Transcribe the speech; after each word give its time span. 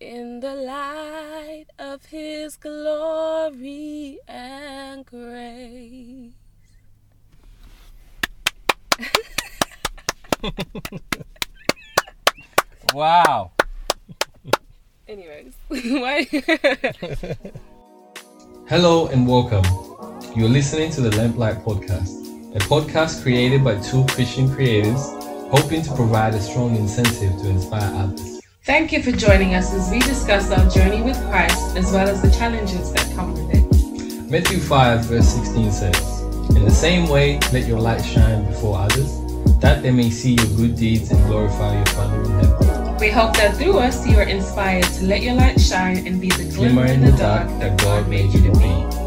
in 0.00 0.40
the 0.40 0.54
light 0.54 1.66
of 1.78 2.04
his 2.06 2.56
glory 2.56 4.18
and 4.28 5.04
grace. 5.06 6.32
Wow. 12.92 13.52
Anyways, 15.06 15.52
why? 15.68 16.24
Hello 18.68 19.06
and 19.06 19.28
welcome. 19.28 19.62
You're 20.34 20.48
listening 20.48 20.90
to 20.92 21.00
the 21.00 21.10
Lamplight 21.10 21.62
Podcast, 21.62 22.56
a 22.56 22.58
podcast 22.60 23.22
created 23.22 23.62
by 23.62 23.78
two 23.80 24.04
Christian 24.06 24.52
creators 24.52 25.00
hoping 25.52 25.82
to 25.82 25.94
provide 25.94 26.34
a 26.34 26.40
strong 26.40 26.74
incentive 26.74 27.40
to 27.42 27.48
inspire 27.48 27.94
others. 27.94 28.29
Thank 28.64 28.92
you 28.92 29.02
for 29.02 29.10
joining 29.10 29.54
us 29.54 29.72
as 29.72 29.90
we 29.90 30.00
discuss 30.00 30.50
our 30.50 30.68
journey 30.68 31.00
with 31.00 31.16
Christ 31.30 31.78
as 31.78 31.90
well 31.92 32.06
as 32.06 32.20
the 32.20 32.30
challenges 32.30 32.92
that 32.92 33.10
come 33.16 33.32
with 33.32 33.54
it. 33.54 34.30
Matthew 34.30 34.58
5, 34.58 35.06
verse 35.06 35.28
16 35.28 35.72
says, 35.72 36.20
In 36.50 36.66
the 36.66 36.70
same 36.70 37.08
way, 37.08 37.38
let 37.54 37.66
your 37.66 37.80
light 37.80 38.02
shine 38.02 38.44
before 38.44 38.78
others, 38.78 39.18
that 39.60 39.82
they 39.82 39.90
may 39.90 40.10
see 40.10 40.34
your 40.34 40.46
good 40.58 40.76
deeds 40.76 41.10
and 41.10 41.26
glorify 41.26 41.74
your 41.74 41.86
Father 41.86 42.22
in 42.22 42.30
heaven. 42.32 42.96
We 42.98 43.08
hope 43.08 43.34
that 43.38 43.56
through 43.56 43.78
us 43.78 44.06
you 44.06 44.18
are 44.18 44.24
inspired 44.24 44.84
to 44.84 45.04
let 45.06 45.22
your 45.22 45.36
light 45.36 45.58
shine 45.58 46.06
and 46.06 46.20
be 46.20 46.28
the 46.28 46.44
Glimmer 46.54 46.84
in 46.84 47.00
the 47.00 47.12
dark 47.12 47.48
that 47.60 47.80
God 47.80 48.10
made 48.10 48.30
you 48.34 48.42
to 48.42 48.58
be. 48.58 48.99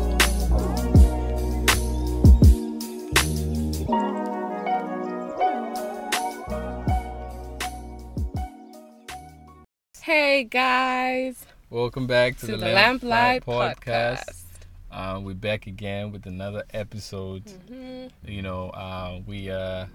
Hey 10.16 10.44
guys, 10.44 11.44
Welcome 11.72 12.06
back 12.06 12.38
to, 12.38 12.46
to 12.46 12.52
the, 12.52 12.58
the 12.58 12.66
Lamplight 12.68 13.44
Podcast. 13.44 14.20
Podcast. 14.20 14.46
Uh, 14.92 15.20
we're 15.20 15.34
back 15.34 15.66
again 15.66 16.12
with 16.12 16.28
another 16.28 16.64
episode. 16.72 17.44
Mhm. 17.68 18.12
You 18.24 18.44
know, 18.44 18.70
uh, 18.70 19.22
we 19.26 19.50
are 19.50 19.90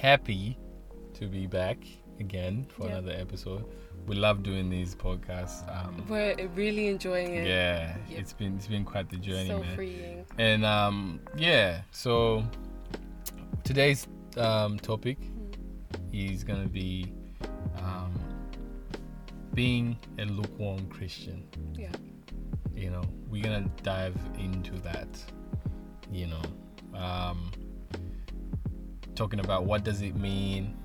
happy 0.00 0.58
to 1.14 1.26
be 1.28 1.46
back 1.46 1.78
again 2.18 2.66
for 2.70 2.86
Yeah. 2.88 2.96
another 2.98 3.12
episode. 3.16 3.64
We 4.08 4.16
love 4.16 4.42
doing 4.42 4.68
these 4.68 4.96
podcasts. 4.96 5.62
Um, 5.72 6.04
We're 6.08 6.34
really 6.56 6.88
enjoying 6.88 7.32
it. 7.36 7.46
yeah, 7.46 7.96
Yeah. 8.10 8.18
it's 8.18 8.32
been 8.32 8.56
it's 8.56 8.66
been 8.66 8.84
quite 8.84 9.08
the 9.10 9.16
journey, 9.16 9.46
so 9.46 9.60
man. 9.60 9.76
freeing. 9.76 10.26
And 10.38 10.64
um, 10.64 11.20
yeah, 11.36 11.82
so 11.92 12.42
today's 13.62 14.08
um, 14.36 14.76
topic 14.80 15.18
is 16.12 16.42
gonna 16.42 16.66
be 16.66 17.12
um, 17.78 18.12
being 19.56 19.98
a 20.18 20.24
lukewarm 20.26 20.86
Christian. 20.88 21.42
Yeah. 21.74 21.90
You 22.74 22.90
know, 22.90 23.02
we're 23.28 23.42
gonna 23.42 23.68
dive 23.82 24.14
into 24.38 24.72
that. 24.82 25.08
You 26.12 26.28
know, 26.28 26.42
um, 26.98 27.50
talking 29.14 29.40
about 29.40 29.64
what 29.64 29.82
does 29.82 30.02
it 30.02 30.14
mean. 30.14 30.76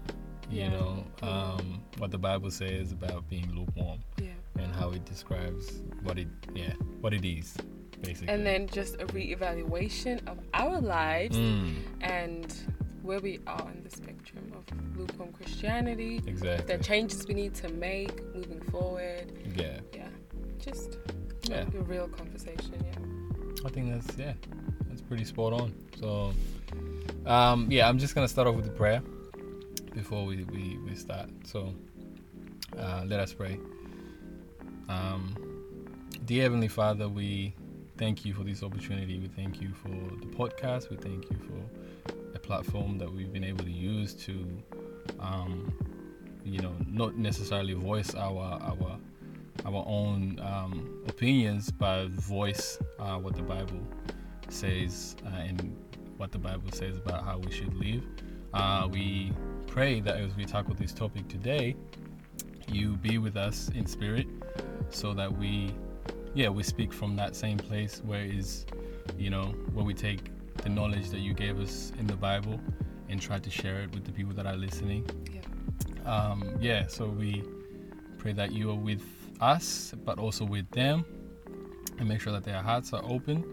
You 0.50 0.62
Yeah. 0.62 0.70
know, 0.70 1.04
um, 1.22 1.84
what 1.98 2.12
the 2.12 2.18
Bible 2.18 2.50
says 2.50 2.92
about 2.94 3.30
being 3.30 3.54
lukewarm 3.54 4.00
Yeah. 4.18 4.30
and 4.58 4.74
how 4.74 4.90
it 4.92 5.06
describes 5.06 5.82
what 6.04 6.18
it, 6.18 6.28
yeah, 6.56 6.74
what 7.02 7.14
it 7.14 7.26
is, 7.26 7.56
basically. 8.02 8.30
And 8.34 8.46
then 8.46 8.68
just 8.68 8.96
a 8.96 9.06
reevaluation 9.08 10.26
of 10.28 10.40
our 10.54 10.80
lives 10.82 11.38
Mm, 11.38 11.74
and 12.02 12.54
where 13.02 13.20
we 13.20 13.40
are 13.48 13.68
in 13.74 13.84
the 13.84 13.90
spectrum 13.90 14.52
of 14.56 14.98
lukewarm 14.98 15.32
Christianity, 15.32 16.22
exactly. 16.28 16.78
the 16.78 16.84
changes 16.84 17.28
we 17.28 17.34
need 17.34 17.54
to 17.56 17.70
make 17.70 18.24
moving 18.36 18.62
forward. 18.72 19.32
Yeah, 19.56 19.80
Yeah. 19.94 20.08
Just 20.60 20.98
Yeah. 21.50 21.66
a 21.76 21.82
real 21.84 22.08
conversation, 22.08 22.74
yeah. 22.86 23.66
I 23.66 23.70
think 23.70 23.92
that's 23.92 24.18
yeah, 24.18 24.34
that's 24.88 25.02
pretty 25.02 25.24
spot 25.26 25.54
on. 25.54 25.74
So, 26.00 26.34
um, 27.26 27.68
yeah, 27.72 27.88
I'm 27.90 27.98
just 27.98 28.14
gonna 28.16 28.28
start 28.28 28.48
off 28.48 28.56
with 28.56 28.66
the 28.66 28.72
prayer 28.72 29.02
before 29.94 30.26
we 30.26 30.44
we, 30.46 30.78
we 30.88 30.96
start. 30.96 31.30
So, 31.46 31.74
uh, 32.78 33.04
let 33.08 33.20
us 33.20 33.34
pray. 33.34 33.58
Um, 34.90 35.36
dear 36.26 36.44
Heavenly 36.44 36.68
Father, 36.68 37.08
we 37.10 37.54
thank 37.98 38.26
you 38.26 38.34
for 38.34 38.44
this 38.44 38.62
opportunity. 38.64 39.20
We 39.20 39.28
thank 39.28 39.62
you 39.62 39.70
for 39.74 39.90
the 39.90 40.28
podcast. 40.28 40.90
We 40.90 40.98
thank 40.98 41.30
you 41.30 41.38
for 41.38 42.01
a 42.34 42.40
platform 42.40 42.98
that 42.98 43.12
we've 43.12 43.32
been 43.32 43.44
able 43.44 43.64
to 43.64 43.72
use 43.72 44.14
to, 44.14 44.46
um, 45.20 45.74
you 46.44 46.60
know, 46.60 46.74
not 46.88 47.18
necessarily 47.18 47.74
voice 47.74 48.16
our 48.16 48.60
our 48.62 49.00
our 49.66 49.84
own 49.88 50.40
um, 50.42 51.04
opinions, 51.08 51.72
but 51.72 52.08
voice 52.10 52.80
uh, 53.00 53.16
what 53.18 53.36
the 53.36 53.44
Bible 53.44 53.80
says 54.50 55.16
uh, 55.26 55.36
and 55.38 55.76
what 56.18 56.32
the 56.32 56.38
Bible 56.38 56.72
says 56.72 56.98
about 56.98 57.24
how 57.24 57.38
we 57.38 57.52
should 57.52 57.74
live. 57.76 58.04
Uh, 58.54 58.88
we 58.92 59.32
pray 59.68 60.02
that 60.02 60.18
as 60.18 60.36
we 60.36 60.46
tackle 60.46 60.74
this 60.74 60.94
topic 60.94 61.28
today, 61.28 61.76
you 62.68 62.98
be 62.98 63.18
with 63.18 63.38
us 63.38 63.70
in 63.76 63.86
spirit, 63.86 64.28
so 64.90 65.14
that 65.14 65.32
we, 65.38 65.74
yeah, 66.34 66.50
we 66.50 66.64
speak 66.64 66.92
from 66.92 67.16
that 67.16 67.36
same 67.36 67.58
place 67.58 68.02
where 68.06 68.24
is, 68.24 68.66
you 69.18 69.30
know, 69.30 69.46
where 69.74 69.86
we 69.86 69.94
take 69.94 70.32
the 70.62 70.70
knowledge 70.70 71.10
that 71.10 71.20
you 71.20 71.34
gave 71.34 71.60
us 71.60 71.92
in 72.00 72.08
the 72.08 72.16
Bible 72.16 72.60
and 73.10 73.22
try 73.22 73.40
to 73.40 73.50
share 73.50 73.82
it 73.82 73.94
with 73.94 74.06
the 74.06 74.12
people 74.12 74.34
that 74.34 74.46
are 74.46 74.56
listening. 74.56 75.10
Yeah. 75.34 75.42
Um, 76.12 76.58
yeah, 76.60 76.88
so 76.88 77.08
we 77.08 77.44
pray 78.18 78.34
that 78.34 78.52
you 78.52 78.70
are 78.72 78.76
with 78.76 79.04
us, 79.40 79.94
but 80.06 80.20
also 80.20 80.46
with 80.46 80.70
them, 80.72 81.06
and 82.00 82.08
make 82.08 82.22
sure 82.22 82.34
that 82.34 82.44
their 82.44 82.62
hearts 82.62 82.94
are 82.94 83.04
open 83.04 83.44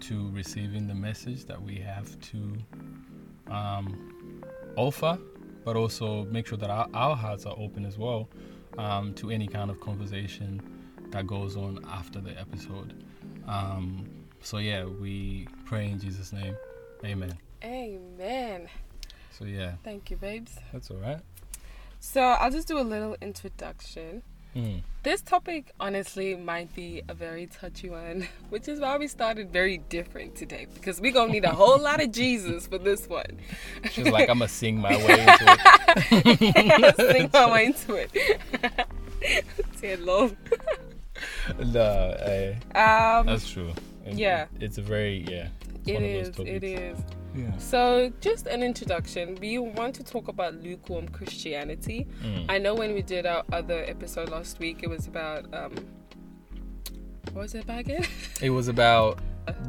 to 0.00 0.30
receiving 0.30 0.88
the 0.88 0.94
message 0.94 1.44
that 1.44 1.60
we 1.60 1.76
have 1.76 2.18
to 2.20 2.56
um, 3.50 4.42
offer, 4.76 5.18
but 5.64 5.76
also 5.76 6.24
make 6.26 6.46
sure 6.46 6.58
that 6.58 6.70
our, 6.70 6.88
our 6.94 7.14
hearts 7.14 7.46
are 7.46 7.54
open 7.58 7.84
as 7.84 7.98
well 7.98 8.28
um, 8.78 9.14
to 9.14 9.30
any 9.30 9.46
kind 9.46 9.70
of 9.70 9.80
conversation 9.80 10.60
that 11.10 11.26
goes 11.26 11.56
on 11.56 11.78
after 11.88 12.20
the 12.20 12.38
episode. 12.40 13.04
Um, 13.46 14.08
so, 14.42 14.58
yeah, 14.58 14.84
we 14.84 15.46
pray 15.64 15.88
in 15.88 15.98
Jesus' 16.00 16.32
name. 16.32 16.56
Amen. 17.04 17.36
Amen. 17.64 18.68
So, 19.38 19.44
yeah, 19.44 19.72
Thank 19.84 20.10
you, 20.10 20.16
babes. 20.16 20.56
that's 20.72 20.90
all 20.90 20.98
right. 20.98 21.20
So 22.00 22.20
I'll 22.20 22.50
just 22.50 22.66
do 22.68 22.78
a 22.78 22.82
little 22.82 23.16
introduction. 23.20 24.22
Mm. 24.56 24.82
This 25.04 25.22
topic 25.22 25.72
honestly 25.80 26.34
might 26.36 26.74
be 26.74 27.00
a 27.08 27.14
very 27.14 27.46
touchy 27.46 27.88
one, 27.88 28.26
which 28.50 28.68
is 28.68 28.80
why 28.80 28.98
we 28.98 29.06
started 29.08 29.50
very 29.52 29.78
different 29.78 30.34
today 30.34 30.66
because 30.74 31.00
we're 31.00 31.12
gonna 31.12 31.32
need 31.32 31.44
a 31.44 31.52
whole 31.54 31.78
lot 31.80 32.02
of 32.02 32.10
Jesus 32.12 32.66
for 32.66 32.78
this 32.78 33.08
one. 33.08 33.38
She's 33.92 34.08
like, 34.08 34.28
I'm 34.28 34.38
going 34.38 34.48
to 34.48 34.54
sing 34.54 34.78
my 34.78 34.96
way 34.96 35.20
into 35.20 35.44
it. 36.10 36.96
Sing 37.12 37.30
my 37.32 37.50
way 37.52 37.64
into 37.66 37.94
it. 37.94 38.10
Say 39.76 39.96
hello. 39.96 40.30
no, 41.64 42.16
eh, 42.20 42.54
Um, 42.74 43.26
that's 43.26 43.48
true. 43.48 43.72
It- 44.06 44.14
Yeah. 44.14 44.46
it's 44.60 44.78
a 44.78 44.82
very 44.82 45.24
yeah. 45.28 45.48
It's 45.80 45.88
it 45.88 45.94
one 45.94 46.02
is. 46.04 46.28
of 46.28 46.36
those 46.36 46.46
It 46.46 46.52
topics. 46.60 46.98
is. 46.98 47.04
Yeah. 47.34 47.56
So, 47.56 48.12
just 48.20 48.46
an 48.46 48.62
introduction. 48.62 49.36
We 49.40 49.58
want 49.58 49.94
to 49.94 50.04
talk 50.04 50.28
about 50.28 50.54
lukewarm 50.62 51.08
Christianity. 51.08 52.06
Mm. 52.22 52.44
I 52.50 52.58
know 52.58 52.74
when 52.74 52.92
we 52.92 53.00
did 53.00 53.24
our 53.24 53.42
other 53.52 53.82
episode 53.88 54.28
last 54.28 54.58
week, 54.58 54.80
it 54.82 54.90
was 54.90 55.06
about 55.06 55.46
um, 55.54 55.72
what 57.32 57.42
was 57.42 57.54
it 57.54 57.64
about 57.64 57.80
again? 57.80 58.04
It 58.42 58.50
was 58.50 58.68
about 58.68 59.18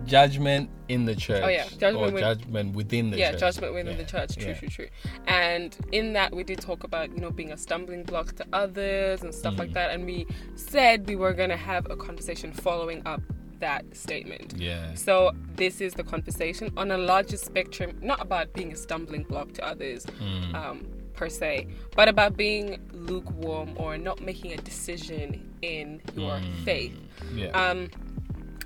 judgment 0.05 0.69
in 0.89 1.05
the 1.05 1.15
church. 1.15 1.41
Oh, 1.43 1.47
yeah, 1.47 1.63
judgment 1.69 1.95
or 1.95 2.11
with- 2.11 2.19
judgment 2.21 2.75
within 2.75 3.09
the 3.11 3.17
yeah, 3.17 3.31
church. 3.31 3.39
judgment 3.39 3.73
within 3.73 3.93
Yeah, 3.97 4.03
the 4.03 4.09
church. 4.09 4.35
True, 4.35 4.47
yeah. 4.49 4.53
true, 4.55 4.67
true. 4.67 4.87
And 5.27 5.75
in 5.93 6.13
that, 6.13 6.35
we 6.35 6.43
did 6.43 6.59
talk 6.59 6.83
about 6.83 7.11
you 7.11 7.19
know 7.19 7.31
being 7.31 7.53
a 7.53 7.57
stumbling 7.57 8.03
block 8.03 8.35
to 8.35 8.45
others 8.51 9.21
and 9.23 9.33
stuff 9.33 9.57
like 9.57 9.69
Mm. 9.69 9.73
that. 9.75 9.91
And 9.91 10.05
we 10.05 10.27
said 10.55 11.07
we 11.07 11.15
were 11.15 11.33
gonna 11.33 11.55
have 11.57 11.89
a 11.89 11.95
conversation 11.95 12.51
following 12.51 13.01
up 13.05 13.21
that 13.59 13.83
statement. 13.95 14.53
Yeah. 14.57 14.93
So 14.95 15.31
this 15.55 15.81
is 15.81 15.93
the 15.93 16.03
conversation 16.03 16.71
on 16.77 16.91
a 16.91 16.97
larger 16.97 17.37
spectrum, 17.37 17.97
not 18.01 18.21
about 18.21 18.53
being 18.53 18.71
a 18.73 18.75
stumbling 18.75 19.23
block 19.23 19.53
to 19.53 19.65
others. 19.65 20.05
Mm. 20.05 20.53
Um, 20.55 20.87
per 21.13 21.29
se, 21.29 21.67
but 21.95 22.07
about 22.07 22.35
being 22.35 22.79
lukewarm 22.91 23.69
or 23.75 23.99
not 23.99 24.19
making 24.21 24.51
a 24.51 24.57
decision 24.57 25.47
in 25.61 26.01
your 26.15 26.39
Mm. 26.39 26.63
faith. 26.65 26.97
Yeah. 27.35 27.49
Um, 27.49 27.89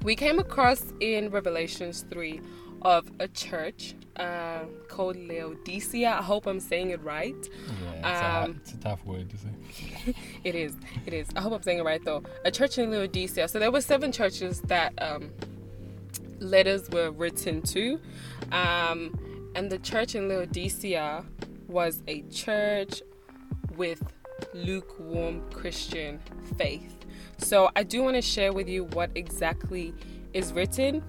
we 0.02 0.16
came 0.16 0.40
across 0.40 0.82
in 1.02 1.30
Revelations 1.30 2.06
3 2.10 2.40
of 2.82 3.10
a 3.20 3.28
church 3.28 3.96
uh, 4.18 4.62
called 4.88 5.16
Laodicea. 5.18 6.10
I 6.10 6.22
hope 6.22 6.48
I'm 6.48 6.60
saying 6.60 6.90
it 6.92 7.02
right. 7.04 7.36
Yeah, 7.36 7.94
it's, 7.94 8.06
a, 8.06 8.44
Um, 8.44 8.56
it's 8.62 8.74
a 8.74 8.78
tough 8.78 9.06
word 9.06 9.30
to 9.30 9.38
say. 9.38 10.14
It 10.44 10.56
is. 10.56 10.76
It 11.06 11.14
is. 11.14 11.28
I 11.36 11.42
hope 11.42 11.54
I'm 11.54 11.64
saying 11.64 11.80
it 11.80 11.84
right 11.84 12.04
though. 12.04 12.24
A 12.46 12.52
church 12.52 12.78
in 12.78 12.90
Laodicea. 12.92 13.48
So 13.48 13.60
there 13.60 13.72
were 13.72 13.82
seven 13.82 14.12
churches 14.12 14.62
that 14.62 14.94
um, 15.02 15.32
letters 16.40 16.90
were 16.90 17.12
written 17.12 17.62
to, 17.64 18.00
um, 18.52 19.18
and 19.56 19.70
the 19.70 19.80
church 19.80 20.16
in 20.16 20.30
Laodicea 20.30 21.26
was 21.68 22.02
a 22.08 22.22
church 22.24 23.02
with 23.76 24.02
lukewarm 24.54 25.42
Christian 25.52 26.20
faith. 26.58 26.94
So 27.38 27.70
I 27.76 27.84
do 27.84 28.02
want 28.04 28.16
to 28.16 28.22
share 28.22 28.54
with 28.54 28.68
you 28.70 28.86
what 28.86 29.12
exactly 29.16 29.94
is 30.34 30.54
written 30.54 31.04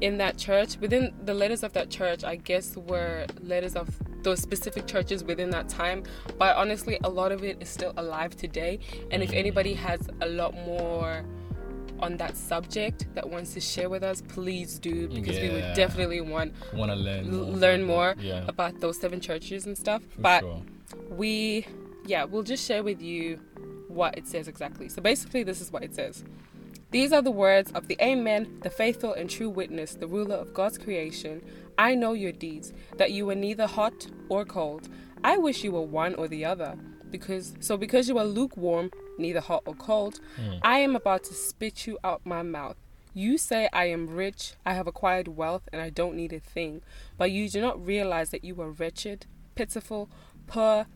in 0.00 0.18
that 0.18 0.36
church. 0.36 0.78
Within 0.78 1.12
the 1.24 1.34
letters 1.34 1.62
of 1.62 1.72
that 1.74 1.90
church, 1.90 2.24
I 2.24 2.36
guess 2.36 2.76
were 2.76 3.26
letters 3.40 3.76
of 3.76 3.88
those 4.22 4.40
specific 4.40 4.86
churches 4.86 5.22
within 5.22 5.50
that 5.50 5.68
time. 5.68 6.02
But 6.38 6.56
honestly, 6.56 6.98
a 7.04 7.08
lot 7.08 7.32
of 7.32 7.44
it 7.44 7.58
is 7.60 7.68
still 7.68 7.92
alive 7.96 8.36
today. 8.36 8.80
And 9.10 9.22
if 9.22 9.30
mm. 9.30 9.36
anybody 9.36 9.74
has 9.74 10.00
a 10.20 10.26
lot 10.26 10.54
more 10.54 11.24
on 12.00 12.16
that 12.16 12.36
subject 12.36 13.06
that 13.14 13.28
wants 13.28 13.54
to 13.54 13.60
share 13.60 13.88
with 13.88 14.02
us, 14.02 14.22
please 14.22 14.78
do 14.78 15.08
because 15.08 15.38
we 15.38 15.50
would 15.50 15.74
definitely 15.74 16.20
want 16.20 16.52
Want 16.72 16.90
to 16.90 16.96
learn 16.96 17.30
more 17.30 17.44
learn 17.44 17.84
more. 17.84 18.14
Yeah, 18.18 18.44
about 18.48 18.80
those 18.80 18.98
seven 18.98 19.20
churches 19.20 19.66
and 19.66 19.76
stuff. 19.78 20.02
for 20.02 20.20
but 20.20 20.40
sure. 20.40 20.62
we 21.10 21.66
yeah 22.06 22.24
we'll 22.24 22.42
just 22.42 22.66
share 22.66 22.82
with 22.82 23.00
you 23.00 23.40
what 23.88 24.16
it 24.18 24.26
says 24.26 24.48
exactly 24.48 24.88
so 24.88 25.00
basically 25.00 25.42
this 25.42 25.60
is 25.60 25.72
what 25.72 25.82
it 25.82 25.94
says 25.94 26.24
these 26.94 27.12
are 27.12 27.22
the 27.22 27.30
words 27.32 27.72
of 27.72 27.88
the 27.88 27.96
amen 28.00 28.60
the 28.62 28.70
faithful 28.70 29.12
and 29.14 29.28
true 29.28 29.50
witness 29.50 29.94
the 29.94 30.06
ruler 30.06 30.36
of 30.36 30.54
god's 30.54 30.78
creation. 30.78 31.42
I 31.76 31.96
know 31.96 32.12
your 32.12 32.30
deeds 32.30 32.72
that 32.98 33.10
you 33.10 33.26
were 33.26 33.34
neither 33.34 33.66
hot 33.66 34.06
or 34.28 34.44
cold. 34.44 34.88
I 35.24 35.36
wish 35.36 35.64
you 35.64 35.72
were 35.72 35.82
one 35.82 36.14
or 36.14 36.28
the 36.28 36.44
other 36.44 36.76
because 37.10 37.54
so 37.58 37.76
because 37.76 38.08
you 38.08 38.16
are 38.16 38.24
lukewarm 38.24 38.92
neither 39.18 39.40
hot 39.40 39.64
or 39.66 39.74
cold 39.74 40.20
hmm. 40.36 40.54
i 40.62 40.78
am 40.78 40.94
about 40.94 41.24
to 41.24 41.34
spit 41.34 41.84
you 41.88 41.98
out 42.04 42.24
my 42.24 42.42
mouth. 42.42 42.76
You 43.12 43.38
say 43.38 43.68
I 43.72 43.86
am 43.86 44.06
rich, 44.06 44.54
I 44.64 44.74
have 44.74 44.86
acquired 44.86 45.26
wealth, 45.26 45.68
and 45.72 45.82
I 45.82 45.90
don't 45.90 46.14
need 46.14 46.32
a 46.32 46.38
thing, 46.38 46.80
but 47.18 47.32
you 47.32 47.48
do 47.48 47.60
not 47.60 47.84
realize 47.84 48.30
that 48.30 48.44
you 48.44 48.60
are 48.60 48.70
wretched, 48.70 49.26
pitiful, 49.56 50.08
poor, 50.46 50.86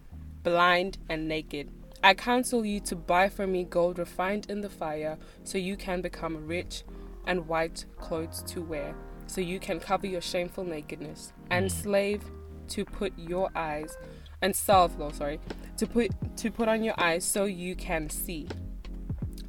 blind, 0.45 0.99
and 1.09 1.27
naked. 1.27 1.71
I 2.03 2.15
counsel 2.15 2.65
you 2.65 2.81
to 2.81 2.97
buy 2.97 3.29
from 3.29 3.53
me 3.53 3.65
gold 3.65 3.99
refined 3.99 4.49
in 4.49 4.61
the 4.61 4.69
fire, 4.69 5.19
so 5.43 5.59
you 5.59 5.77
can 5.77 6.01
become 6.01 6.47
rich, 6.47 6.85
and 7.27 7.49
white 7.49 7.85
clothes 7.99 8.43
to 8.49 8.63
wear, 8.63 8.95
so 9.27 9.41
you 9.41 9.59
can 9.59 9.81
cover 9.81 10.07
your 10.07 10.21
shameful 10.21 10.65
nakedness, 10.65 11.33
and 11.51 11.67
mm. 11.67 11.71
slave 11.71 12.23
to 12.69 12.85
put 12.85 13.13
your 13.19 13.51
eyes, 13.57 13.97
and 14.43 14.55
salve, 14.55 14.97
though, 14.97 15.11
sorry, 15.11 15.41
to 15.77 15.87
put 15.87 16.11
to 16.37 16.51
put 16.51 16.69
on 16.69 16.85
your 16.85 16.95
eyes, 16.99 17.25
so 17.25 17.45
you 17.45 17.75
can 17.75 18.09
see. 18.09 18.49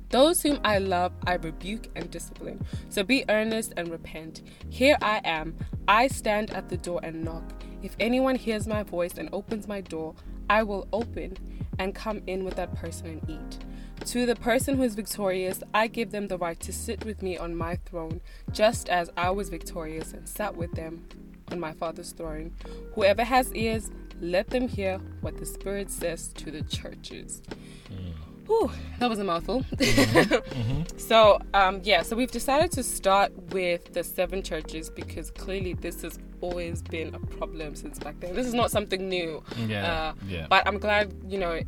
Those 0.09 0.41
whom 0.41 0.59
I 0.63 0.79
love, 0.79 1.13
I 1.27 1.35
rebuke 1.35 1.87
and 1.95 2.09
discipline. 2.09 2.65
So 2.89 3.03
be 3.03 3.25
earnest 3.29 3.73
and 3.77 3.89
repent. 3.89 4.41
Here 4.67 4.97
I 5.03 5.21
am. 5.23 5.55
I 5.87 6.07
stand 6.07 6.49
at 6.49 6.67
the 6.67 6.77
door 6.77 6.99
and 7.03 7.23
knock. 7.23 7.43
If 7.83 7.95
anyone 7.99 8.33
hears 8.33 8.65
my 8.65 8.81
voice 8.81 9.19
and 9.19 9.29
opens 9.31 9.67
my 9.67 9.81
door, 9.81 10.15
I 10.49 10.63
will 10.63 10.87
open 10.91 11.37
and 11.79 11.95
come 11.95 12.21
in 12.27 12.43
with 12.43 12.55
that 12.57 12.75
person 12.75 13.07
and 13.07 13.29
eat. 13.29 13.59
To 14.05 14.25
the 14.25 14.35
person 14.35 14.77
who 14.77 14.83
is 14.83 14.95
victorious, 14.95 15.63
I 15.73 15.87
give 15.87 16.11
them 16.11 16.27
the 16.27 16.37
right 16.37 16.59
to 16.61 16.71
sit 16.71 17.03
with 17.05 17.21
me 17.21 17.37
on 17.37 17.55
my 17.55 17.75
throne, 17.75 18.21
just 18.51 18.89
as 18.89 19.09
I 19.17 19.31
was 19.31 19.49
victorious 19.49 20.13
and 20.13 20.27
sat 20.27 20.55
with 20.55 20.73
them 20.73 21.05
on 21.51 21.59
my 21.59 21.73
Father's 21.73 22.11
throne. 22.11 22.53
Whoever 22.93 23.23
has 23.23 23.53
ears, 23.53 23.91
let 24.21 24.49
them 24.49 24.67
hear 24.67 24.99
what 25.21 25.37
the 25.37 25.45
Spirit 25.45 25.89
says 25.89 26.29
to 26.33 26.51
the 26.51 26.61
churches. 26.63 27.41
Mm. 27.91 28.13
Whew, 28.47 28.71
that 28.99 29.09
was 29.09 29.19
a 29.19 29.23
mouthful. 29.23 29.63
Mm-hmm. 29.75 30.33
Mm-hmm. 30.59 30.97
So, 30.97 31.39
um, 31.53 31.81
yeah, 31.83 32.01
so 32.01 32.15
we've 32.15 32.31
decided 32.31 32.71
to 32.73 32.83
start 32.83 33.31
with 33.53 33.93
the 33.93 34.03
seven 34.03 34.43
churches 34.43 34.89
because 34.89 35.31
clearly 35.31 35.73
this 35.73 36.01
has 36.01 36.19
always 36.41 36.81
been 36.81 37.13
a 37.15 37.19
problem 37.19 37.75
since 37.75 37.99
back 37.99 38.19
then. 38.19 38.35
This 38.35 38.47
is 38.47 38.53
not 38.53 38.71
something 38.71 39.07
new. 39.09 39.43
Yeah, 39.67 39.91
Uh, 39.91 40.13
yeah. 40.27 40.47
But 40.49 40.67
I'm 40.67 40.77
glad, 40.79 41.13
you 41.27 41.37
know, 41.37 41.59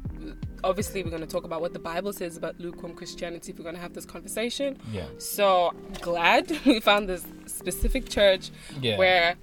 obviously 0.64 1.04
we're 1.04 1.10
going 1.10 1.22
to 1.22 1.28
talk 1.28 1.44
about 1.44 1.62
what 1.62 1.74
the 1.74 1.80
Bible 1.80 2.14
says 2.14 2.38
about 2.38 2.60
lukewarm 2.60 2.94
Christianity 2.96 3.52
if 3.52 3.58
we're 3.58 3.64
going 3.64 3.76
to 3.76 3.82
have 3.82 3.94
this 3.94 4.06
conversation. 4.06 4.78
yeah, 4.92 5.06
So 5.18 5.74
glad 6.02 6.52
we 6.66 6.80
found 6.80 7.10
this 7.10 7.26
specific 7.46 8.10
church 8.10 8.52
yeah. 8.82 8.98
where 8.98 9.36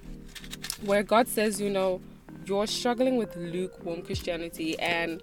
where 0.85 1.03
God 1.03 1.27
says, 1.27 1.59
you 1.59 1.69
know, 1.69 2.01
you're 2.45 2.67
struggling 2.67 3.17
with 3.17 3.35
lukewarm 3.35 4.01
Christianity 4.01 4.79
and 4.79 5.21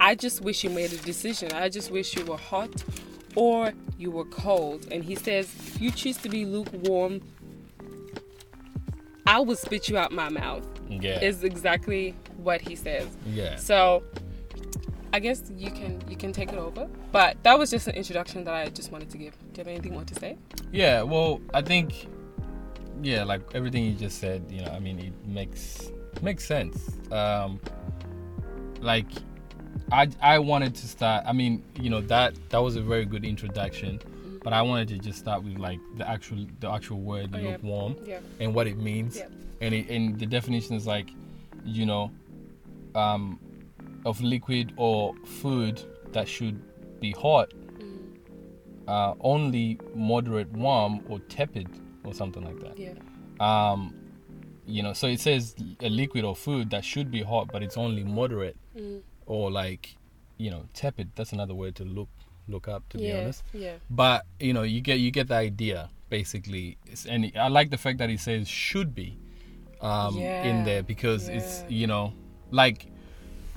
I 0.00 0.14
just 0.14 0.40
wish 0.40 0.64
you 0.64 0.70
made 0.70 0.92
a 0.92 0.96
decision. 0.96 1.52
I 1.52 1.68
just 1.68 1.90
wish 1.90 2.16
you 2.16 2.24
were 2.24 2.36
hot 2.38 2.82
or 3.36 3.72
you 3.98 4.10
were 4.10 4.24
cold. 4.24 4.86
And 4.90 5.04
he 5.04 5.14
says, 5.14 5.46
if 5.54 5.80
you 5.80 5.90
choose 5.90 6.16
to 6.18 6.28
be 6.28 6.44
lukewarm, 6.44 7.20
I 9.26 9.40
will 9.40 9.56
spit 9.56 9.88
you 9.88 9.96
out 9.96 10.12
my 10.12 10.28
mouth. 10.28 10.66
yeah, 10.88 11.20
Is 11.20 11.44
exactly 11.44 12.14
what 12.36 12.60
he 12.60 12.76
says. 12.76 13.08
yeah. 13.26 13.56
So 13.56 14.02
I 15.12 15.20
guess 15.20 15.50
you 15.56 15.70
can 15.70 16.02
you 16.08 16.16
can 16.16 16.32
take 16.32 16.52
it 16.52 16.58
over. 16.58 16.88
But 17.12 17.36
that 17.44 17.58
was 17.58 17.70
just 17.70 17.86
an 17.86 17.94
introduction 17.94 18.44
that 18.44 18.54
I 18.54 18.68
just 18.68 18.90
wanted 18.92 19.10
to 19.10 19.18
give. 19.18 19.32
Do 19.38 19.46
you 19.54 19.58
have 19.58 19.68
anything 19.68 19.92
more 19.92 20.04
to 20.04 20.14
say? 20.16 20.36
Yeah, 20.72 21.02
well, 21.02 21.40
I 21.54 21.62
think, 21.62 22.08
yeah, 23.02 23.22
like 23.22 23.40
everything 23.54 23.84
you 23.84 23.92
just 23.92 24.18
said, 24.18 24.44
you 24.50 24.62
know, 24.62 24.72
I 24.72 24.80
mean, 24.80 24.98
it 24.98 25.12
makes 25.26 25.90
makes 26.20 26.44
sense. 26.44 26.90
Um, 27.12 27.60
like, 28.80 29.06
I 29.92 30.08
I 30.20 30.38
wanted 30.40 30.74
to 30.74 30.88
start. 30.88 31.24
I 31.26 31.32
mean, 31.32 31.62
you 31.80 31.90
know, 31.90 32.00
that 32.02 32.34
that 32.50 32.58
was 32.58 32.74
a 32.76 32.82
very 32.82 33.04
good 33.04 33.24
introduction, 33.24 34.00
but 34.44 34.52
I 34.52 34.62
wanted 34.62 34.88
to 34.88 34.98
just 34.98 35.18
start 35.18 35.42
with 35.42 35.58
like 35.58 35.80
the 35.96 36.08
actual 36.08 36.46
the 36.60 36.70
actual 36.70 37.00
word 37.00 37.30
Oh, 37.34 37.38
yeah. 37.38 37.50
lukewarm 37.52 37.96
Yeah. 38.06 38.20
and 38.40 38.54
what 38.54 38.66
it 38.68 38.76
means, 38.78 39.16
Yeah. 39.16 39.26
and 39.60 39.74
it, 39.74 39.88
and 39.90 40.18
the 40.18 40.26
definition 40.26 40.76
is 40.76 40.86
like, 40.86 41.08
you 41.64 41.86
know, 41.86 42.10
um, 42.94 43.40
of 44.04 44.20
liquid 44.20 44.72
or 44.76 45.14
food 45.24 45.82
that 46.12 46.28
should 46.28 46.60
be 47.00 47.10
hot 47.12 47.52
uh, 48.86 49.14
only 49.20 49.78
moderate 49.94 50.50
warm 50.52 51.00
or 51.08 51.18
tepid 51.20 51.66
or 52.04 52.12
something 52.12 52.44
like 52.44 52.60
that. 52.60 52.78
Yeah. 52.78 52.92
Um, 53.40 53.94
you 54.66 54.82
know, 54.82 54.92
so 54.92 55.06
it 55.06 55.20
says 55.20 55.54
a 55.80 55.88
liquid 55.88 56.22
or 56.22 56.36
food 56.36 56.68
that 56.70 56.84
should 56.84 57.10
be 57.10 57.22
hot, 57.22 57.48
but 57.50 57.62
it's 57.62 57.78
only 57.78 58.04
moderate 58.04 58.56
Mm. 58.76 59.00
or 59.24 59.50
like, 59.50 59.96
you 60.36 60.50
know, 60.50 60.64
tepid. 60.74 61.12
That's 61.14 61.32
another 61.32 61.54
word 61.54 61.74
to 61.76 61.84
look 61.84 62.08
look 62.48 62.68
up, 62.68 62.88
to 62.90 62.98
be 62.98 63.12
honest. 63.12 63.42
Yeah. 63.52 63.74
But 63.90 64.24
you 64.40 64.52
know, 64.52 64.62
you 64.62 64.80
get 64.80 64.98
you 65.00 65.10
get 65.10 65.28
the 65.28 65.34
idea 65.36 65.90
basically. 66.10 66.78
It's, 66.86 67.06
and 67.06 67.32
I 67.36 67.48
like 67.48 67.70
the 67.70 67.78
fact 67.78 67.98
that 67.98 68.08
he 68.10 68.16
says 68.16 68.48
should 68.48 68.94
be 68.94 69.18
um, 69.80 70.16
Yeah, 70.16 70.42
in 70.42 70.64
there 70.64 70.82
because 70.82 71.28
it's 71.28 71.64
you 71.68 71.86
know 71.86 72.12
like 72.50 72.86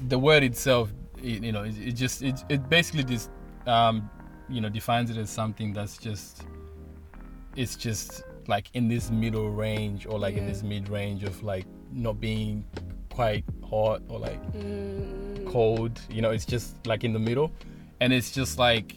the 0.08 0.18
word 0.20 0.44
itself. 0.44 0.92
It, 1.18 1.44
you 1.44 1.52
know, 1.52 1.64
it, 1.64 1.76
it 1.78 1.92
just 1.94 2.22
it, 2.22 2.44
it 2.50 2.70
basically 2.70 3.04
just 3.04 3.30
um, 3.66 4.10
you 4.50 4.62
know 4.62 4.70
defines 4.70 5.10
it 5.10 5.18
as 5.18 5.30
something 5.30 5.74
that's 5.74 5.98
just 5.98 6.44
it's 7.56 7.76
just 7.76 8.24
like 8.48 8.70
in 8.74 8.88
this 8.88 9.12
middle 9.12 9.50
range 9.50 10.06
or 10.06 10.18
like 10.20 10.36
in 10.38 10.46
this 10.46 10.64
mid 10.64 10.88
range 10.90 11.24
of 11.24 11.44
like 11.44 11.66
not 11.92 12.20
being 12.20 12.64
quite 13.10 13.44
hot 13.68 14.02
or 14.10 14.20
like 14.20 14.42
Mm, 14.54 15.46
cold. 15.52 16.00
You 16.10 16.22
know, 16.22 16.32
it's 16.32 16.46
just 16.46 16.86
like 16.88 17.04
in 17.04 17.14
the 17.14 17.20
middle. 17.20 17.52
And 18.00 18.14
it's 18.14 18.32
just 18.32 18.58
like 18.60 18.96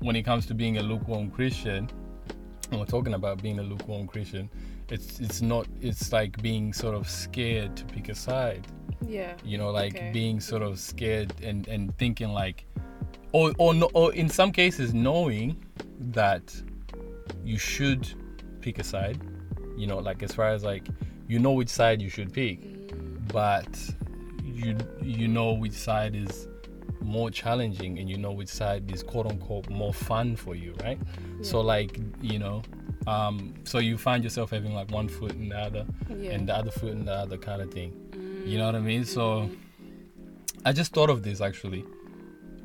when 0.00 0.16
it 0.16 0.22
comes 0.22 0.46
to 0.46 0.54
being 0.54 0.78
a 0.78 0.82
lukewarm 0.82 1.30
Christian, 1.30 1.88
and 2.70 2.80
we're 2.80 2.86
talking 2.86 3.14
about 3.14 3.42
being 3.42 3.58
a 3.58 3.62
lukewarm 3.62 4.06
Christian, 4.06 4.48
it's 4.88 5.20
it's 5.20 5.40
not 5.42 5.66
it's 5.80 6.12
like 6.12 6.40
being 6.42 6.72
sort 6.72 6.94
of 6.94 7.08
scared 7.08 7.76
to 7.76 7.84
pick 7.84 8.08
a 8.08 8.14
side. 8.14 8.66
yeah. 9.06 9.34
You 9.44 9.58
know, 9.58 9.70
like 9.70 9.94
Okay. 9.94 10.10
being 10.12 10.40
sort 10.40 10.62
of 10.62 10.78
scared 10.78 11.32
and, 11.42 11.66
and 11.68 11.96
thinking 11.98 12.32
like 12.32 12.66
or 13.32 13.52
or 13.58 13.74
no, 13.74 13.88
or 13.94 14.12
in 14.14 14.28
some 14.28 14.52
cases 14.52 14.92
knowing 14.94 15.56
that 16.12 16.54
you 17.44 17.58
should 17.58 18.06
pick 18.60 18.78
a 18.78 18.84
side. 18.84 19.18
You 19.76 19.86
know, 19.86 19.98
like 19.98 20.22
as 20.22 20.32
far 20.34 20.48
as 20.48 20.64
like 20.64 20.86
you 21.28 21.38
know 21.38 21.52
which 21.52 21.68
side 21.70 22.02
you 22.02 22.08
should 22.10 22.32
pick 22.32 22.60
mm. 22.60 23.32
but 23.32 23.68
you 24.44 24.76
you 25.00 25.28
know 25.28 25.52
which 25.52 25.72
side 25.72 26.14
is 26.16 26.48
more 27.02 27.30
challenging 27.30 27.98
and 27.98 28.08
you 28.08 28.16
know 28.18 28.32
which 28.32 28.48
side 28.48 28.90
is 28.90 29.02
quote 29.02 29.26
unquote 29.26 29.68
more 29.70 29.92
fun 29.92 30.36
for 30.36 30.54
you 30.54 30.74
right 30.84 30.98
so 31.42 31.60
like 31.60 31.98
you 32.20 32.38
know 32.38 32.62
um 33.06 33.54
so 33.64 33.78
you 33.78 33.96
find 33.96 34.22
yourself 34.24 34.50
having 34.50 34.74
like 34.74 34.90
one 34.90 35.08
foot 35.08 35.32
in 35.32 35.48
the 35.48 35.56
other 35.58 35.86
Yeah. 36.08 36.32
and 36.32 36.48
the 36.48 36.54
other 36.54 36.70
foot 36.70 36.92
in 36.92 37.04
the 37.06 37.12
other 37.14 37.38
kind 37.38 37.62
of 37.62 37.70
thing 37.72 37.92
you 38.46 38.58
know 38.58 38.66
what 38.66 38.74
i 38.74 38.80
mean 38.80 39.04
so 39.04 39.48
i 40.64 40.72
just 40.72 40.92
thought 40.92 41.10
of 41.10 41.22
this 41.22 41.40
actually 41.40 41.84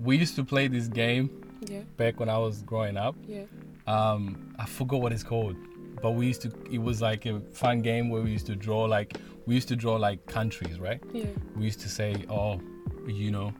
we 0.02 0.18
used 0.18 0.36
to 0.36 0.44
play 0.44 0.68
this 0.68 0.88
game 0.88 1.30
Yeah. 1.62 1.82
back 1.98 2.20
when 2.20 2.30
i 2.30 2.38
was 2.38 2.62
growing 2.64 2.98
up 2.98 3.16
Yeah. 3.28 3.44
um 3.88 4.54
i 4.60 4.66
forgot 4.66 5.02
what 5.02 5.14
it's 5.14 5.24
called 5.24 5.56
but 6.02 6.12
we 6.12 6.28
used 6.28 6.42
to. 6.42 6.52
It 6.70 6.80
was 6.80 7.02
like 7.02 7.26
a 7.26 7.40
fun 7.54 7.82
game 7.82 8.10
where 8.10 8.22
we 8.22 8.30
used 8.30 8.46
to 8.48 8.56
draw 8.56 8.82
like 8.84 9.18
we 9.48 9.56
used 9.56 9.70
to 9.70 9.78
draw 9.78 9.96
like 9.96 10.26
countries, 10.26 10.78
right? 10.78 11.02
Yeah. 11.14 11.26
We 11.56 11.64
used 11.64 11.80
to 11.82 11.90
say, 11.90 12.26
oh, 12.30 12.60
you 13.08 13.32
know, 13.32 13.54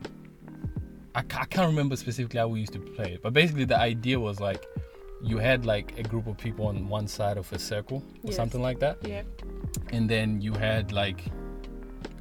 I, 1.16 1.20
I 1.20 1.46
can't 1.46 1.68
remember 1.68 1.96
specifically 1.96 2.40
how 2.40 2.48
we 2.50 2.60
used 2.60 2.74
to 2.74 2.80
play 2.80 3.14
it, 3.14 3.22
but 3.24 3.34
basically 3.34 3.66
the 3.66 3.78
idea 3.80 4.20
was 4.20 4.40
like 4.40 4.66
you 5.24 5.38
had 5.38 5.66
like 5.66 5.98
a 5.98 6.04
group 6.04 6.28
of 6.28 6.38
people 6.38 6.68
on 6.68 6.88
one 6.90 7.08
side 7.08 7.38
of 7.38 7.52
a 7.54 7.58
circle 7.60 7.98
or 8.24 8.28
Yes. 8.28 8.36
something 8.36 8.62
like 8.62 8.80
that, 8.80 8.98
Yeah. 9.08 9.24
and 9.92 10.10
then 10.10 10.42
you 10.42 10.54
had 10.54 10.92
like 10.92 11.24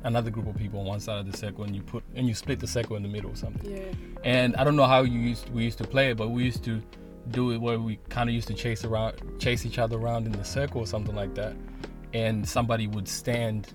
another 0.04 0.30
group 0.30 0.46
of 0.46 0.54
people 0.56 0.80
on 0.80 0.86
one 0.86 1.00
side 1.00 1.18
of 1.18 1.30
the 1.30 1.36
circle, 1.36 1.64
and 1.64 1.74
you 1.74 1.82
put 1.82 2.04
and 2.14 2.28
you 2.28 2.34
split 2.34 2.60
the 2.60 2.66
circle 2.66 2.96
in 2.96 3.02
the 3.02 3.08
middle 3.08 3.30
or 3.32 3.36
something. 3.36 3.70
Yeah. 3.70 3.82
And 4.22 4.54
I 4.56 4.64
don't 4.64 4.76
know 4.76 4.86
how 4.86 5.02
you 5.02 5.18
used 5.18 5.50
we 5.50 5.64
used 5.64 5.78
to 5.78 5.84
play 5.86 6.10
it, 6.10 6.16
but 6.16 6.28
we 6.30 6.44
used 6.44 6.62
to 6.64 6.80
do 7.30 7.52
it 7.52 7.58
where 7.60 7.78
we 7.80 7.98
kind 8.10 8.28
of 8.28 8.34
used 8.34 8.48
to 8.48 8.54
chase 8.54 8.84
around, 8.84 9.14
chase 9.38 9.64
each 9.66 9.78
other 9.78 9.96
around 9.96 10.26
in 10.26 10.32
the 10.32 10.44
circle 10.44 10.80
or 10.82 10.86
something 10.86 11.14
like 11.16 11.34
that, 11.34 11.56
and 12.12 12.46
somebody 12.48 12.86
would 12.86 13.08
stand 13.08 13.72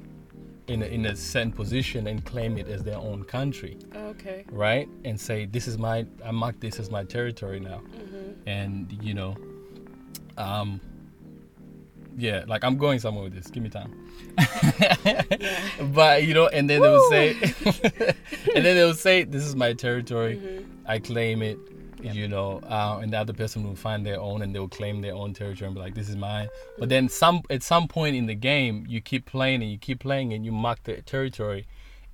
in 0.70 0.84
a, 0.84 0.86
in 0.86 1.06
a 1.08 1.16
certain 1.16 1.52
position 1.52 2.08
and 2.08 2.24
claim 2.26 2.58
it 2.58 2.68
as 2.68 2.84
their 2.84 2.98
own 2.98 3.24
country, 3.24 3.78
Okay. 3.96 4.46
right? 4.52 4.88
And 5.04 5.20
say 5.20 5.46
this 5.46 5.68
is 5.68 5.78
my 5.78 6.06
I 6.24 6.32
mark 6.32 6.60
this 6.60 6.80
as 6.80 6.90
my 6.92 7.04
territory 7.04 7.60
now, 7.60 7.82
Mhm. 7.82 8.36
and 8.46 8.98
you 9.02 9.14
know, 9.16 9.36
um, 10.38 10.80
yeah, 12.18 12.44
like 12.48 12.64
I'm 12.64 12.78
going 12.78 13.00
somewhere 13.00 13.24
with 13.24 13.34
this. 13.34 13.48
Give 13.48 13.64
me 13.64 13.70
time. 13.70 13.92
Yeah. 14.80 15.24
But 15.94 16.24
you 16.26 16.34
know, 16.34 16.48
and 16.48 16.70
then 16.70 16.82
they 16.82 16.90
would 16.90 16.98
Woo! 16.98 17.10
say, 17.10 17.28
and 18.56 18.64
then 18.66 18.76
they 18.78 18.86
would 18.86 18.98
say, 18.98 19.24
"This 19.24 19.44
is 19.44 19.56
my 19.56 19.74
territory. 19.74 20.36
Mhm. 20.38 20.66
I 20.86 21.00
claim 21.00 21.42
it." 21.42 21.58
Yep. 22.02 22.16
You 22.16 22.28
know, 22.28 22.62
uh, 22.64 23.00
and 23.02 23.12
the 23.12 23.18
other 23.18 23.34
person 23.34 23.64
will 23.64 23.76
find 23.76 24.06
their 24.06 24.20
own, 24.20 24.42
and 24.42 24.56
they'll 24.56 24.70
claim 24.70 25.02
their 25.02 25.14
own 25.16 25.34
territory 25.34 25.68
and 25.68 25.76
be 25.76 25.82
like, 25.82 25.96
"This 25.96 26.10
is 26.10 26.16
mine." 26.16 26.48
But 26.78 26.90
then, 26.90 27.10
some 27.10 27.42
at 27.50 27.62
some 27.62 27.88
point 27.88 28.16
in 28.16 28.26
the 28.26 28.36
game, 28.36 28.86
you 28.88 29.02
keep 29.02 29.26
playing 29.26 29.62
and 29.62 29.72
you 29.72 29.78
keep 29.78 30.00
playing, 30.00 30.34
and 30.34 30.46
you 30.46 30.52
mark 30.52 30.84
the 30.84 31.02
territory, 31.02 31.66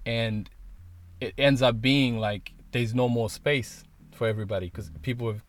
and 0.05 0.49
it 1.21 1.33
ends 1.37 1.61
up 1.61 1.81
being 1.81 2.17
like 2.19 2.53
there's 2.71 2.93
no 2.93 3.07
more 3.07 3.29
space 3.29 3.83
for 4.11 4.27
everybody 4.27 4.67
because 4.67 4.91
people 5.01 5.27
have 5.31 5.41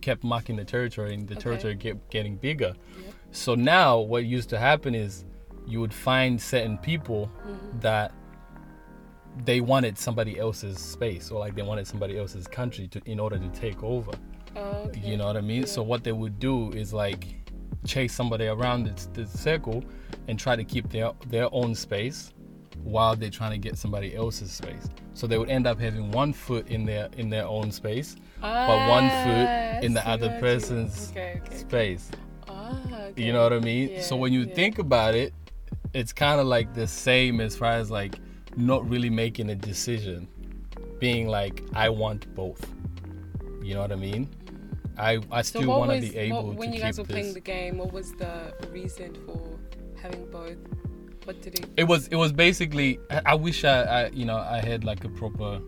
kept 0.00 0.24
marking 0.24 0.56
the 0.56 0.64
territory, 0.64 1.14
and 1.14 1.28
the 1.28 1.34
Okay. 1.34 1.42
territory 1.42 1.76
kept 1.76 2.10
getting 2.10 2.36
bigger. 2.36 2.74
Yep. 3.04 3.14
So 3.30 3.54
now, 3.54 3.98
what 3.98 4.24
used 4.24 4.48
to 4.50 4.58
happen 4.58 4.94
is 4.94 5.24
you 5.66 5.80
would 5.80 5.94
find 5.94 6.40
certain 6.40 6.78
people 6.78 7.30
Mhm. 7.44 7.80
that 7.80 8.12
they 9.44 9.60
wanted 9.60 9.98
somebody 9.98 10.38
else's 10.38 10.78
space 10.78 11.30
or 11.30 11.38
like 11.40 11.54
they 11.54 11.62
wanted 11.62 11.86
somebody 11.86 12.18
else's 12.18 12.46
country 12.46 12.88
to 12.88 13.00
in 13.04 13.20
order 13.20 13.38
to 13.38 13.48
take 13.50 13.82
over. 13.82 14.12
Okay. 14.56 15.00
You 15.00 15.16
know 15.16 15.26
what 15.26 15.36
I 15.36 15.42
mean? 15.42 15.66
So 15.66 15.82
what 15.82 16.04
they 16.04 16.12
would 16.12 16.38
do 16.38 16.70
is 16.72 16.92
like 16.92 17.26
chase 17.86 18.14
somebody 18.14 18.46
around 18.46 18.84
the, 18.84 19.22
the 19.22 19.26
circle 19.26 19.84
and 20.28 20.38
try 20.38 20.56
to 20.56 20.64
keep 20.64 20.88
their 20.90 21.12
their 21.28 21.48
own 21.52 21.74
space 21.74 22.32
while 22.82 23.16
they're 23.16 23.30
trying 23.30 23.50
to 23.52 23.58
get 23.58 23.76
somebody 23.76 24.14
else's 24.14 24.50
space. 24.52 24.88
So 25.14 25.26
they 25.26 25.38
would 25.38 25.48
end 25.50 25.66
up 25.66 25.78
having 25.80 26.10
one 26.10 26.32
foot 26.32 26.68
in 26.68 26.84
their 26.86 27.08
in 27.16 27.28
their 27.30 27.46
own 27.46 27.70
space, 27.72 28.16
but 28.40 28.88
one 28.88 29.04
Ah, 29.04 29.24
foot 29.24 29.84
in 29.84 29.92
the 29.94 30.06
other 30.08 30.36
person's 30.40 31.10
Okay. 31.10 31.40
Okay. 31.44 31.56
space. 31.56 32.10
Ah. 32.48 32.80
Okay. 33.08 33.22
You 33.24 33.32
know 33.32 33.42
what 33.42 33.52
I 33.52 33.60
mean? 33.60 33.90
Yeah, 33.90 34.02
so 34.02 34.16
when 34.16 34.32
you 34.32 34.42
yeah. 34.44 34.54
think 34.54 34.78
about 34.78 35.14
it, 35.14 35.32
it's 35.94 36.12
kind 36.12 36.40
of 36.40 36.46
like 36.46 36.74
the 36.74 36.86
same 36.86 37.40
as 37.40 37.56
far 37.56 37.72
as 37.72 37.90
like 37.90 38.18
not 38.56 38.88
really 38.88 39.10
making 39.10 39.50
a 39.50 39.54
decision, 39.54 40.28
being 40.98 41.28
like 41.28 41.62
I 41.74 41.88
want 41.88 42.34
both. 42.34 42.64
You 43.62 43.74
know 43.74 43.80
what 43.80 43.92
I 43.92 43.96
mean? 43.96 44.28
I 44.98 45.20
I 45.30 45.42
So 45.42 45.60
still 45.60 45.78
want 45.78 45.92
to 45.92 46.00
be 46.00 46.16
able 46.16 46.48
what, 46.48 46.56
when 46.56 46.70
to 46.70 46.76
you 46.76 46.82
guys 46.82 46.98
were 46.98 47.04
keep 47.04 47.12
playing 47.12 47.34
the 47.34 47.40
game? 47.40 47.78
What 47.78 47.92
was 47.92 48.12
the 48.12 48.54
reason 48.70 49.14
for 49.26 49.58
having 50.00 50.30
both? 50.30 50.56
What 51.24 51.42
did 51.42 51.58
it? 51.58 51.66
It 51.76 51.84
was 51.84 52.08
it 52.08 52.16
was 52.16 52.32
basically 52.32 52.98
I, 53.10 53.22
I 53.26 53.34
wish 53.34 53.64
I, 53.64 53.82
I 53.82 54.08
you 54.10 54.24
know 54.24 54.38
I 54.38 54.60
had 54.60 54.84
like 54.84 55.04
a 55.04 55.08
proper 55.08 55.60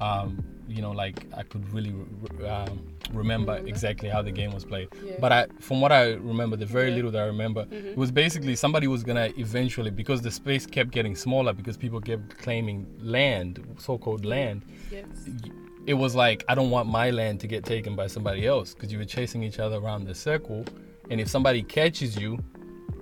um 0.00 0.42
you 0.68 0.80
know 0.82 0.90
like 0.92 1.26
I 1.36 1.42
could 1.42 1.70
really 1.72 1.92
re- 1.92 2.48
um, 2.48 2.88
remember 3.12 3.52
Remember? 3.52 3.68
exactly 3.68 4.08
how 4.08 4.22
the 4.22 4.30
game 4.32 4.52
was 4.52 4.64
played. 4.64 4.88
Yeah. 5.04 5.14
But 5.20 5.32
I 5.32 5.46
from 5.60 5.80
what 5.80 5.92
I 5.92 6.12
remember, 6.14 6.56
the 6.56 6.66
very 6.66 6.90
Yeah. 6.90 6.96
little 6.96 7.10
that 7.12 7.22
I 7.22 7.26
remember, 7.26 7.64
Mhm. 7.66 7.92
it 7.92 7.96
was 7.96 8.10
basically 8.10 8.56
somebody 8.56 8.86
was 8.86 9.02
gonna 9.02 9.30
eventually 9.36 9.90
because 9.90 10.22
the 10.22 10.30
space 10.30 10.66
kept 10.66 10.90
getting 10.90 11.14
smaller 11.14 11.52
because 11.52 11.76
people 11.76 12.00
kept 12.00 12.38
claiming 12.38 12.86
land, 13.00 13.60
so-called 13.78 14.24
land. 14.24 14.62
yes. 14.90 15.04
It 15.86 15.94
was 15.94 16.14
like 16.14 16.44
I 16.48 16.54
don't 16.54 16.70
want 16.70 16.88
my 16.88 17.10
land 17.10 17.40
to 17.40 17.46
get 17.46 17.64
taken 17.64 17.96
by 17.96 18.06
somebody 18.06 18.46
else 18.46 18.74
because 18.74 18.92
you 18.92 18.98
were 18.98 19.04
chasing 19.06 19.42
each 19.42 19.58
other 19.58 19.76
around 19.76 20.04
the 20.06 20.14
circle, 20.14 20.64
and 21.10 21.20
if 21.20 21.28
somebody 21.28 21.62
catches 21.62 22.16
you, 22.16 22.38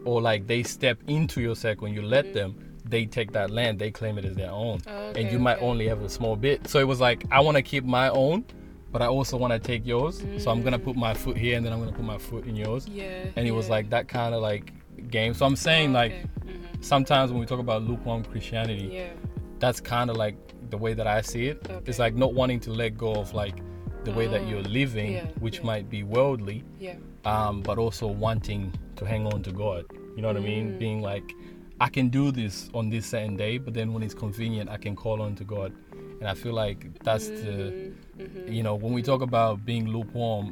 or 0.04 0.22
like 0.22 0.46
they 0.46 0.62
step 0.62 0.98
into 1.08 1.40
your 1.40 1.56
circle 1.56 1.86
and 1.86 1.94
you 1.94 2.02
let 2.02 2.32
them, 2.32 2.54
they 2.88 3.04
take 3.04 3.32
that 3.32 3.50
land, 3.50 3.78
they 3.78 3.90
claim 3.90 4.16
it 4.16 4.24
as 4.24 4.34
their 4.36 4.50
own, 4.50 4.78
Mm-hmm. 4.78 4.90
Okay, 5.10 5.20
and 5.22 5.32
you 5.32 5.38
might 5.38 5.56
okay. 5.56 5.66
only 5.66 5.88
have 5.88 6.02
a 6.02 6.08
small 6.08 6.36
bit. 6.36 6.66
So 6.68 6.78
it 6.78 6.86
was 6.86 7.00
like 7.00 7.24
I 7.30 7.40
want 7.40 7.56
to 7.56 7.62
keep 7.62 7.84
my 7.84 8.08
own. 8.10 8.44
But 8.90 9.02
I 9.02 9.07
also 9.07 9.37
want 9.37 9.52
to 9.52 9.59
take 9.59 9.87
yours, 9.87 10.23
so 10.38 10.50
I'm 10.50 10.62
gonna 10.62 10.78
put 10.78 10.97
my 10.97 11.12
foot 11.14 11.37
here, 11.37 11.57
and 11.57 11.64
then 11.66 11.73
I'm 11.73 11.78
gonna 11.80 11.92
put 11.92 12.04
my 12.04 12.18
foot 12.18 12.47
in 12.47 12.57
yours 12.57 12.88
Yeah. 12.88 13.25
and 13.37 13.47
it 13.47 13.50
was 13.52 13.68
like 13.68 13.90
that 13.90 14.09
kind 14.09 14.35
of 14.35 14.40
like 14.40 14.73
game. 15.11 15.35
So 15.35 15.45
I'm 15.47 15.57
saying 15.57 15.92
like 15.92 16.12
Okay. 16.12 16.25
Mhm. 16.47 16.85
sometimes 16.85 17.30
when 17.30 17.40
we 17.40 17.47
talk 17.47 17.61
about 17.61 17.83
lukewarm 17.83 18.25
Christianity, 18.25 18.88
Yeah. 18.92 19.11
that's 19.59 19.80
kind 19.80 20.09
of 20.11 20.16
like 20.16 20.37
the 20.71 20.78
way 20.78 20.95
that 20.95 21.07
I 21.07 21.21
see 21.21 21.47
it. 21.49 21.66
It's 21.87 21.99
like 21.99 22.14
not 22.14 22.33
wanting 22.35 22.61
to 22.61 22.73
let 22.73 22.97
go 22.97 23.12
of 23.14 23.35
like 23.35 23.57
the 24.04 24.12
way 24.12 24.26
that 24.26 24.40
Oh, 24.42 24.49
you're 24.49 24.62
living, 24.62 25.12
yeah, 25.12 25.26
which 25.40 25.59
yeah. 25.59 25.64
might 25.66 25.90
be 25.90 26.02
worldly, 26.02 26.64
Yeah. 26.80 26.95
um, 27.25 27.61
but 27.62 27.78
also 27.78 28.07
wanting 28.07 28.73
to 28.97 29.04
hang 29.04 29.26
on 29.26 29.42
to 29.42 29.52
God. 29.52 29.85
You 30.16 30.23
know 30.23 30.28
what 30.28 30.37
I 30.37 30.40
mean? 30.40 30.73
Mm. 30.73 30.78
Being 30.78 31.02
like, 31.02 31.35
I 31.80 31.88
can 31.88 32.09
do 32.09 32.33
this 32.33 32.71
on 32.75 32.88
this 32.90 33.07
certain 33.07 33.37
day, 33.37 33.59
but 33.59 33.75
then 33.75 33.92
when 33.92 34.02
it's 34.02 34.14
convenient, 34.14 34.71
I 34.71 34.78
can 34.78 34.97
call 34.97 35.21
on 35.23 35.35
to 35.37 35.45
God. 35.45 35.73
And 36.20 36.28
I 36.28 36.34
feel 36.34 36.52
like 36.52 37.02
that's 37.04 37.28
the 37.28 37.92
Mhm. 38.18 38.52
you 38.52 38.62
know, 38.62 38.75
when 38.75 38.92
we 38.92 39.02
talk 39.02 39.22
about 39.22 39.64
being 39.64 39.88
lukewarm, 39.88 40.46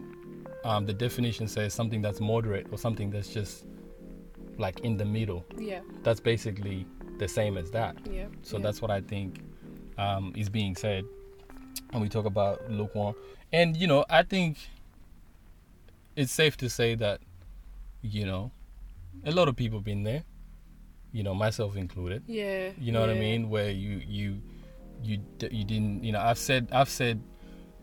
um, 0.65 0.87
the 0.87 0.93
definition 0.95 1.49
says 1.49 1.75
something 1.75 2.03
that's 2.03 2.21
moderate 2.21 2.67
or 2.73 2.79
something 2.79 3.11
that's 3.11 3.33
just 3.33 3.65
like 4.59 4.81
in 4.81 4.97
the 4.97 5.05
middle. 5.05 5.45
Yeah. 5.59 5.81
That's 6.03 6.21
basically 6.21 6.87
the 7.19 7.29
same 7.29 7.57
as 7.57 7.71
that. 7.73 7.97
Yeah. 8.11 8.27
So 8.43 8.57
yeah. 8.57 8.63
that's 8.65 8.81
what 8.81 8.91
I 8.91 9.01
think 9.01 9.41
um, 9.99 10.33
is 10.37 10.49
being 10.49 10.75
said 10.77 11.05
when 11.91 12.03
we 12.03 12.09
talk 12.09 12.27
about 12.27 12.71
lukewarm. 12.71 13.15
And 13.53 13.77
you 13.77 13.87
know, 13.87 14.05
I 14.11 14.23
think 14.23 14.59
it's 16.15 16.33
safe 16.33 16.57
to 16.59 16.69
say 16.71 16.95
that 16.97 17.21
you 18.03 18.25
know 18.25 18.51
a 19.25 19.33
lot 19.33 19.49
of 19.49 19.57
people 19.57 19.81
been 19.81 20.03
there. 20.05 20.23
You 21.13 21.23
know, 21.23 21.35
myself 21.35 21.77
included. 21.77 22.23
Yeah. 22.27 22.71
You 22.79 22.93
know 22.93 23.01
what 23.01 23.11
I 23.11 23.15
mean? 23.15 23.49
Where 23.49 23.71
you 23.71 24.03
you 24.07 24.43
you 25.03 25.19
you 25.51 25.65
didn't. 25.65 26.05
You 26.05 26.13
know, 26.13 26.21
I've 26.21 26.39
said 26.39 26.69
I've 26.73 26.89
said, 26.89 27.21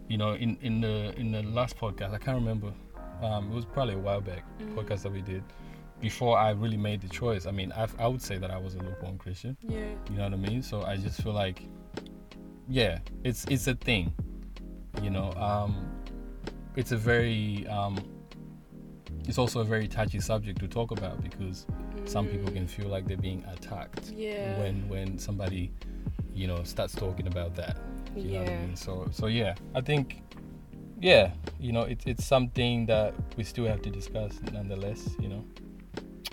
you 0.07 0.17
know, 0.17 0.33
in 0.33 0.57
in 0.61 0.81
the 0.81 1.13
in 1.19 1.31
the 1.31 1.43
last 1.43 1.77
podcast, 1.77 2.13
I 2.13 2.17
can't 2.17 2.37
remember. 2.37 2.73
Um, 3.21 3.51
it 3.51 3.55
was 3.55 3.65
probably 3.65 3.93
a 3.95 3.99
while 3.99 4.21
back 4.21 4.43
Mhm. 4.59 4.75
podcast 4.75 5.03
that 5.03 5.11
we 5.13 5.21
did 5.21 5.43
before 6.01 6.37
I 6.37 6.49
really 6.51 6.75
made 6.77 6.99
the 7.01 7.07
choice. 7.07 7.45
I 7.45 7.51
mean, 7.51 7.71
I 7.71 7.87
I 7.99 8.07
would 8.07 8.21
say 8.21 8.37
that 8.37 8.51
I 8.51 8.57
was 8.57 8.75
a 8.75 8.79
lukewarm 8.79 9.17
Christian. 9.17 9.55
Yeah. 9.61 9.79
You 10.09 10.17
know 10.17 10.23
what 10.23 10.33
I 10.33 10.37
mean? 10.37 10.61
So 10.61 10.81
I 10.83 10.97
just 10.97 11.21
feel 11.21 11.33
like, 11.33 11.63
yeah, 12.67 12.99
it's 13.23 13.45
it's 13.45 13.67
a 13.67 13.75
thing. 13.75 14.13
You 15.01 15.09
know, 15.09 15.31
um, 15.33 15.75
it's 16.75 16.91
a 16.91 16.97
very 16.97 17.65
um, 17.67 17.97
it's 19.27 19.37
also 19.37 19.61
a 19.61 19.63
very 19.65 19.87
touchy 19.87 20.19
subject 20.19 20.59
to 20.59 20.67
talk 20.67 20.91
about 20.91 21.21
because 21.23 21.65
some 22.05 22.27
people 22.27 22.49
Mm. 22.51 22.55
can 22.55 22.67
feel 22.67 22.89
like 22.89 23.07
they're 23.07 23.15
being 23.15 23.43
attacked 23.45 24.11
Yeah. 24.11 24.59
when 24.59 24.87
when 24.89 25.17
somebody 25.17 25.71
you 26.33 26.47
know 26.47 26.63
starts 26.63 26.95
talking 26.95 27.27
about 27.27 27.55
that. 27.55 27.77
You 28.15 28.23
know 28.33 28.39
what 28.39 28.49
i 28.49 28.51
Yeah. 28.51 28.65
mean? 28.65 28.75
So 28.75 29.07
so 29.11 29.25
yeah 29.27 29.55
i 29.75 29.81
think 29.81 30.21
yeah 31.01 31.31
you 31.59 31.71
know 31.71 31.81
it's 31.81 32.05
it's 32.05 32.25
something 32.25 32.85
that 32.87 33.13
we 33.37 33.43
still 33.43 33.65
have 33.65 33.81
to 33.81 33.89
discuss 33.89 34.39
nonetheless 34.51 35.09
you 35.19 35.29
know? 35.29 35.43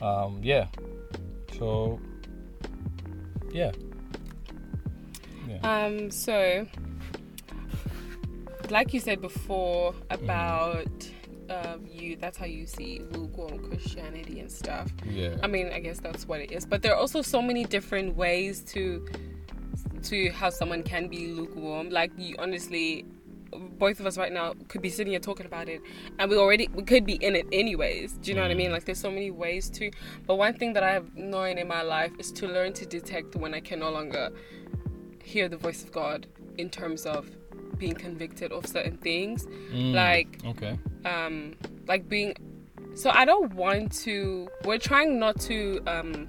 Um 0.07 0.41
yeah. 0.43 0.67
So 1.59 1.99
yeah. 3.53 3.73
Yeah. 5.49 5.59
Um, 5.85 6.11
so, 6.13 6.65
like 8.71 8.95
you 8.95 9.01
said 9.01 9.21
before 9.21 9.95
about 10.11 10.87
um, 11.49 11.85
you, 11.85 12.15
that's 12.17 12.39
how 12.39 12.47
you 12.47 12.65
see 12.67 13.01
lukewarm 13.11 13.59
Christianity 13.69 14.39
and 14.39 14.51
stuff. 14.51 14.89
yeah. 15.05 15.37
I 15.43 15.49
mean, 15.49 15.71
I 15.73 15.81
guess 15.81 15.99
that's 15.99 16.29
what 16.29 16.41
it 16.41 16.53
is. 16.53 16.65
But 16.65 16.83
there 16.83 16.93
are 16.95 17.01
also 17.01 17.23
so 17.23 17.43
many 17.43 17.65
different 17.65 18.15
ways 18.15 18.61
to 18.75 19.05
to 20.05 20.31
how 20.31 20.51
someone 20.51 20.83
can 20.83 21.09
be 21.09 21.29
lukewarm. 21.29 21.91
Like 21.91 22.13
you 22.17 22.37
honestly 22.39 23.05
both 23.53 23.99
of 23.99 24.07
us 24.07 24.17
right 24.17 24.33
now 24.33 24.55
could 24.69 24.81
be 24.81 24.89
sitting 24.89 25.11
here 25.11 25.19
talking 25.19 25.45
about 25.45 25.69
it 25.69 25.83
and 26.21 26.31
we 26.31 26.37
already 26.37 26.69
we 26.73 26.85
could 26.85 27.05
be 27.05 27.15
in 27.15 27.35
it 27.35 27.47
anyways. 27.53 28.13
Do 28.15 28.31
you 28.31 28.37
know 28.37 28.43
what 28.43 28.51
I 28.51 28.55
mean? 28.55 28.71
Like 28.71 28.85
there's 28.85 29.01
so 29.01 29.11
many 29.11 29.31
ways 29.31 29.69
to 29.71 29.91
but 30.27 30.37
one 30.37 30.55
thing 30.55 30.73
that 30.75 30.83
I 30.83 30.93
have 30.93 31.15
known 31.17 31.59
in 31.59 31.67
my 31.67 31.83
life 31.83 32.13
is 32.19 32.31
to 32.33 32.47
learn 32.47 32.73
to 32.75 32.87
detect 32.87 33.37
when 33.37 33.55
I 33.55 33.61
can 33.61 33.81
no 33.81 33.91
longer 33.91 34.31
hear 35.23 35.49
the 35.49 35.57
voice 35.57 35.83
of 35.83 35.93
God 35.93 36.27
in 36.59 36.71
terms 36.71 37.07
of 37.07 37.31
being 37.77 37.95
convicted 37.95 38.53
of 38.53 38.67
certain 38.67 38.99
things. 38.99 39.47
Mm, 39.73 39.95
like 39.95 40.41
okay 40.45 40.79
um 41.05 41.55
like 41.89 42.09
being 42.09 42.35
so 42.95 43.11
I 43.11 43.25
don't 43.25 43.55
want 43.55 43.93
to. 44.03 44.49
We're 44.65 44.79
trying 44.79 45.19
not 45.19 45.41
to 45.43 45.81
um, 45.87 46.29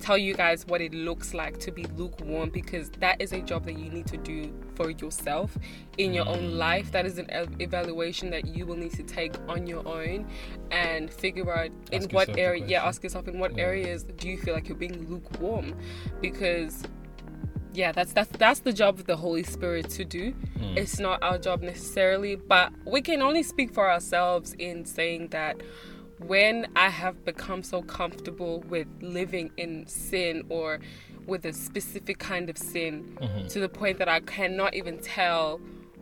tell 0.00 0.18
you 0.18 0.34
guys 0.34 0.66
what 0.66 0.80
it 0.80 0.92
looks 0.94 1.34
like 1.34 1.58
to 1.60 1.70
be 1.70 1.84
lukewarm 1.96 2.50
because 2.50 2.90
that 3.00 3.20
is 3.20 3.32
a 3.32 3.40
job 3.40 3.64
that 3.66 3.78
you 3.78 3.90
need 3.90 4.06
to 4.08 4.16
do 4.16 4.52
for 4.74 4.90
yourself 4.90 5.56
in 5.98 6.12
your 6.14 6.26
own 6.28 6.56
life. 6.58 6.90
That 6.92 7.06
is 7.06 7.18
an 7.18 7.28
evaluation 7.60 8.30
that 8.30 8.46
you 8.46 8.66
will 8.66 8.76
need 8.76 8.92
to 8.94 9.02
take 9.02 9.34
on 9.48 9.66
your 9.66 9.86
own 9.86 10.26
and 10.70 11.12
figure 11.12 11.52
out 11.56 11.70
in 11.92 12.02
Ask 12.04 12.12
what 12.12 12.38
area. 12.38 12.64
Yeah, 12.66 12.84
ask 12.86 13.02
yourself 13.02 13.28
in 13.28 13.38
what 13.38 13.56
Yeah. 13.56 13.64
areas 13.64 14.04
do 14.04 14.28
you 14.28 14.38
feel 14.38 14.54
like 14.54 14.68
you're 14.68 14.78
being 14.78 15.08
lukewarm, 15.08 15.74
because 16.20 16.82
yeah 17.72 17.92
that's 17.92 18.12
that's 18.12 18.28
that's 18.36 18.60
the 18.60 18.72
job 18.72 18.98
of 18.98 19.04
the 19.06 19.14
holy 19.16 19.44
spirit 19.44 19.88
to 19.88 20.04
do 20.04 20.32
Mm. 20.58 20.76
it's 20.76 20.98
not 20.98 21.22
our 21.22 21.38
job 21.38 21.62
necessarily 21.62 22.34
but 22.34 22.72
we 22.84 23.00
can 23.00 23.22
only 23.22 23.44
speak 23.44 23.72
for 23.72 23.88
ourselves 23.88 24.54
in 24.58 24.84
saying 24.84 25.28
that 25.28 25.56
when 26.26 26.66
i 26.76 26.88
have 26.88 27.24
become 27.24 27.62
so 27.62 27.82
comfortable 27.82 28.60
with 28.68 28.86
living 29.00 29.50
in 29.56 29.86
sin 29.86 30.42
or 30.48 30.78
with 31.26 31.44
a 31.46 31.52
specific 31.52 32.18
kind 32.18 32.50
of 32.50 32.58
sin 32.58 33.16
Mhm. 33.20 33.48
to 33.52 33.60
the 33.60 33.68
point 33.68 33.98
that 33.98 34.08
i 34.08 34.20
cannot 34.20 34.74
even 34.74 34.98
tell 34.98 35.58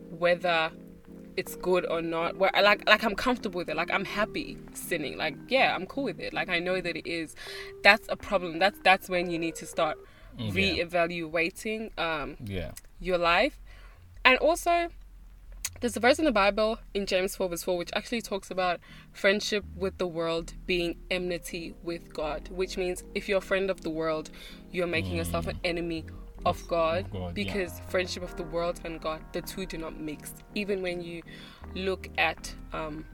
whether 0.09 0.71
it's 1.37 1.55
good 1.55 1.85
or 1.85 2.01
not 2.01 2.35
where 2.37 2.53
I 2.53 2.59
like 2.59 2.85
like 2.89 3.03
I'm 3.03 3.15
comfortable 3.15 3.59
with 3.59 3.69
it 3.69 3.77
like 3.77 3.91
I'm 3.91 4.03
happy 4.03 4.57
sinning 4.73 5.15
like 5.17 5.35
yeah 5.47 5.73
I'm 5.73 5.85
cool 5.85 6.03
with 6.03 6.19
it 6.19 6.33
like 6.33 6.49
I 6.49 6.59
know 6.59 6.81
that 6.81 6.97
it 6.97 7.07
is 7.07 7.33
that's 7.81 8.07
a 8.09 8.17
problem 8.17 8.59
that's 8.59 8.77
that's 8.83 9.07
when 9.07 9.29
you 9.31 9.39
need 9.39 9.55
to 9.55 9.65
start 9.65 9.97
yeah. 10.37 10.51
re-evaluating 10.51 11.91
um, 11.97 12.35
Yeah. 12.43 12.71
your 12.99 13.17
life 13.17 13.57
and 14.25 14.37
also 14.39 14.89
there's 15.79 15.95
a 15.95 15.99
verse 15.99 16.19
in 16.19 16.25
the 16.25 16.31
bible 16.31 16.77
in 16.93 17.05
james 17.05 17.35
4 17.35 17.49
verse 17.49 17.63
4 17.63 17.77
which 17.77 17.91
actually 17.93 18.21
talks 18.21 18.51
about 18.51 18.79
friendship 19.11 19.63
with 19.75 19.97
the 19.97 20.07
world 20.07 20.53
being 20.65 20.97
enmity 21.09 21.73
with 21.83 22.13
god 22.13 22.49
which 22.49 22.77
means 22.77 23.03
if 23.15 23.29
you're 23.29 23.37
a 23.37 23.41
friend 23.41 23.69
of 23.69 23.81
the 23.81 23.89
world 23.89 24.29
you're 24.71 24.87
making 24.87 25.15
yourself 25.15 25.47
an 25.47 25.59
enemy 25.63 26.05
of 26.45 26.65
god, 26.67 27.05
of 27.05 27.11
God, 27.11 27.21
yeah. 27.25 27.31
because 27.31 27.81
friendship 27.89 28.23
of 28.23 28.35
the 28.37 28.43
world 28.43 28.79
and 28.83 29.01
god 29.01 29.21
the 29.33 29.41
two 29.41 29.65
do 29.65 29.77
not 29.77 29.99
mix 29.99 30.33
even 30.55 30.81
when 30.81 31.01
you 31.01 31.21
look 31.75 32.09
at 32.17 32.53
um, 32.73 33.05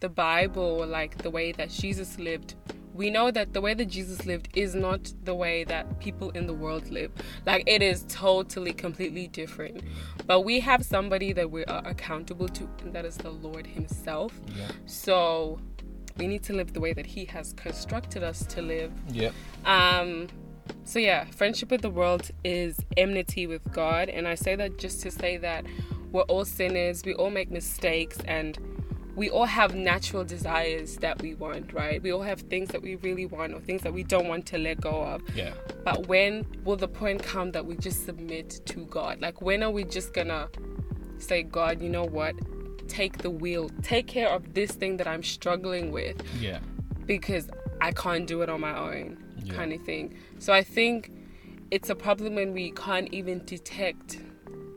the 0.00 0.08
bible 0.08 0.86
like 0.86 1.18
the 1.18 1.30
way 1.30 1.52
that 1.52 1.70
jesus 1.70 2.18
lived 2.18 2.54
we 2.98 3.10
know 3.10 3.30
that 3.30 3.52
the 3.52 3.60
way 3.60 3.74
that 3.74 3.86
Jesus 3.86 4.26
lived 4.26 4.48
is 4.54 4.74
not 4.74 5.12
the 5.22 5.34
way 5.34 5.62
that 5.64 6.00
people 6.00 6.30
in 6.30 6.48
the 6.48 6.52
world 6.52 6.90
live. 6.90 7.12
Like 7.46 7.62
it 7.64 7.80
is 7.80 8.04
totally, 8.08 8.72
completely 8.72 9.28
different. 9.28 9.82
But 10.26 10.40
we 10.40 10.58
have 10.60 10.84
somebody 10.84 11.32
that 11.32 11.48
we 11.48 11.64
are 11.66 11.86
accountable 11.86 12.48
to, 12.48 12.68
and 12.82 12.92
that 12.92 13.04
is 13.04 13.16
the 13.16 13.30
Lord 13.30 13.68
Himself. 13.68 14.32
Yeah. 14.48 14.66
So 14.86 15.60
we 16.16 16.26
need 16.26 16.42
to 16.44 16.52
live 16.52 16.72
the 16.72 16.80
way 16.80 16.92
that 16.92 17.06
He 17.06 17.24
has 17.26 17.52
constructed 17.52 18.24
us 18.24 18.44
to 18.46 18.62
live. 18.62 18.90
Yep. 19.12 19.32
Um, 19.64 20.26
so 20.82 20.98
yeah, 20.98 21.24
friendship 21.26 21.70
with 21.70 21.82
the 21.82 21.90
world 21.90 22.32
is 22.42 22.78
enmity 22.96 23.46
with 23.46 23.62
God, 23.72 24.08
and 24.08 24.26
I 24.26 24.34
say 24.34 24.56
that 24.56 24.76
just 24.76 25.02
to 25.02 25.12
say 25.12 25.36
that 25.36 25.64
we're 26.10 26.22
all 26.22 26.44
sinners, 26.44 27.04
we 27.04 27.14
all 27.14 27.30
make 27.30 27.48
mistakes, 27.48 28.18
and 28.24 28.58
we 29.18 29.28
all 29.28 29.46
have 29.46 29.74
natural 29.74 30.22
desires 30.24 30.96
that 30.98 31.20
we 31.20 31.34
want, 31.34 31.72
right? 31.72 32.00
We 32.00 32.12
all 32.12 32.22
have 32.22 32.42
things 32.42 32.68
that 32.68 32.80
we 32.82 32.94
really 32.96 33.26
want 33.26 33.52
or 33.52 33.58
things 33.58 33.82
that 33.82 33.92
we 33.92 34.04
don't 34.04 34.28
want 34.28 34.46
to 34.46 34.58
let 34.58 34.80
go 34.80 35.02
of. 35.02 35.22
Yeah. 35.34 35.54
But 35.84 36.06
when 36.06 36.46
will 36.64 36.76
the 36.76 36.86
point 36.86 37.20
come 37.24 37.50
that 37.50 37.66
we 37.66 37.76
just 37.76 38.06
submit 38.06 38.60
to 38.66 38.86
God? 38.86 39.20
Like, 39.20 39.42
when 39.42 39.64
are 39.64 39.72
we 39.72 39.82
just 39.82 40.12
gonna 40.14 40.48
say, 41.18 41.42
God, 41.42 41.82
you 41.82 41.88
know 41.88 42.04
what? 42.04 42.36
Take 42.86 43.18
the 43.18 43.28
wheel, 43.30 43.70
take 43.82 44.06
care 44.06 44.28
of 44.28 44.54
this 44.54 44.70
thing 44.70 44.98
that 44.98 45.08
I'm 45.08 45.24
struggling 45.24 45.90
with 45.90 46.22
Yeah. 46.40 46.60
because 47.04 47.50
I 47.80 47.90
can't 47.90 48.24
do 48.24 48.42
it 48.42 48.48
on 48.48 48.60
my 48.60 48.78
own, 48.78 49.18
Yeah. 49.42 49.54
kind 49.54 49.72
of 49.72 49.82
thing. 49.82 50.14
So 50.38 50.52
I 50.52 50.62
think 50.62 51.10
it's 51.72 51.90
a 51.90 51.96
problem 51.96 52.36
when 52.36 52.52
we 52.52 52.70
can't 52.70 53.12
even 53.12 53.44
detect 53.44 54.20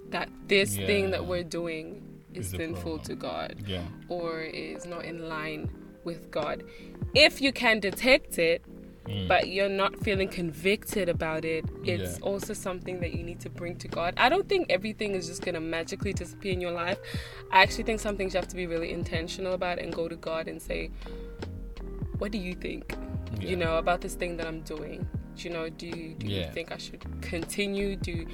that 0.09 0.29
this 0.47 0.75
thing 0.75 1.11
that 1.11 1.27
we're 1.27 1.43
doing 1.43 2.01
is 2.33 2.47
Is 2.47 2.51
sinful 2.51 2.99
to 2.99 3.15
God 3.15 3.55
Yeah. 3.65 3.83
or 4.09 4.41
is 4.41 4.85
not 4.85 5.05
in 5.05 5.27
line 5.29 5.69
with 6.03 6.31
God. 6.31 6.63
If 7.13 7.41
you 7.41 7.51
can 7.51 7.79
detect 7.79 8.37
it, 8.39 8.63
Mm. 9.07 9.27
but 9.27 9.47
you're 9.49 9.67
not 9.69 9.97
feeling 10.03 10.27
convicted 10.27 11.09
about 11.09 11.43
it, 11.43 11.65
it's 11.83 12.19
Yeah. 12.19 12.25
also 12.25 12.53
something 12.53 12.99
that 12.99 13.13
you 13.13 13.23
need 13.23 13.39
to 13.41 13.49
bring 13.49 13.75
to 13.77 13.87
God. 13.87 14.13
I 14.17 14.29
don't 14.29 14.47
think 14.47 14.67
everything 14.69 15.15
is 15.15 15.25
just 15.27 15.41
going 15.43 15.55
to 15.55 15.59
magically 15.59 16.13
disappear 16.13 16.53
in 16.53 16.61
your 16.61 16.71
life. 16.71 16.99
I 17.51 17.63
actually 17.63 17.83
think 17.85 17.99
some 17.99 18.15
things 18.15 18.33
you 18.33 18.39
have 18.39 18.47
to 18.49 18.55
be 18.55 18.67
really 18.67 18.91
intentional 18.91 19.53
about 19.53 19.79
and 19.79 19.91
go 19.93 20.07
to 20.07 20.15
God 20.15 20.47
and 20.47 20.61
say, 20.61 20.91
What 22.19 22.31
do 22.31 22.37
you 22.37 22.53
think? 22.53 22.95
Yeah. 23.39 23.49
You 23.49 23.55
know, 23.55 23.77
about 23.77 24.01
this 24.01 24.13
thing 24.13 24.37
that 24.37 24.45
I'm 24.45 24.61
doing? 24.61 25.07
You 25.37 25.49
know, 25.49 25.69
do 25.69 25.87
you, 25.87 26.13
do 26.19 26.27
you 26.27 26.45
think 26.53 26.71
I 26.71 26.77
should 26.77 27.03
continue? 27.21 27.95
Do 27.95 28.27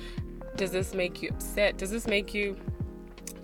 does 0.58 0.72
this 0.72 0.94
make 0.94 1.22
you 1.22 1.30
upset? 1.30 1.78
Does 1.78 1.92
this 1.92 2.06
make 2.08 2.34
you 2.34 2.58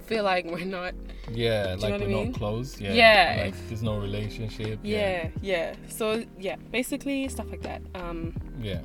feel 0.06 0.24
like 0.24 0.46
we're 0.46 0.66
not 0.66 0.94
Yeah, 1.32 1.76
like 1.80 1.92
what 1.94 2.02
I 2.02 2.06
we're 2.06 2.08
mean? 2.08 2.32
not 2.32 2.38
close. 2.40 2.80
Yeah. 2.80 2.94
Yeah, 2.94 3.36
Like 3.46 3.54
if- 3.54 3.68
there's 3.70 3.84
no 3.84 3.98
relationship. 3.98 4.80
yeah, 4.84 5.30
yeah. 5.42 5.76
So 5.88 6.24
yeah, 6.40 6.56
basically 6.72 7.28
stuff 7.30 7.48
like 7.52 7.62
that. 7.64 7.82
Um, 7.96 8.34
Yeah. 8.62 8.82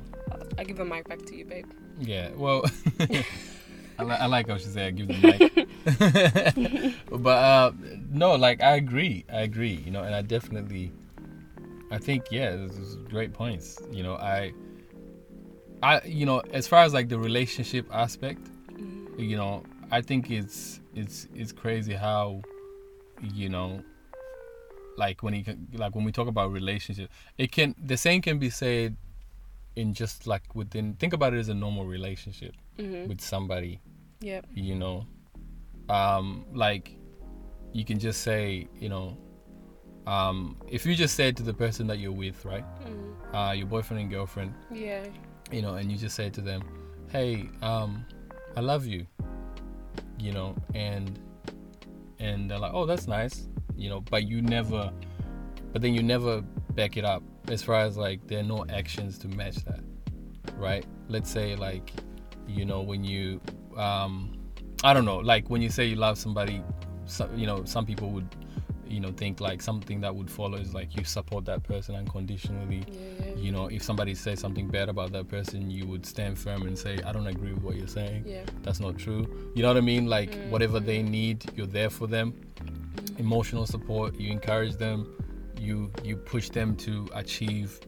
I 0.57 0.63
give 0.63 0.77
the 0.77 0.85
mic 0.85 1.07
back 1.07 1.25
to 1.25 1.35
you, 1.35 1.45
babe. 1.45 1.65
Yeah. 1.99 2.29
Well, 2.35 2.63
I, 3.99 4.03
li- 4.03 4.11
I 4.23 4.25
like 4.27 4.47
how 4.47 4.57
she 4.57 4.65
said 4.65 4.87
I 4.87 4.91
give 4.91 5.07
the 5.07 5.17
mic. 5.19 6.95
but 7.11 7.29
uh, 7.29 7.71
no, 8.11 8.35
like 8.35 8.61
I 8.63 8.75
agree. 8.75 9.25
I 9.31 9.41
agree. 9.41 9.81
You 9.85 9.91
know, 9.91 10.03
and 10.03 10.13
I 10.15 10.21
definitely, 10.21 10.91
I 11.91 11.97
think 11.97 12.25
yeah, 12.31 12.55
this 12.55 12.77
is 12.77 12.95
great 13.09 13.33
points. 13.33 13.77
You 13.91 14.03
know, 14.03 14.15
I, 14.15 14.53
I, 15.83 16.01
you 16.05 16.25
know, 16.25 16.39
as 16.53 16.67
far 16.67 16.83
as 16.83 16.93
like 16.93 17.09
the 17.09 17.19
relationship 17.19 17.87
aspect, 17.91 18.47
you 19.17 19.35
know, 19.37 19.63
I 19.91 20.01
think 20.01 20.29
it's 20.29 20.78
it's 20.95 21.27
it's 21.35 21.51
crazy 21.51 21.93
how, 21.93 22.41
you 23.21 23.49
know, 23.49 23.81
like 24.97 25.23
when 25.23 25.33
you 25.33 25.43
can, 25.43 25.67
like 25.73 25.95
when 25.95 26.03
we 26.03 26.11
talk 26.11 26.27
about 26.27 26.51
relationship, 26.51 27.09
it 27.37 27.51
can 27.51 27.75
the 27.83 27.97
same 27.97 28.21
can 28.21 28.39
be 28.39 28.49
said 28.49 28.95
in 29.75 29.93
just 29.93 30.27
like 30.27 30.55
within 30.55 30.93
think 30.95 31.13
about 31.13 31.33
it 31.33 31.37
as 31.39 31.49
a 31.49 31.53
normal 31.53 31.85
relationship 31.85 32.53
Mm-hmm. 32.79 33.09
with 33.09 33.19
somebody 33.19 33.81
Yep. 34.21 34.45
you 34.53 34.73
know 34.75 35.05
um 35.89 36.45
like 36.53 36.95
you 37.73 37.83
can 37.83 37.99
just 37.99 38.21
say 38.21 38.67
you 38.79 38.87
know 38.87 39.17
um 40.07 40.55
if 40.69 40.85
you 40.85 40.95
just 40.95 41.15
say 41.15 41.31
to 41.33 41.43
the 41.43 41.53
person 41.53 41.87
that 41.87 41.99
you're 41.99 42.13
with 42.13 42.45
right 42.45 42.63
Mm-hmm. 42.81 43.35
uh 43.35 43.51
your 43.51 43.67
boyfriend 43.67 44.01
and 44.01 44.09
girlfriend 44.09 44.53
Yeah. 44.71 45.05
you 45.51 45.61
know 45.61 45.75
and 45.75 45.91
you 45.91 45.97
just 45.97 46.15
say 46.15 46.29
to 46.29 46.41
them 46.41 46.61
hey 47.09 47.49
um 47.61 48.05
i 48.55 48.61
love 48.61 48.85
you 48.85 49.05
you 50.19 50.31
know 50.31 50.55
and 50.75 51.19
and 52.19 52.49
they're 52.49 52.59
like 52.59 52.73
oh 52.73 52.85
that's 52.85 53.07
nice 53.07 53.47
you 53.75 53.89
know 53.89 54.01
but 54.01 54.27
you 54.27 54.41
never 54.41 54.91
but 55.71 55.81
then 55.81 55.93
you 55.93 56.03
never 56.03 56.41
back 56.71 56.97
it 56.97 57.05
up 57.05 57.23
as 57.47 57.63
far 57.63 57.75
as 57.75 57.97
like 57.97 58.25
there 58.27 58.39
are 58.39 58.43
no 58.43 58.65
actions 58.69 59.17
to 59.17 59.27
match 59.27 59.55
that 59.65 59.79
right? 60.59 60.85
Let's 61.07 61.31
say 61.31 61.55
like 61.55 61.91
you 62.47 62.65
know 62.65 62.81
when 62.81 63.03
you 63.03 63.39
um 63.77 64.37
i 64.83 64.91
don't 64.91 65.05
know 65.05 65.17
like 65.17 65.49
when 65.49 65.61
you 65.61 65.69
say 65.69 65.85
you 65.85 65.95
love 65.95 66.17
somebody 66.17 66.63
so, 67.05 67.29
you 67.35 67.45
know 67.45 67.63
some 67.63 67.85
people 67.85 68.09
would 68.09 68.27
you 68.89 68.99
know 68.99 69.11
think 69.11 69.39
like 69.39 69.61
something 69.61 70.01
that 70.01 70.13
would 70.15 70.29
follow 70.29 70.57
is 70.57 70.73
like 70.73 70.95
you 70.97 71.03
support 71.03 71.45
that 71.45 71.61
person 71.63 71.95
unconditionally 71.95 72.83
Yeah. 72.87 73.25
Yeah. 73.27 73.35
you 73.35 73.51
know 73.51 73.67
if 73.67 73.83
somebody 73.83 74.15
says 74.15 74.39
something 74.39 74.67
bad 74.67 74.89
about 74.89 75.11
that 75.11 75.27
person 75.27 75.69
you 75.69 75.85
would 75.85 76.05
stand 76.05 76.37
firm 76.37 76.63
and 76.63 76.77
say 76.77 76.97
i 77.05 77.11
don't 77.11 77.27
agree 77.27 77.53
with 77.53 77.63
what 77.63 77.75
you're 77.75 77.87
saying 77.87 78.23
Yeah. 78.25 78.43
that's 78.63 78.79
not 78.79 78.97
true 78.97 79.27
you 79.55 79.61
know 79.61 79.67
what 79.69 79.77
i 79.77 79.81
mean 79.81 80.07
like 80.07 80.31
Mm, 80.31 80.49
whatever 80.49 80.79
they 80.79 81.01
need 81.03 81.45
you're 81.55 81.67
there 81.79 81.89
for 81.89 82.07
them 82.07 82.33
emotional 83.17 83.65
support 83.65 84.15
you 84.19 84.31
encourage 84.31 84.75
them 84.77 85.15
you 85.59 85.91
you 86.03 86.15
push 86.15 86.49
them 86.49 86.75
to 86.75 87.07
achieve 87.13 87.79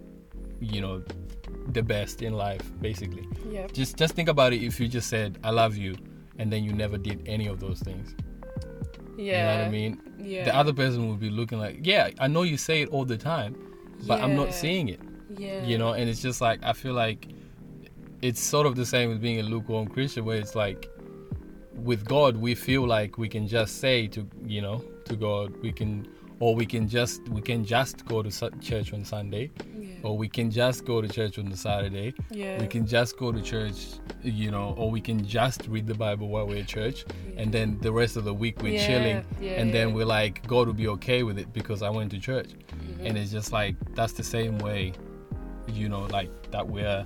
you 0.60 0.82
know 0.82 1.04
the 1.70 1.82
best 1.82 2.22
in 2.22 2.34
life 2.34 2.64
basically 2.82 3.26
Yeah. 3.50 3.68
just 3.74 3.98
just 3.98 4.14
think 4.16 4.30
about 4.30 4.54
it 4.54 4.62
if 4.64 4.80
you 4.80 4.88
just 4.88 5.10
said 5.10 5.40
i 5.44 5.50
love 5.50 5.76
you 5.78 5.96
and 6.38 6.52
then 6.52 6.64
you 6.64 6.74
never 6.74 6.98
did 6.98 7.22
any 7.26 7.48
of 7.48 7.60
those 7.60 7.80
things 7.80 8.16
Yeah. 9.21 9.31
you 9.38 9.43
know 9.43 9.57
what 9.60 9.67
i 9.67 9.69
mean 9.79 10.01
Yeah. 10.34 10.43
the 10.45 10.55
other 10.62 10.73
person 10.73 11.10
would 11.10 11.19
be 11.19 11.29
looking 11.29 11.60
like 11.60 11.79
yeah 11.84 12.10
i 12.19 12.27
know 12.27 12.43
you 12.43 12.57
say 12.57 12.81
it 12.84 12.89
all 12.89 13.05
the 13.05 13.17
time 13.17 13.55
but 14.07 14.21
i'm 14.23 14.36
not 14.36 14.53
seeing 14.53 14.89
it 14.89 15.01
Yeah. 15.38 15.63
you 15.63 15.77
know 15.77 15.93
and 15.93 16.10
it's 16.10 16.21
just 16.21 16.41
like 16.41 16.60
i 16.63 16.73
feel 16.73 16.93
like 16.93 17.27
it's 18.21 18.41
sort 18.41 18.65
of 18.67 18.75
the 18.75 18.86
same 18.86 19.10
with 19.10 19.21
being 19.21 19.39
a 19.39 19.43
lukewarm 19.43 19.88
christian 19.88 20.25
where 20.25 20.38
it's 20.38 20.55
like 20.55 20.89
with 21.89 22.05
god 22.07 22.38
we 22.38 22.53
feel 22.55 22.86
like 22.86 23.17
we 23.17 23.27
can 23.29 23.47
just 23.47 23.77
say 23.79 24.07
to 24.07 24.27
you 24.45 24.62
know 24.62 24.84
to 25.05 25.15
god 25.15 25.55
we 25.62 25.71
can 25.71 26.07
or 26.39 26.55
we 26.55 26.65
can 26.65 26.88
just 26.88 27.27
we 27.29 27.41
can 27.41 27.63
just 27.65 28.05
go 28.05 28.21
to 28.21 28.31
church 28.60 28.93
on 28.93 29.03
sunday 29.05 29.49
Yeah. 29.65 29.70
Or 30.04 30.18
we 30.18 30.28
can 30.28 30.50
just 30.52 30.86
go 30.86 31.02
to 31.02 31.08
church 31.08 31.38
on 31.38 31.46
the 31.50 31.58
Saturday. 31.58 32.14
Yeah. 32.30 32.60
We 32.60 32.68
can 32.68 32.86
just 32.88 33.18
go 33.18 33.32
to 33.32 33.42
church, 33.42 33.76
you 34.24 34.50
know, 34.52 34.74
or 34.78 34.90
we 34.90 35.02
can 35.02 35.26
just 35.26 35.68
read 35.68 35.86
the 35.88 35.94
Bible 35.96 36.28
while 36.30 36.48
we're 36.48 36.60
at 36.62 36.68
church, 36.68 37.06
and 37.38 37.52
then 37.52 37.78
the 37.82 37.92
rest 37.92 38.18
of 38.18 38.24
the 38.24 38.34
week 38.34 38.62
we're 38.62 38.74
Yeah, 38.74 38.88
chilling, 38.88 39.26
yeah, 39.40 39.52
and 39.62 39.74
then 39.74 39.94
we're 39.94 40.06
like, 40.06 40.46
God 40.48 40.68
will 40.68 40.74
be 40.74 40.88
okay 40.90 41.24
with 41.24 41.38
it 41.38 41.52
because 41.54 41.82
I 41.82 41.90
went 41.90 42.12
to 42.12 42.20
church, 42.20 42.50
Mm-hmm. 42.50 43.06
and 43.08 43.18
it's 43.18 43.32
just 43.32 43.52
like 43.52 43.76
that's 43.96 44.14
the 44.14 44.24
same 44.24 44.58
way, 44.60 44.94
you 45.68 45.88
know, 45.90 46.04
like 46.06 46.30
that 46.52 46.68
we're 46.68 47.06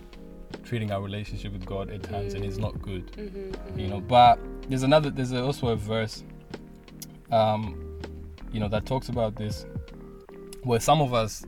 treating 0.63 0.91
our 0.91 1.01
relationship 1.01 1.51
with 1.53 1.65
God 1.65 1.89
at 1.89 2.03
times, 2.03 2.33
and 2.33 2.43
it's 2.45 2.57
not 2.57 2.81
good, 2.81 3.11
Mm-hmm, 3.13 3.79
you 3.79 3.87
know. 3.87 3.99
But 3.99 4.39
there's 4.69 4.83
another, 4.83 5.09
there's 5.09 5.33
also 5.33 5.67
a 5.69 5.75
verse, 5.75 6.23
um, 7.31 7.99
you 8.51 8.59
know, 8.59 8.67
that 8.69 8.85
talks 8.85 9.09
about 9.09 9.35
this, 9.35 9.65
where 10.63 10.79
some 10.79 11.01
of 11.01 11.13
us 11.13 11.45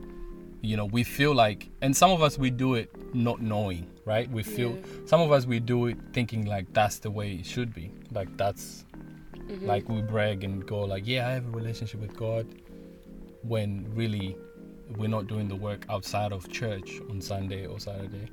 you 0.60 0.76
know 0.76 0.84
we 0.86 1.04
feel 1.04 1.34
like 1.34 1.68
and 1.82 1.96
some 1.96 2.10
of 2.10 2.22
us 2.22 2.36
we 2.38 2.50
do 2.50 2.74
it 2.74 2.90
not 3.14 3.40
knowing 3.40 3.86
right 4.04 4.30
we 4.30 4.42
feel 4.42 4.70
Yeah. 4.76 4.82
some 5.06 5.20
of 5.20 5.30
us 5.32 5.46
we 5.46 5.60
do 5.60 5.86
it 5.86 5.96
thinking 6.12 6.46
like 6.46 6.72
that's 6.72 6.98
the 6.98 7.10
way 7.10 7.32
it 7.34 7.46
should 7.46 7.74
be 7.74 7.90
like 8.12 8.28
that's 8.36 8.84
Mm-hmm. 9.48 9.64
like 9.66 9.88
we 9.88 10.02
brag 10.02 10.44
and 10.44 10.66
go 10.66 10.80
like 10.80 11.06
yeah 11.06 11.26
i 11.26 11.30
have 11.30 11.46
a 11.46 11.50
relationship 11.50 12.00
with 12.00 12.14
god 12.14 12.46
when 13.42 13.86
really 13.94 14.36
we're 14.96 15.08
not 15.08 15.26
doing 15.26 15.48
the 15.48 15.56
work 15.56 15.86
outside 15.88 16.32
of 16.32 16.48
church 16.50 17.00
on 17.08 17.20
sunday 17.20 17.66
or 17.66 17.80
saturday 17.80 18.28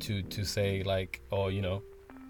to 0.00 0.22
to 0.22 0.44
say 0.44 0.82
like 0.82 1.20
oh 1.32 1.48
you 1.48 1.60
know 1.60 1.82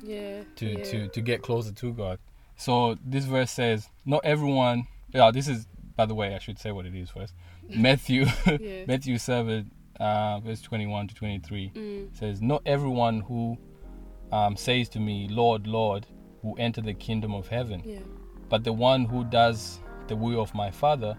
Yeah. 0.02 0.42
to 0.56 0.66
yeah. 0.66 0.84
to 0.84 1.08
to 1.08 1.20
get 1.20 1.42
closer 1.42 1.72
to 1.72 1.92
God. 1.92 2.18
So 2.56 2.96
this 3.04 3.24
verse 3.24 3.50
says, 3.50 3.88
not 4.04 4.20
everyone. 4.24 4.86
Yeah, 5.14 5.30
this 5.32 5.48
is 5.48 5.66
by 5.96 6.06
the 6.06 6.14
way, 6.14 6.34
I 6.34 6.38
should 6.38 6.58
say 6.58 6.70
what 6.72 6.86
it 6.86 6.94
is 6.94 7.10
first. 7.10 7.32
Matthew 7.76 8.26
Yeah. 8.46 8.84
Matthew 8.86 9.18
seven, 9.18 9.70
uh, 10.00 10.40
verse 10.40 10.60
twenty 10.60 10.86
one 10.86 11.08
to 11.08 11.14
twenty 11.14 11.38
three 11.38 11.70
Mm. 11.74 12.16
says, 12.16 12.42
not 12.42 12.62
everyone 12.66 13.20
who 13.20 13.56
um, 14.32 14.56
says 14.56 14.88
to 14.90 15.00
me, 15.00 15.28
Lord, 15.30 15.66
Lord, 15.66 16.06
will 16.42 16.56
enter 16.58 16.80
the 16.80 16.94
kingdom 16.94 17.34
of 17.34 17.46
heaven, 17.48 17.82
Yeah. 17.84 17.98
but 18.48 18.64
the 18.64 18.72
one 18.72 19.04
who 19.04 19.24
does 19.24 19.80
the 20.08 20.16
will 20.16 20.40
of 20.40 20.54
my 20.54 20.70
Father, 20.70 21.16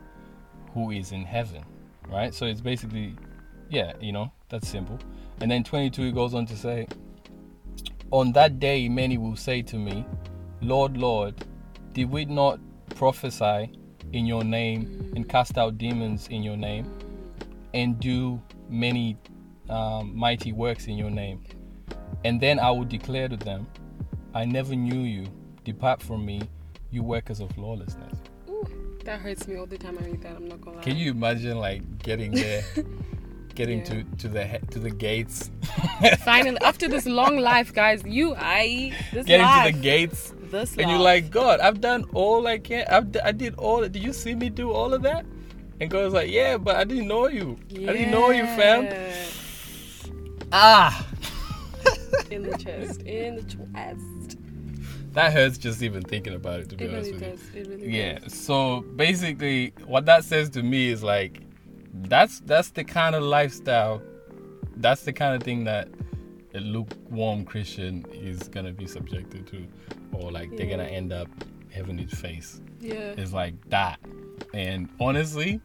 who 0.73 0.91
is 0.91 1.11
in 1.11 1.23
heaven. 1.23 1.63
Right. 2.07 2.33
So 2.33 2.45
it's 2.45 2.61
basically, 2.61 3.15
yeah, 3.69 3.93
you 3.99 4.11
know, 4.11 4.31
that's 4.49 4.67
simple. 4.67 4.99
And 5.41 5.49
then 5.49 5.63
twenty 5.63 5.89
two 5.89 6.11
goes 6.11 6.33
on 6.33 6.45
to 6.47 6.55
say. 6.57 6.87
On 8.11 8.31
that 8.33 8.59
day, 8.59 8.87
many 8.87 9.17
will 9.17 9.35
say 9.35 9.61
to 9.63 9.77
me, 9.77 10.05
Lord, 10.61 10.95
Lord, 10.95 11.33
did 11.93 12.09
we 12.11 12.25
not 12.25 12.59
prophesy 12.95 13.71
in 14.15 14.25
your 14.25 14.43
name 14.43 15.11
and 15.15 15.27
cast 15.27 15.57
out 15.57 15.77
demons 15.77 16.27
in 16.29 16.41
your 16.41 16.57
name 16.57 16.91
and 17.73 17.99
do 17.99 18.41
many 18.69 19.17
um, 19.69 20.15
mighty 20.17 20.51
works 20.51 20.87
in 20.87 20.97
your 20.97 21.11
name? 21.11 21.43
And 22.23 22.39
then 22.41 22.59
I 22.59 22.71
will 22.71 22.85
declare 22.85 23.27
to 23.27 23.37
them, 23.37 23.67
I 24.33 24.45
never 24.45 24.75
knew 24.75 25.01
you. 25.01 25.25
Depart 25.63 26.01
from 26.01 26.25
me, 26.25 26.41
you 26.91 27.03
workers 27.03 27.39
of 27.39 27.55
lawlessness. 27.57 28.17
Ooh, 28.49 28.65
that 29.03 29.19
hurts 29.19 29.47
me 29.47 29.55
all 29.57 29.65
the 29.65 29.77
time 29.77 29.97
I 29.99 30.05
read 30.05 30.21
that. 30.21 30.35
I'm 30.35 30.47
not 30.47 30.61
gonna 30.61 30.77
lie. 30.77 30.83
Can 30.83 30.95
you 30.97 31.11
imagine 31.11 31.57
like 31.57 31.81
getting 32.03 32.31
there, 32.31 32.63
getting 33.55 33.79
Yeah. 33.79 33.85
to 33.85 34.03
to 34.03 34.27
the 34.27 34.45
he- 34.45 34.59
to 34.71 34.79
the 34.79 34.91
gates, 34.91 35.49
Finally, 36.19 36.59
after 36.61 36.87
this 36.87 37.05
long 37.07 37.37
life, 37.37 37.73
guys, 37.73 38.03
you, 38.05 38.35
I, 38.37 38.93
this 39.11 39.25
getting 39.25 39.45
life, 39.45 39.67
to 39.67 39.73
the 39.73 39.79
gates, 39.81 40.33
this 40.55 40.75
and 40.77 40.89
you're 40.89 40.99
like, 40.99 41.29
God, 41.29 41.59
I've 41.59 41.79
done 41.81 42.05
all 42.13 42.47
I 42.47 42.57
can. 42.57 42.85
I've, 42.89 43.11
d- 43.11 43.19
I 43.23 43.31
did 43.31 43.55
all. 43.55 43.81
Did 43.81 43.97
you 44.03 44.13
see 44.13 44.33
me 44.35 44.49
do 44.49 44.71
all 44.71 44.93
of 44.93 45.01
that? 45.03 45.25
And 45.79 45.89
God's 45.89 46.13
like, 46.13 46.29
Yeah, 46.31 46.57
but 46.57 46.75
I 46.77 46.83
didn't 46.85 47.07
know 47.07 47.27
you. 47.27 47.57
I 47.71 47.93
didn't 47.93 48.11
know 48.11 48.29
you, 48.31 48.45
fam. 48.45 48.87
Ah, 50.51 51.07
In 52.31 52.43
the 52.43 52.57
chest, 52.57 53.01
in 53.03 53.35
the 53.35 53.43
chest. 53.43 54.37
that 55.13 55.33
hurts 55.33 55.57
just 55.57 55.81
even 55.83 56.01
thinking 56.01 56.33
about 56.33 56.59
it. 56.61 56.69
To 56.69 56.75
be 56.77 56.85
It 56.85 56.91
honest 56.93 57.11
really 57.13 57.29
with 57.31 57.55
you. 57.55 57.61
It 57.61 57.67
really 57.67 57.97
Yeah. 57.97 58.19
does. 58.19 58.33
So 58.33 58.81
basically, 58.95 59.73
what 59.85 60.05
that 60.05 60.23
says 60.23 60.49
to 60.51 60.63
me 60.63 60.89
is 60.89 61.03
like, 61.03 61.41
that's 61.93 62.39
that's 62.41 62.69
the 62.71 62.83
kind 62.83 63.15
of 63.15 63.23
lifestyle, 63.23 64.01
that's 64.77 65.03
the 65.03 65.13
kind 65.13 65.35
of 65.35 65.43
thing 65.43 65.63
that 65.65 65.87
a 66.55 66.59
lukewarm 66.59 67.45
Christian 67.45 68.05
is 68.11 68.47
gonna 68.47 68.71
be 68.71 68.87
subjected 68.87 69.45
to, 69.47 69.67
or 70.13 70.31
like 70.31 70.55
they're 70.55 70.69
gonna 70.69 70.83
end 70.83 71.11
up 71.13 71.27
having 71.71 71.97
his 71.97 72.13
face. 72.13 72.61
Yeah. 72.79 73.13
It's 73.17 73.33
like 73.33 73.53
that, 73.69 73.99
and 74.53 74.89
honestly, 74.99 75.59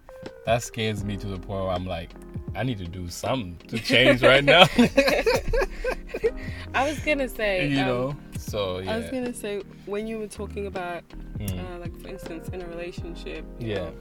that 0.46 0.62
scares 0.62 1.04
me 1.04 1.16
to 1.16 1.26
the 1.26 1.38
point 1.38 1.64
where 1.64 1.70
I'm 1.70 1.86
like, 1.86 2.10
I 2.54 2.62
need 2.64 2.78
to 2.78 2.86
do 2.86 3.08
something 3.08 3.56
to 3.68 3.78
change 3.78 4.22
right 4.22 4.44
now. 4.44 4.64
I 6.74 6.88
was 6.88 6.98
gonna 7.00 7.28
say, 7.28 7.68
you 7.70 7.80
um, 7.80 7.86
know. 7.86 8.16
So 8.38 8.78
yeah. 8.80 8.92
I 8.92 8.96
was 8.98 9.10
gonna 9.10 9.34
say 9.34 9.62
when 9.86 10.06
you 10.06 10.18
were 10.18 10.26
talking 10.28 10.66
about, 10.66 11.02
Mm. 11.38 11.58
uh, 11.58 11.78
like 11.78 11.98
for 12.02 12.08
instance, 12.08 12.50
in 12.50 12.60
a 12.60 12.66
relationship, 12.66 13.46
Yeah. 13.58 13.76
know, 13.76 13.92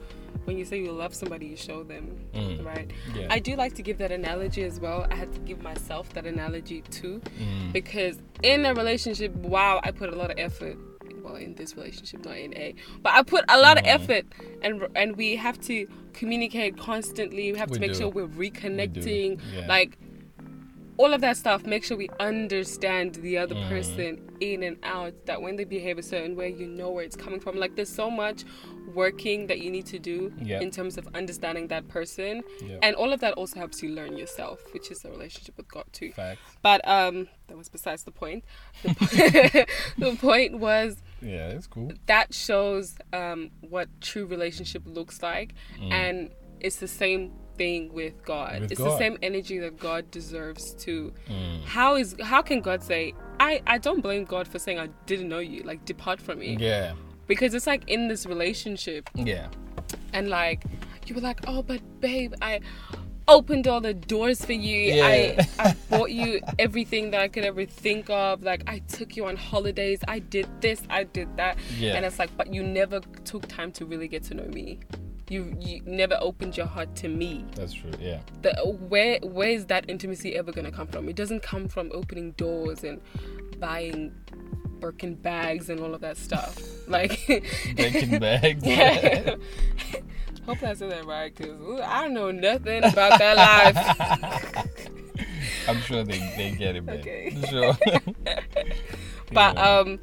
when 0.44 0.56
you 0.58 0.64
say 0.64 0.78
you 0.80 0.92
love 0.92 1.14
somebody, 1.14 1.46
you 1.46 1.56
show 1.56 1.82
them, 1.82 2.18
Mm. 2.34 2.64
right? 2.64 2.90
yeah. 3.14 3.26
I 3.30 3.38
do 3.38 3.56
like 3.56 3.74
to 3.74 3.82
give 3.82 3.98
that 3.98 4.10
analogy 4.12 4.62
as 4.62 4.80
well. 4.80 5.06
I 5.10 5.14
had 5.14 5.32
to 5.34 5.40
give 5.40 5.62
myself 5.62 6.12
that 6.14 6.26
analogy 6.26 6.82
too, 6.90 7.20
Mm. 7.40 7.72
because 7.72 8.18
in 8.42 8.64
a 8.64 8.74
relationship, 8.74 9.34
wow, 9.36 9.80
I 9.82 9.90
put 9.90 10.08
a 10.12 10.16
lot 10.16 10.30
of 10.30 10.38
effort. 10.38 10.76
Well, 11.22 11.36
in 11.36 11.54
this 11.54 11.76
relationship, 11.76 12.24
not 12.24 12.38
in 12.38 12.56
A, 12.56 12.74
but 13.02 13.12
I 13.12 13.22
put 13.22 13.44
a 13.48 13.60
lot 13.60 13.76
of 13.78 13.84
Mhm. 13.84 13.94
effort, 13.94 14.24
and 14.62 14.86
and 14.96 15.16
we 15.16 15.36
have 15.36 15.60
to 15.62 15.86
communicate 16.14 16.76
constantly. 16.78 17.52
We 17.52 17.58
have 17.58 17.70
We 17.70 17.74
to 17.74 17.80
make 17.80 17.92
do. 17.92 17.98
sure 17.98 18.08
we're 18.08 18.26
We 18.26 18.50
reconnecting, 18.50 19.38
Yeah. 19.54 19.66
like 19.68 19.98
all 21.00 21.12
of 21.14 21.20
that 21.26 21.36
stuff. 21.36 21.60
Make 21.74 21.82
sure 21.86 21.96
we 21.96 22.10
understand 22.20 23.14
the 23.26 23.34
other 23.42 23.54
Mhm. 23.54 23.68
person 23.74 24.10
in 24.40 24.62
and 24.68 24.76
out. 24.82 25.14
That 25.28 25.38
when 25.44 25.54
they 25.56 25.64
behave 25.78 25.96
a 25.98 26.02
certain 26.14 26.34
way, 26.40 26.48
you 26.60 26.66
know 26.66 26.90
where 26.94 27.04
it's 27.08 27.16
coming 27.24 27.40
from. 27.44 27.56
Like 27.56 27.74
there's 27.76 27.94
so 28.02 28.08
much 28.10 28.44
working 28.94 29.46
that 29.46 29.58
you 29.62 29.70
need 29.76 29.86
to 29.86 29.98
do 30.12 30.18
Yeah. 30.50 30.60
in 30.64 30.70
terms 30.78 30.98
of 30.98 31.04
understanding 31.20 31.68
that 31.68 31.84
person, 31.88 32.42
Yeah. 32.68 32.78
and 32.84 32.92
all 33.00 33.12
of 33.12 33.20
that 33.20 33.32
also 33.34 33.56
helps 33.62 33.76
you 33.82 33.88
learn 34.00 34.16
yourself, 34.22 34.56
which 34.74 34.90
is 34.90 35.04
a 35.04 35.10
relationship 35.10 35.56
with 35.56 35.68
God 35.76 35.84
too. 35.92 36.10
Facts. 36.12 36.40
But 36.62 36.80
um, 36.88 37.28
that 37.48 37.56
was 37.56 37.68
besides 37.68 38.02
the 38.08 38.10
point. 38.22 38.44
The, 38.82 38.94
po- 39.00 39.64
the 40.10 40.16
point 40.16 40.58
was 40.58 40.90
Yeah, 41.22 41.48
it's 41.56 41.66
cool. 41.74 41.92
that 42.06 42.34
shows 42.34 42.96
um, 43.12 43.50
what 43.60 43.88
true 44.00 44.26
relationship 44.26 44.82
looks 44.86 45.22
like, 45.22 45.54
and 45.80 46.30
it's 46.60 46.76
the 46.76 46.88
same 46.88 47.32
thing 47.60 47.92
with 47.92 48.16
God. 48.24 48.60
With 48.62 48.72
it's 48.72 48.80
the 48.80 48.96
same 49.04 49.16
energy 49.22 49.58
that 49.64 49.74
God 49.78 50.10
deserves 50.10 50.64
to. 50.84 51.12
Mm. 51.28 51.62
How 51.76 51.90
is 51.96 52.16
how 52.32 52.40
can 52.50 52.60
God 52.68 52.82
say? 52.82 53.02
I, 53.38 53.52
I 53.66 53.76
don't 53.86 54.00
blame 54.00 54.24
God 54.24 54.48
for 54.52 54.58
saying 54.58 54.78
I 54.78 54.88
didn't 55.10 55.28
know 55.28 55.40
you. 55.52 55.62
Like 55.70 55.84
depart 55.84 56.18
from 56.26 56.38
me, 56.38 56.56
Yeah. 56.58 56.92
because 57.26 57.52
it's 57.56 57.66
like 57.66 57.82
in 57.96 58.08
this 58.08 58.22
relationship, 58.34 59.02
Yeah. 59.14 59.48
and 60.16 60.24
like 60.30 60.60
you 61.06 61.14
were 61.16 61.20
like, 61.30 61.40
oh, 61.46 61.62
but 61.62 61.80
babe, 62.00 62.32
I 62.40 62.60
opened 63.28 63.66
all 63.68 63.80
the 63.90 63.94
doors 64.14 64.42
for 64.44 64.52
you. 64.68 64.80
Yeah. 64.94 65.06
I 65.06 65.46
I 65.58 65.76
bought 65.90 66.10
you 66.12 66.40
everything 66.58 67.10
that 67.12 67.20
I 67.20 67.28
could 67.28 67.44
ever 67.44 67.64
think 67.66 68.08
of. 68.08 68.42
Like 68.42 68.62
I 68.74 68.76
took 68.96 69.16
you 69.16 69.26
on 69.26 69.36
holidays. 69.36 70.00
I 70.08 70.18
did 70.20 70.48
this. 70.64 70.80
I 70.88 71.02
did 71.04 71.28
that. 71.36 71.54
Yeah. 71.78 71.94
And 71.96 72.06
it's 72.06 72.18
like, 72.18 72.30
but 72.38 72.46
you 72.54 72.62
never 72.62 73.00
took 73.30 73.44
time 73.48 73.70
to 73.72 73.84
really 73.84 74.08
get 74.08 74.22
to 74.28 74.34
know 74.34 74.48
me. 74.60 74.78
You 75.30 75.56
you 75.60 75.80
never 75.86 76.18
opened 76.20 76.56
your 76.56 76.66
heart 76.66 76.94
to 76.96 77.08
me. 77.08 77.44
That's 77.54 77.72
true. 77.72 77.92
Yeah. 78.00 78.18
The, 78.42 78.52
where 78.88 79.18
where 79.22 79.48
is 79.50 79.66
that 79.66 79.88
intimacy 79.88 80.34
ever 80.36 80.50
gonna 80.52 80.72
come 80.72 80.88
from? 80.88 81.08
It 81.08 81.14
doesn't 81.16 81.42
come 81.42 81.68
from 81.68 81.90
opening 81.94 82.32
doors 82.32 82.82
and 82.84 83.00
buying 83.58 84.12
Birkin 84.80 85.14
bags 85.14 85.70
and 85.70 85.78
all 85.80 85.94
of 85.94 86.00
that 86.02 86.16
stuff. 86.16 86.58
Like 86.90 87.20
Breaking 87.76 88.18
bags. 88.26 88.66
yeah. 88.66 89.36
Hope 90.46 90.60
I 90.64 90.74
said 90.74 90.90
that 90.90 91.04
right, 91.06 91.32
cause 91.36 91.48
I 91.84 92.02
don't 92.02 92.14
know 92.14 92.32
nothing 92.32 92.82
about 92.82 93.16
that 93.20 93.36
life. 93.36 94.66
I'm 95.68 95.80
sure 95.82 96.02
they, 96.02 96.18
they 96.36 96.50
get 96.58 96.74
it, 96.74 96.84
man. 96.84 96.98
Okay. 96.98 97.36
Sure. 97.48 97.76
But 99.32 99.54
Yeah. 99.54 99.78
um, 99.78 100.00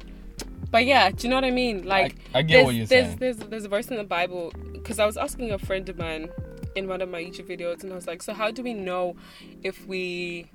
but 0.70 0.84
yeah, 0.84 1.10
do 1.10 1.26
you 1.26 1.28
know 1.30 1.36
what 1.36 1.44
I 1.44 1.50
mean? 1.50 1.84
Like, 1.86 2.16
I 2.34 2.42
get 2.42 2.54
there's, 2.56 2.66
what 2.66 2.74
you're 2.74 2.86
there's, 2.86 3.06
saying. 3.06 3.16
There's 3.18 3.36
there's 3.38 3.64
a 3.64 3.68
verse 3.68 3.88
in 3.88 3.96
the 3.96 4.04
Bible 4.04 4.52
because 4.72 4.98
I 4.98 5.06
was 5.06 5.16
asking 5.16 5.50
a 5.52 5.58
friend 5.58 5.88
of 5.88 5.98
mine 5.98 6.28
in 6.74 6.86
one 6.88 7.00
of 7.00 7.08
my 7.08 7.22
YouTube 7.22 7.48
videos, 7.48 7.82
and 7.82 7.92
I 7.92 7.94
was 7.96 8.06
like, 8.06 8.22
so 8.22 8.32
how 8.34 8.50
do 8.50 8.62
we 8.62 8.74
know 8.74 9.16
if 9.62 9.86
we 9.86 10.50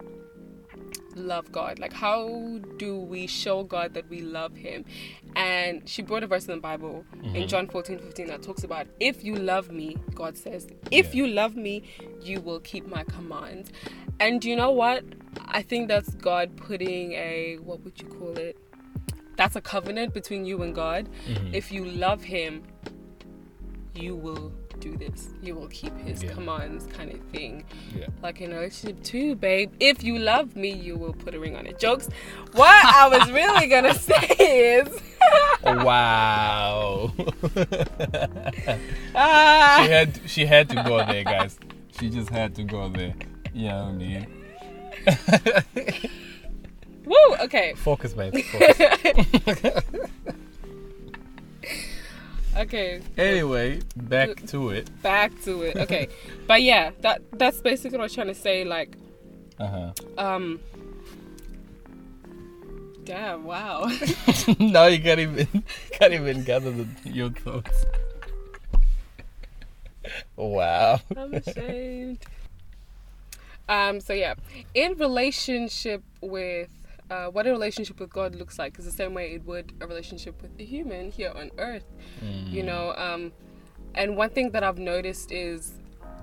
love 1.16 1.52
God? 1.52 1.80
Like, 1.80 1.94
how 1.94 2.60
do 2.78 2.98
we 2.98 3.28
show 3.28 3.64
God 3.64 3.94
that 3.96 4.10
we 4.10 4.22
love 4.22 4.56
Him? 4.56 4.86
And 5.36 5.88
she 5.88 6.02
brought 6.02 6.24
a 6.24 6.28
verse 6.28 6.46
in 6.48 6.56
the 6.56 6.62
Bible 6.62 7.06
Mm-hmm. 7.16 7.36
in 7.36 7.48
John 7.48 7.68
14, 7.68 8.00
15 8.00 8.28
that 8.28 8.44
talks 8.44 8.64
about 8.64 8.86
if 9.00 9.24
you 9.24 9.36
love 9.36 9.72
me, 9.72 9.98
God 10.14 10.38
says, 10.38 10.68
if 10.92 11.16
Yeah. 11.16 11.24
you 11.24 11.28
love 11.34 11.56
me, 11.56 11.84
you 12.22 12.42
will 12.42 12.60
keep 12.60 12.86
my 12.88 13.04
commands. 13.06 13.72
And 14.20 14.44
you 14.46 14.56
know 14.56 14.72
what? 14.72 15.04
I 15.48 15.62
think 15.64 15.88
that's 15.88 16.14
God 16.16 16.56
putting 16.58 17.14
a, 17.14 17.58
what 17.64 17.84
would 17.84 18.00
you 18.00 18.08
call 18.08 18.38
it? 18.38 18.58
That's 19.36 19.56
a 19.56 19.62
covenant 19.62 20.14
between 20.14 20.46
you 20.46 20.62
and 20.64 20.74
God. 20.76 21.08
Mhm. 21.28 21.54
If 21.54 21.72
you 21.72 21.86
love 21.86 22.24
Him, 22.24 22.64
you 23.96 24.16
will 24.16 24.52
do 24.80 24.96
this. 24.98 25.30
You 25.42 25.56
will 25.56 25.68
keep 25.70 25.96
his 26.00 26.22
Yeah. 26.24 26.34
commands, 26.34 26.88
kind 26.88 27.12
of 27.14 27.20
thing. 27.32 27.64
Yeah. 27.98 28.08
Like 28.22 28.42
in 28.42 28.52
a 28.52 28.56
relationship 28.56 29.02
too, 29.04 29.36
babe. 29.36 29.72
If 29.80 30.04
you 30.04 30.18
love 30.20 30.56
me, 30.56 30.72
you 30.72 30.98
will 30.98 31.14
put 31.14 31.34
a 31.36 31.40
ring 31.40 31.56
on 31.56 31.66
it. 31.68 31.80
Jokes. 31.80 32.10
What 32.54 32.84
I 32.86 33.08
was 33.08 33.32
really 33.32 33.68
gonna 33.68 33.94
say 34.10 34.80
is, 34.80 34.88
Wow. 35.64 37.12
ah, 39.16 39.84
she 39.86 39.92
had 39.92 40.20
she 40.26 40.46
had 40.46 40.70
to 40.70 40.76
go 40.84 40.98
there, 41.06 41.24
guys. 41.24 41.58
She 42.00 42.10
just 42.10 42.30
had 42.30 42.56
to 42.56 42.64
go 42.64 42.90
there. 42.90 43.14
You 43.54 43.68
know 43.70 43.84
what 43.86 43.90
I 43.90 43.94
mean? 43.94 44.28
Woo. 47.06 47.36
Okay, 47.42 47.74
Focus, 47.76 48.14
babe. 48.14 48.34
Focus. 48.52 49.84
okay. 52.58 53.02
anyway, 53.18 53.82
back 53.96 54.46
to 54.48 54.70
it. 54.70 54.90
Back 55.02 55.32
to 55.44 55.64
it. 55.64 55.76
Okay, 55.78 56.08
but 56.48 56.62
yeah, 56.62 56.92
that 57.02 57.22
that's 57.34 57.62
basically 57.62 57.98
what 57.98 58.04
I 58.04 58.06
was 58.06 58.14
trying 58.14 58.28
to 58.28 58.36
say. 58.36 58.64
Like, 58.64 58.96
Uh 59.60 59.68
huh. 59.68 59.92
um. 60.18 60.60
Damn! 63.06 63.44
Wow. 63.44 63.92
now 64.60 64.86
you 64.86 65.02
can't 65.02 65.20
even 65.20 65.46
can't 65.92 66.14
even 66.14 66.44
gather 66.46 66.72
the, 66.72 66.88
your 67.04 67.32
thoughts. 67.32 67.86
Wow. 70.38 71.00
I'm 71.16 71.34
ashamed. 71.34 72.20
Um, 73.68 74.00
so 74.00 74.14
yeah, 74.14 74.36
in 74.74 74.94
relationship 74.98 76.02
with 76.22 76.70
uh, 77.14 77.28
what 77.36 77.46
a 77.48 77.52
relationship 77.52 78.00
with 78.00 78.12
God 78.20 78.36
looks 78.42 78.56
like 78.58 78.72
is 78.80 78.86
the 78.86 78.92
same 79.02 79.14
way 79.14 79.26
it 79.38 79.44
would 79.46 79.68
a 79.82 79.86
relationship 79.94 80.36
with 80.42 80.52
a 80.60 80.66
human 80.74 81.12
here 81.12 81.32
on 81.42 81.48
earth. 81.70 81.86
You 82.56 82.64
know, 82.64 82.94
um, 83.06 83.32
and 83.96 84.08
one 84.24 84.30
thing 84.36 84.48
that 84.52 84.64
I've 84.64 84.80
noticed 84.80 85.32
is, 85.32 85.60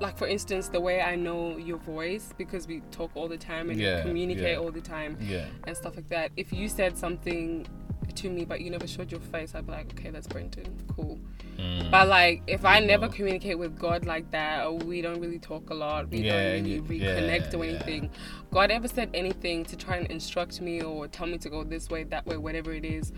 like 0.01 0.17
for 0.19 0.27
instance, 0.37 0.65
the 0.69 0.81
way 0.89 0.97
I 1.13 1.15
know 1.27 1.41
your 1.59 1.79
voice 1.79 2.27
because 2.43 2.67
we 2.67 2.77
talk 2.99 3.11
all 3.15 3.29
the 3.29 3.37
time 3.37 3.71
and 3.71 3.79
Yeah, 3.79 4.03
communicate 4.03 4.55
yeah. 4.57 4.63
all 4.63 4.73
the 4.73 4.81
time 4.81 5.13
Yeah. 5.21 5.47
and 5.67 5.77
stuff 5.77 5.95
like 5.97 6.09
that. 6.09 6.33
If 6.37 6.53
you 6.53 6.69
said 6.69 6.93
something 7.05 7.67
to 8.11 8.31
me 8.31 8.45
but 8.45 8.61
you 8.61 8.71
never 8.71 8.87
showed 8.87 9.11
your 9.11 9.21
face, 9.21 9.55
I'd 9.55 9.67
be 9.67 9.73
like, 9.73 9.93
okay, 9.99 10.11
that's 10.11 10.27
Brenton, 10.27 10.67
cool. 10.95 11.19
Mm. 11.59 11.91
But 11.91 12.09
like, 12.09 12.43
if 12.47 12.65
I 12.65 12.81
never 12.81 13.07
No. 13.07 13.13
communicate 13.13 13.59
with 13.59 13.79
God 13.79 14.07
like 14.07 14.31
that, 14.31 14.67
or 14.67 14.77
we 14.79 15.03
don't 15.03 15.21
really 15.21 15.39
talk 15.39 15.71
a 15.71 15.75
lot, 15.75 16.09
we 16.09 16.19
Yeah, 16.19 16.33
don't 16.55 16.65
really 16.65 16.71
you- 16.75 16.85
yeah, 16.91 17.21
reconnect 17.21 17.55
or 17.55 17.65
yeah. 17.65 17.71
anything. 17.73 18.11
God 18.51 18.71
ever 18.71 18.89
said 18.89 19.11
anything 19.15 19.65
to 19.67 19.77
try 19.77 19.97
and 19.97 20.07
instruct 20.11 20.61
me 20.61 20.83
or 20.83 21.07
tell 21.09 21.27
me 21.27 21.39
to 21.39 21.51
go 21.51 21.63
this 21.65 21.89
way, 21.91 22.05
that 22.05 22.27
way, 22.27 22.37
whatever 22.37 22.73
it 22.73 22.85
is, 22.85 23.13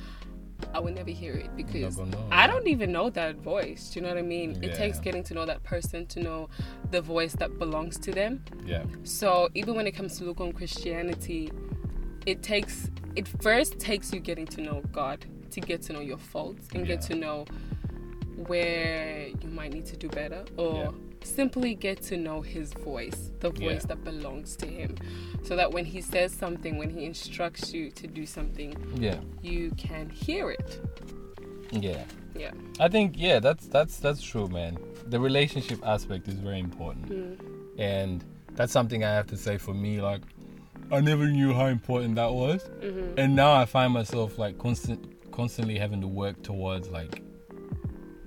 I 0.72 0.78
would 0.78 0.94
never 0.94 1.10
hear 1.10 1.34
it 1.34 1.50
because 1.56 1.98
I 2.30 2.46
don't 2.46 2.68
even 2.68 2.92
know 2.92 3.10
that 3.10 3.34
voice. 3.36 3.90
Do 3.90 3.98
you 3.98 4.02
know 4.02 4.10
what 4.10 4.18
I 4.18 4.22
mean? 4.22 4.62
It 4.62 4.74
takes 4.76 5.00
getting 5.00 5.24
to 5.24 5.34
know 5.34 5.44
that 5.44 5.64
person 5.64 6.06
to 6.06 6.20
know 6.20 6.48
the 6.92 7.00
voice 7.00 7.32
that 7.34 7.58
belongs 7.58 7.98
to 7.98 8.12
them. 8.12 8.44
Yeah. 8.64 8.84
So 9.02 9.48
even 9.54 9.74
when 9.74 9.88
it 9.88 9.92
comes 9.92 10.18
to 10.18 10.24
lukewarm 10.24 10.52
Christianity, 10.52 11.50
it 12.26 12.42
takes 12.42 12.90
it 13.16 13.28
first 13.42 13.78
takes 13.78 14.12
you 14.12 14.20
getting 14.20 14.46
to 14.46 14.60
know 14.60 14.82
God 14.92 15.24
to 15.50 15.60
get 15.60 15.82
to 15.82 15.92
know 15.92 16.00
your 16.00 16.18
faults 16.18 16.66
and 16.74 16.86
get 16.86 17.00
to 17.02 17.14
know 17.14 17.44
where 18.46 19.28
you 19.28 19.48
might 19.48 19.72
need 19.72 19.86
to 19.86 19.96
do 19.96 20.08
better 20.08 20.44
or 20.56 20.74
Yeah. 20.84 20.90
simply 21.22 21.74
get 21.74 22.00
to 22.02 22.16
know 22.16 22.40
his 22.40 22.72
voice, 22.72 23.30
the 23.40 23.50
voice 23.50 23.82
Yeah. 23.82 23.88
that 23.88 24.04
belongs 24.04 24.56
to 24.56 24.66
him. 24.66 24.96
So 25.42 25.54
that 25.56 25.70
when 25.72 25.84
he 25.84 26.00
says 26.00 26.32
something, 26.32 26.78
when 26.78 26.90
he 26.90 27.04
instructs 27.04 27.72
you 27.72 27.90
to 27.92 28.06
do 28.06 28.24
something, 28.26 28.74
Yeah. 28.96 29.20
you 29.42 29.70
can 29.76 30.08
hear 30.08 30.50
it. 30.50 30.80
Yeah. 31.70 32.04
Yeah. 32.34 32.52
I 32.80 32.88
think 32.88 33.14
yeah, 33.18 33.38
that's 33.40 33.66
that's 33.66 33.98
that's 33.98 34.22
true, 34.22 34.48
man. 34.48 34.78
The 35.10 35.20
relationship 35.20 35.80
aspect 35.86 36.28
is 36.28 36.34
very 36.34 36.60
important, 36.60 37.08
Mm. 37.10 37.36
and 37.78 38.24
that's 38.54 38.72
something 38.72 39.04
I 39.04 39.10
have 39.14 39.26
to 39.28 39.36
say 39.36 39.58
for 39.58 39.74
me. 39.74 40.00
Like, 40.00 40.22
I 40.90 41.00
never 41.00 41.26
knew 41.28 41.52
how 41.54 41.66
important 41.66 42.16
that 42.16 42.32
was, 42.32 42.68
Mhm. 42.80 43.18
and 43.18 43.34
now 43.36 43.52
I 43.54 43.64
find 43.64 43.92
myself 43.92 44.38
like 44.38 44.58
constant, 44.58 45.30
constantly 45.32 45.78
having 45.78 46.00
to 46.02 46.08
work 46.08 46.42
towards 46.42 46.88
like, 46.90 47.22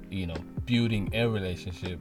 you 0.09 0.27
know, 0.27 0.35
building 0.65 1.09
a 1.13 1.27
relationship 1.27 1.99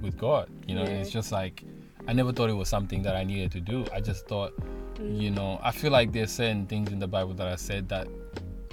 with 0.00 0.16
God. 0.16 0.48
You 0.66 0.74
know, 0.74 0.82
and 0.82 0.90
Yeah. 0.92 1.00
it's 1.00 1.10
just 1.10 1.32
like 1.32 1.64
I 2.08 2.12
never 2.12 2.32
thought 2.32 2.48
it 2.50 2.54
was 2.54 2.68
something 2.68 3.02
that 3.02 3.16
I 3.16 3.24
needed 3.24 3.50
to 3.52 3.60
do. 3.60 3.84
I 3.92 4.00
just 4.00 4.28
thought, 4.28 4.52
Mm. 5.00 5.20
you 5.20 5.30
know, 5.32 5.58
I 5.62 5.72
feel 5.72 5.90
like 5.90 6.12
there's 6.12 6.30
certain 6.30 6.64
things 6.66 6.92
in 6.92 7.00
the 7.00 7.08
Bible 7.08 7.34
that 7.34 7.48
I 7.48 7.56
said 7.56 7.88
that 7.88 8.06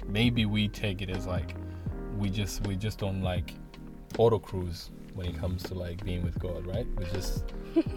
maybe 0.06 0.46
we 0.46 0.68
take 0.68 1.02
it 1.02 1.10
as 1.10 1.26
like 1.26 1.54
we 2.18 2.30
just 2.30 2.64
we 2.66 2.76
just 2.76 2.98
don't 2.98 3.22
like 3.22 3.54
auto 4.18 4.38
cruise 4.38 4.90
when 5.14 5.26
it 5.26 5.36
comes 5.36 5.62
to 5.64 5.74
like 5.74 6.04
being 6.04 6.22
with 6.22 6.38
God, 6.38 6.64
right? 6.66 6.86
We 6.96 7.04
just 7.06 7.44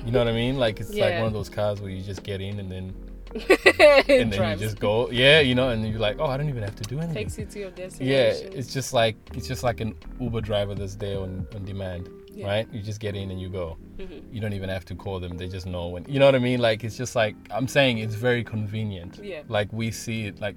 you 0.05 0.11
know 0.11 0.19
what 0.19 0.27
I 0.27 0.31
mean? 0.33 0.57
Like 0.57 0.79
it's 0.79 0.93
like 0.95 1.13
one 1.19 1.27
of 1.27 1.33
those 1.33 1.49
cars 1.49 1.79
where 1.81 1.91
you 1.91 2.01
just 2.01 2.23
get 2.23 2.41
in 2.41 2.59
and 2.59 2.71
then 2.71 2.93
and 4.09 4.31
then 4.31 4.51
you 4.59 4.65
just 4.65 4.79
go, 4.79 5.09
yeah, 5.11 5.39
you 5.39 5.55
know, 5.55 5.69
and 5.69 5.87
you're 5.87 5.99
like, 5.99 6.17
oh, 6.19 6.25
I 6.25 6.37
don't 6.37 6.49
even 6.49 6.63
have 6.63 6.75
to 6.75 6.83
do 6.83 6.97
anything. 6.99 7.15
takes 7.15 7.37
you 7.37 7.45
to 7.45 7.59
your 7.59 7.71
destination. 7.71 8.51
Yeah, 8.51 8.57
it's 8.57 8.73
just 8.73 8.93
like 8.93 9.15
it's 9.33 9.47
just 9.47 9.63
like 9.63 9.79
an 9.81 9.95
Uber 10.19 10.41
driver 10.41 10.75
that's 10.75 10.95
there 10.95 11.19
on, 11.19 11.45
on 11.55 11.65
demand, 11.65 12.09
Yeah. 12.31 12.47
right? 12.47 12.67
You 12.73 12.81
just 12.81 12.99
get 12.99 13.15
in 13.15 13.29
and 13.31 13.39
you 13.41 13.49
go. 13.49 13.77
Mhm. 13.97 14.23
You 14.31 14.39
don't 14.41 14.53
even 14.53 14.69
have 14.69 14.85
to 14.85 14.95
call 14.95 15.19
them; 15.19 15.37
they 15.37 15.47
just 15.47 15.65
know 15.65 15.87
when. 15.87 16.05
You 16.07 16.19
know 16.19 16.25
what 16.25 16.35
I 16.35 16.39
mean? 16.39 16.59
Like 16.59 16.83
it's 16.83 16.97
just 16.97 17.15
like 17.15 17.35
I'm 17.51 17.67
saying, 17.67 17.97
it's 17.99 18.15
very 18.15 18.43
convenient. 18.43 19.19
Yeah. 19.21 19.41
Like 19.47 19.71
we 19.73 19.91
see 19.91 20.25
it, 20.27 20.39
like 20.39 20.55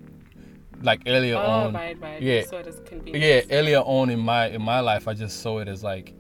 like 0.83 1.03
earlier 1.07 1.37
Oh, 1.37 1.41
on. 1.69 1.75
right, 1.75 2.01
right. 2.01 2.23
yeah. 2.23 2.43
So 2.47 2.63
Yeah, 3.05 3.43
earlier 3.51 3.81
on 3.81 4.09
in 4.11 4.21
my 4.21 4.47
in 4.49 4.63
my 4.63 4.81
life, 4.81 5.09
I 5.09 5.15
just 5.15 5.41
saw 5.41 5.59
it 5.59 5.69
as 5.69 5.83
like, 5.85 6.15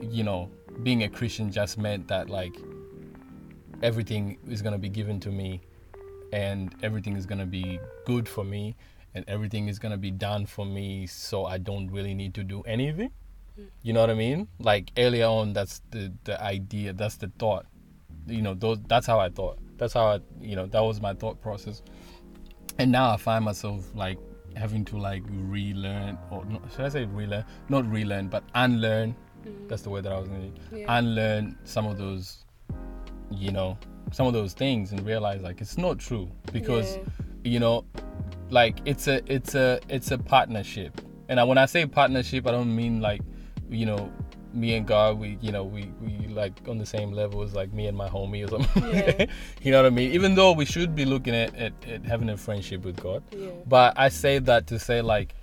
you 0.00 0.22
know, 0.24 0.48
being 0.82 1.02
a 1.02 1.08
Christian 1.08 1.50
just 1.52 1.76
meant 1.76 2.08
that 2.08 2.30
like 2.30 2.54
everything 3.82 4.38
is 4.48 4.62
gonna 4.62 4.78
be 4.78 4.88
given 4.88 5.20
to 5.20 5.30
me, 5.30 5.60
and 6.32 6.74
everything 6.82 7.16
is 7.16 7.26
gonna 7.26 7.46
be 7.46 7.80
good 8.04 8.28
for 8.28 8.44
me, 8.44 8.76
and 9.14 9.24
everything 9.28 9.68
is 9.68 9.78
gonna 9.78 9.98
be 9.98 10.10
done 10.10 10.46
for 10.46 10.64
me, 10.64 11.06
so 11.06 11.44
I 11.44 11.58
don't 11.58 11.88
really 11.90 12.14
need 12.14 12.34
to 12.34 12.44
do 12.44 12.62
anything. 12.62 13.10
Mm. 13.58 13.66
You 13.82 13.92
know 13.92 14.00
what 14.00 14.10
I 14.10 14.14
mean? 14.14 14.48
Like 14.58 14.92
earlier 14.96 15.26
on, 15.26 15.52
that's 15.52 15.82
the 15.90 16.12
the 16.24 16.40
idea, 16.42 16.92
that's 16.92 17.16
the 17.16 17.30
thought. 17.38 17.66
You 18.26 18.42
know, 18.42 18.54
those 18.54 18.78
that's 18.86 19.06
how 19.06 19.18
I 19.18 19.28
thought. 19.28 19.58
That's 19.78 19.94
how 19.94 20.06
I, 20.06 20.20
you 20.40 20.56
know, 20.56 20.66
that 20.66 20.80
was 20.80 21.00
my 21.00 21.14
thought 21.14 21.40
process. 21.40 21.82
And 22.78 22.92
now 22.92 23.10
I 23.10 23.16
find 23.16 23.44
myself 23.44 23.90
like 23.94 24.18
having 24.56 24.84
to 24.86 24.98
like 24.98 25.22
relearn, 25.28 26.18
or 26.30 26.44
not, 26.44 26.62
should 26.72 26.84
I 26.84 26.88
say 26.90 27.04
relearn? 27.06 27.44
Not 27.68 27.90
relearn, 27.90 28.28
but 28.28 28.44
unlearn. 28.54 29.16
Mm. 29.44 29.68
That's 29.68 29.82
the 29.82 29.90
word 29.90 30.04
that 30.04 30.12
I 30.12 30.18
was 30.18 30.28
going 30.28 30.52
to. 30.52 30.78
Yeah. 30.78 30.98
Unlearn 30.98 31.56
some 31.64 31.86
of 31.86 31.98
those, 31.98 32.44
you 33.30 33.52
know, 33.52 33.78
some 34.12 34.26
of 34.26 34.32
those 34.32 34.52
things 34.52 34.92
and 34.92 35.04
realize 35.06 35.40
like 35.42 35.60
it's 35.60 35.78
not 35.78 35.98
true 35.98 36.28
because 36.52 36.96
Yeah. 36.96 37.02
you 37.44 37.60
know 37.60 37.84
like 38.50 38.78
it's 38.84 39.06
a 39.08 39.20
it's 39.32 39.54
a 39.54 39.80
it's 39.88 40.10
a 40.10 40.18
partnership 40.18 41.00
and 41.28 41.38
I, 41.38 41.44
when 41.44 41.58
i 41.58 41.66
say 41.66 41.86
partnership 41.86 42.46
i 42.46 42.50
don't 42.50 42.74
mean 42.74 43.00
like 43.00 43.20
you 43.70 43.86
know 43.86 44.10
me 44.52 44.74
and 44.74 44.84
god 44.86 45.16
we 45.20 45.38
you 45.40 45.52
know 45.52 45.62
we 45.62 45.84
we 46.00 46.26
like 46.26 46.52
on 46.68 46.76
the 46.76 46.84
same 46.86 47.12
level 47.12 47.40
as 47.42 47.54
like 47.54 47.72
me 47.72 47.86
and 47.86 47.96
my 47.96 48.08
homie 48.08 48.44
or 48.44 48.48
something 48.48 48.82
Yeah. 48.92 49.26
you 49.62 49.70
know 49.70 49.78
what 49.82 49.86
i 49.86 49.90
mean 49.90 50.10
even 50.10 50.34
though 50.34 50.50
we 50.52 50.64
should 50.64 50.96
be 50.96 51.04
looking 51.04 51.34
at, 51.34 51.54
at, 51.54 51.72
at 51.88 52.04
having 52.04 52.28
a 52.30 52.36
friendship 52.36 52.84
with 52.84 52.96
god 52.96 53.22
Yeah. 53.30 53.50
but 53.68 53.94
i 53.96 54.08
say 54.08 54.40
that 54.40 54.66
to 54.66 54.78
say 54.80 55.00
like 55.02 55.36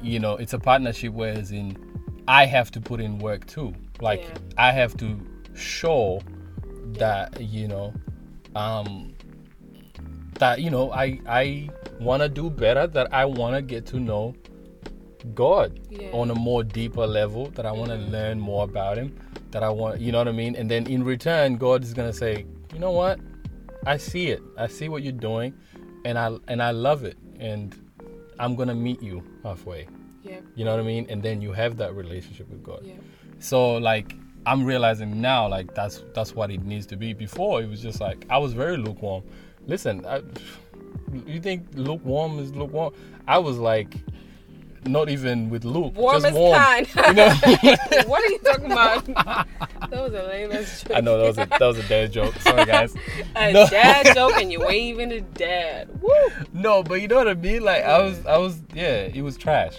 you 0.00 0.20
know 0.20 0.36
it's 0.36 0.52
a 0.52 0.58
partnership 0.60 1.12
whereas 1.12 1.50
in 1.50 1.76
i 2.28 2.46
have 2.46 2.70
to 2.70 2.80
put 2.80 3.00
in 3.00 3.18
work 3.18 3.44
too 3.46 3.74
like 4.00 4.24
i 4.56 4.70
have 4.70 4.96
to 4.98 5.18
show 5.56 6.20
that 6.94 7.40
you 7.40 7.68
know 7.68 7.92
um 8.54 9.14
that 10.38 10.60
you 10.60 10.70
know 10.70 10.90
i 10.92 11.20
i 11.28 11.68
want 12.00 12.22
to 12.22 12.28
do 12.28 12.48
better 12.48 12.86
that 12.86 13.12
i 13.12 13.24
want 13.24 13.54
to 13.54 13.62
get 13.62 13.84
to 13.86 13.98
know 13.98 14.34
god 15.34 15.78
Yeah. 15.90 16.10
on 16.12 16.30
a 16.30 16.34
more 16.34 16.62
deeper 16.62 17.06
level 17.06 17.46
that 17.50 17.66
i 17.66 17.72
want 17.72 17.90
to 17.90 17.96
learn 17.96 18.38
more 18.40 18.64
about 18.64 18.96
him 18.98 19.16
that 19.50 19.62
i 19.62 19.68
want 19.68 20.00
you 20.00 20.12
know 20.12 20.18
what 20.18 20.28
i 20.28 20.32
mean? 20.32 20.54
And 20.56 20.70
then 20.70 20.86
in 20.86 21.02
return 21.04 21.56
god 21.56 21.82
is 21.82 21.92
going 21.92 22.10
to 22.10 22.16
say 22.16 22.46
you 22.72 22.78
know 22.78 22.90
what? 22.92 23.18
I 23.86 23.96
see 23.96 24.28
it. 24.28 24.42
I 24.58 24.66
see 24.66 24.88
what 24.90 25.02
you're 25.02 25.12
doing 25.30 25.54
and 26.04 26.18
i 26.18 26.36
and 26.48 26.62
i 26.62 26.70
love 26.70 27.04
it 27.04 27.16
and 27.40 27.74
i'm 28.38 28.54
going 28.54 28.68
to 28.68 28.74
meet 28.74 29.02
you 29.02 29.22
halfway. 29.42 29.88
Yeah. 30.22 30.40
you 30.54 30.64
know 30.64 30.72
what 30.72 30.80
i 30.80 30.84
mean? 30.84 31.06
And 31.08 31.22
then 31.22 31.40
you 31.40 31.52
have 31.52 31.76
that 31.78 31.94
relationship 31.94 32.48
with 32.50 32.62
god. 32.62 32.82
Yeah. 32.84 32.94
so 33.40 33.76
like 33.76 34.14
I'm 34.48 34.64
realizing 34.64 35.20
now 35.20 35.46
like 35.48 35.74
that's 35.74 36.02
that's 36.14 36.34
what 36.34 36.50
it 36.50 36.62
needs 36.64 36.86
to 36.86 36.96
be. 36.96 37.12
Before 37.12 37.60
it 37.62 37.68
was 37.68 37.80
just 37.82 38.00
like 38.00 38.24
I 38.30 38.38
was 38.38 38.52
very 38.54 38.76
lukewarm. 38.76 39.22
Listen, 39.66 40.04
I, 40.06 40.22
you 41.26 41.40
think 41.40 41.66
lukewarm 41.74 42.38
is 42.38 42.54
lukewarm? 42.54 42.94
I 43.26 43.38
was 43.38 43.58
like 43.58 43.94
not 44.86 45.10
even 45.10 45.50
with 45.50 45.64
Luke, 45.64 45.94
Warm 45.96 46.14
just 46.14 46.26
as 46.26 46.32
warm. 46.32 46.56
kind. 46.56 46.86
You 47.08 47.12
know? 47.14 47.28
what 48.06 48.22
are 48.22 48.28
you 48.28 48.38
talking 48.38 48.72
about? 48.72 49.04
that 49.06 49.90
was 49.90 50.14
a 50.14 50.22
lame 50.22 50.52
ass 50.52 50.82
joke. 50.84 50.96
I 50.96 51.00
know 51.00 51.18
that 51.18 51.26
was 51.26 51.38
a 51.38 51.46
that 51.46 51.60
was 51.60 51.78
a 51.78 51.88
dad 51.88 52.12
joke. 52.12 52.34
Sorry 52.36 52.64
guys. 52.64 52.94
a 53.36 53.52
No. 53.52 53.66
dad 53.66 54.14
joke 54.14 54.40
and 54.40 54.50
you 54.50 54.62
ain't 54.64 54.74
even 55.00 55.12
a 55.12 55.20
dad. 55.20 55.90
Woo. 56.00 56.10
No, 56.54 56.82
but 56.82 57.02
you 57.02 57.08
know 57.08 57.16
what 57.16 57.28
I 57.28 57.34
mean. 57.34 57.62
Like 57.62 57.84
I 57.84 58.00
was, 58.00 58.24
I 58.24 58.38
was, 58.38 58.62
yeah, 58.72 59.10
it 59.12 59.20
was 59.20 59.36
trash. 59.36 59.74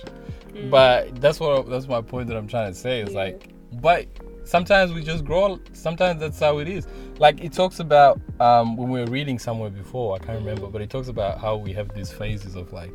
Mm. 0.50 0.70
But 0.70 1.20
that's 1.20 1.40
what 1.40 1.68
that's 1.70 1.88
my 1.88 2.02
point 2.02 2.28
that 2.28 2.38
I'm 2.38 2.48
trying 2.48 2.72
to 2.72 2.78
say. 2.78 3.02
Is 3.02 3.10
Yeah. 3.12 3.18
like, 3.20 3.50
but 3.82 4.06
sometimes 4.50 4.92
we 4.92 5.04
just 5.04 5.24
grow. 5.24 5.60
Sometimes 5.74 6.20
that's 6.20 6.40
how 6.40 6.58
it 6.58 6.68
is. 6.68 6.88
Like 7.20 7.44
it 7.44 7.54
talks 7.54 7.80
about 7.80 8.20
um, 8.40 8.76
when 8.76 8.90
we 8.90 9.00
were 9.00 9.06
reading 9.06 9.38
somewhere 9.38 9.70
before. 9.70 10.16
I 10.16 10.20
can't 10.20 10.40
remember, 10.40 10.68
but 10.68 10.82
it 10.82 10.90
talks 10.90 11.08
about 11.08 11.40
how 11.40 11.56
we 11.56 11.72
have 11.74 11.94
these 11.94 12.12
phases 12.12 12.56
of 12.56 12.74
like, 12.74 12.92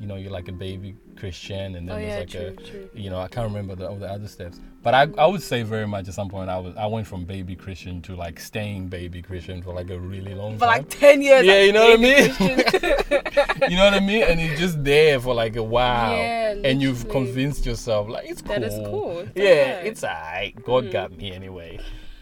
you 0.00 0.06
know, 0.06 0.16
you're 0.16 0.30
like 0.32 0.48
a 0.48 0.52
baby 0.52 0.94
Christian, 1.16 1.74
and 1.76 1.88
then 1.88 1.96
Oh 1.96 1.98
there's 1.98 2.12
yeah, 2.12 2.18
like 2.18 2.56
true, 2.58 2.64
a 2.66 2.70
true. 2.70 2.88
you 2.94 3.08
know, 3.10 3.18
I 3.20 3.28
can't 3.28 3.46
remember 3.48 3.74
the, 3.74 3.88
all 3.88 3.96
the 3.96 4.06
other 4.10 4.28
steps, 4.28 4.60
but 4.82 4.92
I, 4.94 5.08
I 5.16 5.26
would 5.26 5.42
say 5.42 5.62
very 5.62 5.86
much 5.86 6.06
at 6.08 6.14
some 6.14 6.28
point 6.28 6.50
I 6.50 6.58
was 6.58 6.76
I 6.76 6.86
went 6.86 7.06
from 7.06 7.24
baby 7.24 7.56
Christian 7.56 8.02
to 8.02 8.14
like 8.14 8.38
staying 8.38 8.88
baby 8.88 9.22
Christian 9.22 9.62
for 9.62 9.72
like 9.72 9.88
a 9.90 9.98
really 9.98 10.34
long 10.34 10.50
time. 10.52 10.58
For 10.58 10.66
time. 10.66 10.78
like 10.78 10.88
ten 10.90 11.22
years. 11.22 11.46
Yeah, 11.46 11.54
like, 11.54 11.66
you 11.66 11.72
know 11.72 11.88
what 11.88 11.98
I 11.98 12.02
mean? 12.02 13.16
You 13.70 13.76
know 13.76 13.84
what 13.84 13.94
I 13.94 14.00
mean? 14.00 14.22
And 14.22 14.40
you're 14.40 14.54
just 14.56 14.84
there 14.84 15.18
for 15.18 15.34
like 15.34 15.56
a 15.56 15.62
while, 15.62 16.16
Yeah, 16.16 16.54
and 16.64 16.80
you've 16.82 17.08
convinced 17.08 17.64
yourself 17.66 18.08
like 18.08 18.28
it's 18.28 18.42
cool. 18.42 18.54
That 18.54 18.62
is 18.62 18.74
cool. 18.88 19.18
It's 19.20 19.30
Yeah, 19.34 19.80
it's 19.80 20.04
alright. 20.04 20.54
God 20.64 20.84
Mm. 20.84 20.92
got 20.92 21.16
me 21.16 21.32
anyway. 21.32 21.78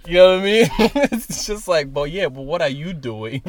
You 0.07 0.15
know 0.15 0.37
what 0.37 0.41
I 0.41 0.45
mean? 0.45 0.69
it's 1.13 1.47
just 1.47 1.67
like, 1.67 1.93
but 1.93 2.11
yeah, 2.11 2.29
but 2.29 2.43
what 2.43 2.63
are 2.63 2.69
you 2.69 2.93
doing? 2.93 3.43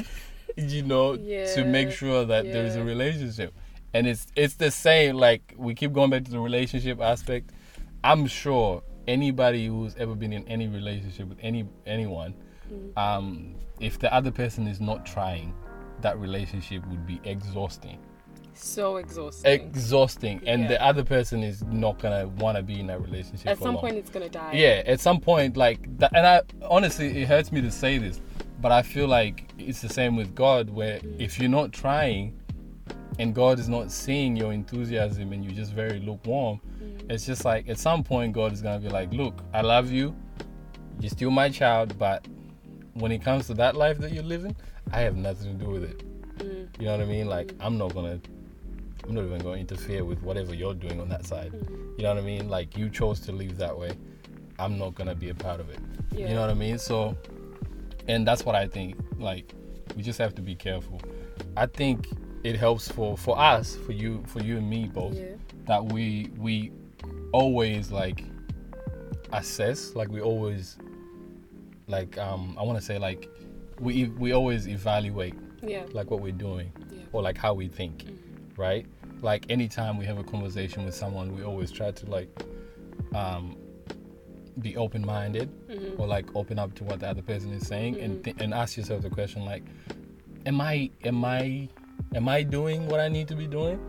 you 0.57 0.83
know, 0.83 1.15
to 1.17 1.65
make 1.65 1.91
sure 1.91 2.25
that 2.25 2.45
there 2.45 2.65
is 2.65 2.75
a 2.75 2.83
relationship. 2.83 3.53
And 3.95 4.07
it's 4.07 4.27
it's 4.35 4.55
the 4.55 4.71
same. 4.71 5.15
Like 5.15 5.53
we 5.57 5.73
keep 5.73 5.93
going 5.93 6.09
back 6.09 6.25
to 6.25 6.31
the 6.31 6.39
relationship 6.39 6.99
aspect. 6.99 7.51
I'm 8.03 8.27
sure 8.27 8.83
anybody 9.07 9.67
who's 9.67 9.95
ever 9.95 10.15
been 10.15 10.33
in 10.33 10.45
any 10.47 10.67
relationship 10.67 11.29
with 11.29 11.37
any 11.41 11.65
anyone, 11.85 12.33
Mm. 12.71 12.97
um, 12.97 13.55
if 13.79 13.99
the 13.99 14.11
other 14.13 14.31
person 14.31 14.67
is 14.67 14.81
not 14.81 15.05
trying, 15.05 15.53
that 16.01 16.17
relationship 16.19 16.85
would 16.87 17.05
be 17.07 17.21
exhausting. 17.23 17.99
so 18.57 18.95
exhausting. 18.97 19.51
Exhausting, 19.51 20.41
and 20.47 20.61
Yeah. 20.63 20.67
the 20.69 20.79
other 20.89 21.03
person 21.03 21.43
is 21.43 21.61
not 21.65 21.99
gonna 21.99 22.25
want 22.43 22.55
to 22.57 22.63
be 22.63 22.79
in 22.79 22.87
that 22.87 23.01
relationship. 23.01 23.47
At 23.47 23.57
some 23.59 23.73
long. 23.75 23.81
point, 23.83 23.95
it's 23.97 24.09
gonna 24.09 24.29
die. 24.29 24.53
Yeah, 24.53 24.81
at 24.93 24.99
some 25.01 25.19
point, 25.19 25.57
like, 25.57 25.79
that, 25.99 26.11
and 26.15 26.25
I 26.25 26.41
honestly, 26.75 27.07
it 27.21 27.27
hurts 27.27 27.51
me 27.51 27.59
to 27.61 27.69
say 27.69 27.97
this, 27.97 28.21
but 28.61 28.71
I 28.71 28.81
feel 28.81 29.07
like 29.09 29.35
it's 29.57 29.81
the 29.81 29.89
same 29.89 30.15
with 30.15 30.33
God, 30.33 30.69
where 30.69 30.99
if 31.19 31.37
you're 31.37 31.55
not 31.59 31.73
trying, 31.73 32.33
and 33.19 33.33
God 33.33 33.59
is 33.59 33.69
not 33.69 33.91
seeing 33.91 34.35
your 34.35 34.51
enthusiasm, 34.53 35.31
and 35.31 35.43
you're 35.43 35.53
just 35.53 35.73
very 35.73 35.99
lukewarm, 35.99 36.59
mm. 36.81 37.11
it's 37.11 37.25
just 37.25 37.45
like 37.45 37.69
at 37.69 37.79
some 37.79 38.03
point, 38.03 38.33
God 38.33 38.53
is 38.53 38.61
gonna 38.61 38.79
be 38.79 38.89
like, 38.89 39.11
"Look, 39.13 39.41
I 39.53 39.61
love 39.61 39.91
you, 39.91 40.15
you're 40.99 41.09
still 41.09 41.31
my 41.31 41.49
child, 41.49 41.97
but 41.97 42.27
when 42.93 43.11
it 43.11 43.23
comes 43.23 43.47
to 43.47 43.53
that 43.55 43.75
life 43.75 43.97
that 43.99 44.11
you're 44.11 44.23
living, 44.23 44.55
I 44.91 45.01
have 45.01 45.15
nothing 45.15 45.57
to 45.57 45.65
do 45.65 45.71
with 45.71 45.83
it." 45.83 46.03
Mm. 46.39 46.79
You 46.79 46.85
know 46.85 46.91
what 46.91 47.01
I 47.01 47.05
mean? 47.05 47.27
Like, 47.27 47.47
mm. 47.47 47.57
I'm 47.65 47.77
not 47.77 47.93
gonna. 47.93 48.19
I'm 49.07 49.13
not 49.13 49.25
even 49.25 49.37
going 49.37 49.63
to 49.63 49.75
interfere 49.75 50.03
with 50.03 50.23
whatever 50.23 50.55
you're 50.55 50.73
doing 50.73 50.99
on 50.99 51.09
that 51.09 51.27
side. 51.27 51.51
Mm. 51.51 51.97
You 51.97 52.03
know 52.03 52.15
what 52.15 52.23
I 52.23 52.25
mean? 52.25 52.49
Like 52.49 52.75
you 52.75 52.89
chose 52.89 53.19
to 53.21 53.31
live 53.31 53.55
that 53.57 53.77
way. 53.77 53.91
I'm 54.57 54.79
not 54.79 54.95
gonna 54.95 55.13
be 55.15 55.29
a 55.29 55.35
part 55.35 55.59
of 55.59 55.69
it. 55.69 55.79
Yeah. 56.11 56.29
You 56.29 56.33
know 56.33 56.41
what 56.41 56.49
I 56.49 56.55
mean? 56.55 56.79
So, 56.79 57.15
and 58.07 58.27
that's 58.27 58.45
what 58.45 58.55
I 58.55 58.67
think. 58.67 58.95
Like, 59.19 59.53
we 59.95 60.01
just 60.01 60.17
have 60.17 60.33
to 60.35 60.41
be 60.41 60.55
careful. 60.55 60.99
I 61.55 61.67
think 61.67 62.07
it 62.45 62.55
helps 62.55 62.87
for 62.87 63.17
for 63.17 63.37
us, 63.39 63.75
for 63.85 63.91
you, 63.91 64.23
for 64.27 64.39
you 64.41 64.57
and 64.57 64.69
me 64.69 64.87
both, 64.87 65.15
Yeah. 65.15 65.35
that 65.65 65.83
we 65.93 66.29
we 66.37 66.71
always 67.31 67.91
like 67.91 68.23
assess, 69.33 69.95
like 69.95 70.09
we 70.09 70.21
always 70.21 70.77
like 71.87 72.17
um 72.17 72.55
I 72.59 72.63
want 72.63 72.77
to 72.79 72.85
say 72.85 72.97
like 72.99 73.29
we 73.79 74.05
we 74.23 74.31
always 74.33 74.67
evaluate 74.67 75.33
Yeah. 75.63 75.83
like 75.91 76.11
what 76.11 76.21
we're 76.21 76.31
doing 76.47 76.71
Yeah. 76.91 76.99
or 77.13 77.21
like 77.23 77.37
how 77.37 77.53
we 77.53 77.67
think, 77.67 78.05
right? 78.57 78.85
Like 79.21 79.45
anytime 79.49 79.97
we 79.97 80.05
have 80.05 80.19
a 80.19 80.23
conversation 80.23 80.85
with 80.85 80.93
someone, 80.95 81.35
we 81.35 81.43
always 81.43 81.71
try 81.71 81.91
to 81.91 82.05
like 82.09 82.29
um, 83.13 83.55
be 84.61 84.77
open-minded 84.77 85.49
Mhm. 85.69 85.99
or 85.99 86.05
like 86.07 86.27
open 86.35 86.59
up 86.59 86.73
to 86.75 86.83
what 86.83 86.99
the 86.99 87.07
other 87.09 87.21
person 87.21 87.51
is 87.53 87.65
saying, 87.67 87.99
and 87.99 88.23
th- 88.23 88.37
and 88.39 88.53
ask 88.53 88.77
yourself 88.77 89.01
the 89.01 89.09
question 89.09 89.43
like, 89.45 89.63
am 90.45 90.61
I 90.61 90.91
am 91.03 91.25
I 91.25 91.69
am 92.13 92.27
I 92.29 92.43
doing 92.43 92.87
what 92.87 92.99
I 92.99 93.07
need 93.07 93.27
to 93.29 93.35
be 93.35 93.47
doing, 93.47 93.79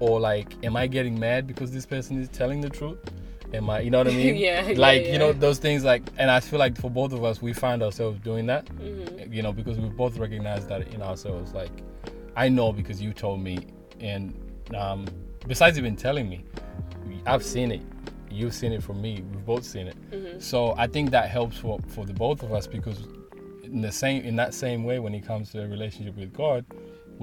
or 0.00 0.20
like 0.20 0.54
am 0.64 0.76
I 0.76 0.86
getting 0.86 1.18
mad 1.18 1.46
because 1.46 1.70
this 1.70 1.86
person 1.86 2.20
is 2.20 2.28
telling 2.28 2.60
the 2.60 2.70
truth? 2.70 2.98
Am 3.54 3.68
I, 3.68 3.80
you 3.80 3.90
know 3.90 3.98
what 3.98 4.08
I 4.08 4.10
mean? 4.22 4.36
Yeah, 4.36 4.66
yeah, 4.70 4.78
Like 4.78 5.06
you 5.06 5.18
know 5.18 5.32
those 5.32 5.58
things 5.58 5.84
like, 5.84 6.02
and 6.16 6.30
I 6.30 6.40
feel 6.40 6.58
like 6.58 6.78
for 6.78 6.90
both 6.90 7.12
of 7.12 7.22
us, 7.24 7.42
we 7.42 7.52
find 7.52 7.82
ourselves 7.82 8.18
doing 8.20 8.46
that 8.46 8.64
Mhm. 8.66 9.32
you 9.32 9.42
know, 9.42 9.52
because 9.52 9.78
we 9.78 9.88
both 9.88 10.16
recognize 10.18 10.66
that 10.68 10.88
in 10.94 11.02
ourselves. 11.02 11.52
Like, 11.52 11.70
I 12.36 12.48
know 12.48 12.72
because 12.72 13.00
you 13.02 13.12
told 13.12 13.40
me, 13.42 13.66
and 14.00 14.34
um, 14.74 15.04
besides 15.46 15.76
even 15.78 15.96
telling 15.96 16.28
me, 16.28 16.44
I've 17.26 17.44
seen 17.44 17.70
it. 17.72 17.82
You've 18.30 18.54
seen 18.54 18.72
it 18.72 18.82
from 18.82 19.02
me. 19.02 19.22
We've 19.30 19.44
both 19.44 19.64
seen 19.64 19.86
it. 19.88 19.96
Mm-hmm. 20.10 20.38
So 20.40 20.74
I 20.78 20.86
think 20.86 21.10
that 21.10 21.28
helps 21.28 21.58
for 21.58 21.78
for 21.88 22.06
the 22.06 22.14
both 22.14 22.42
of 22.42 22.52
us 22.54 22.66
because 22.66 23.06
in 23.62 23.82
the 23.82 23.92
same 23.92 24.22
in 24.24 24.36
that 24.36 24.54
same 24.54 24.84
way, 24.84 24.98
when 24.98 25.14
it 25.14 25.26
comes 25.26 25.50
to 25.52 25.62
a 25.62 25.68
relationship 25.68 26.16
with 26.16 26.32
God, 26.32 26.64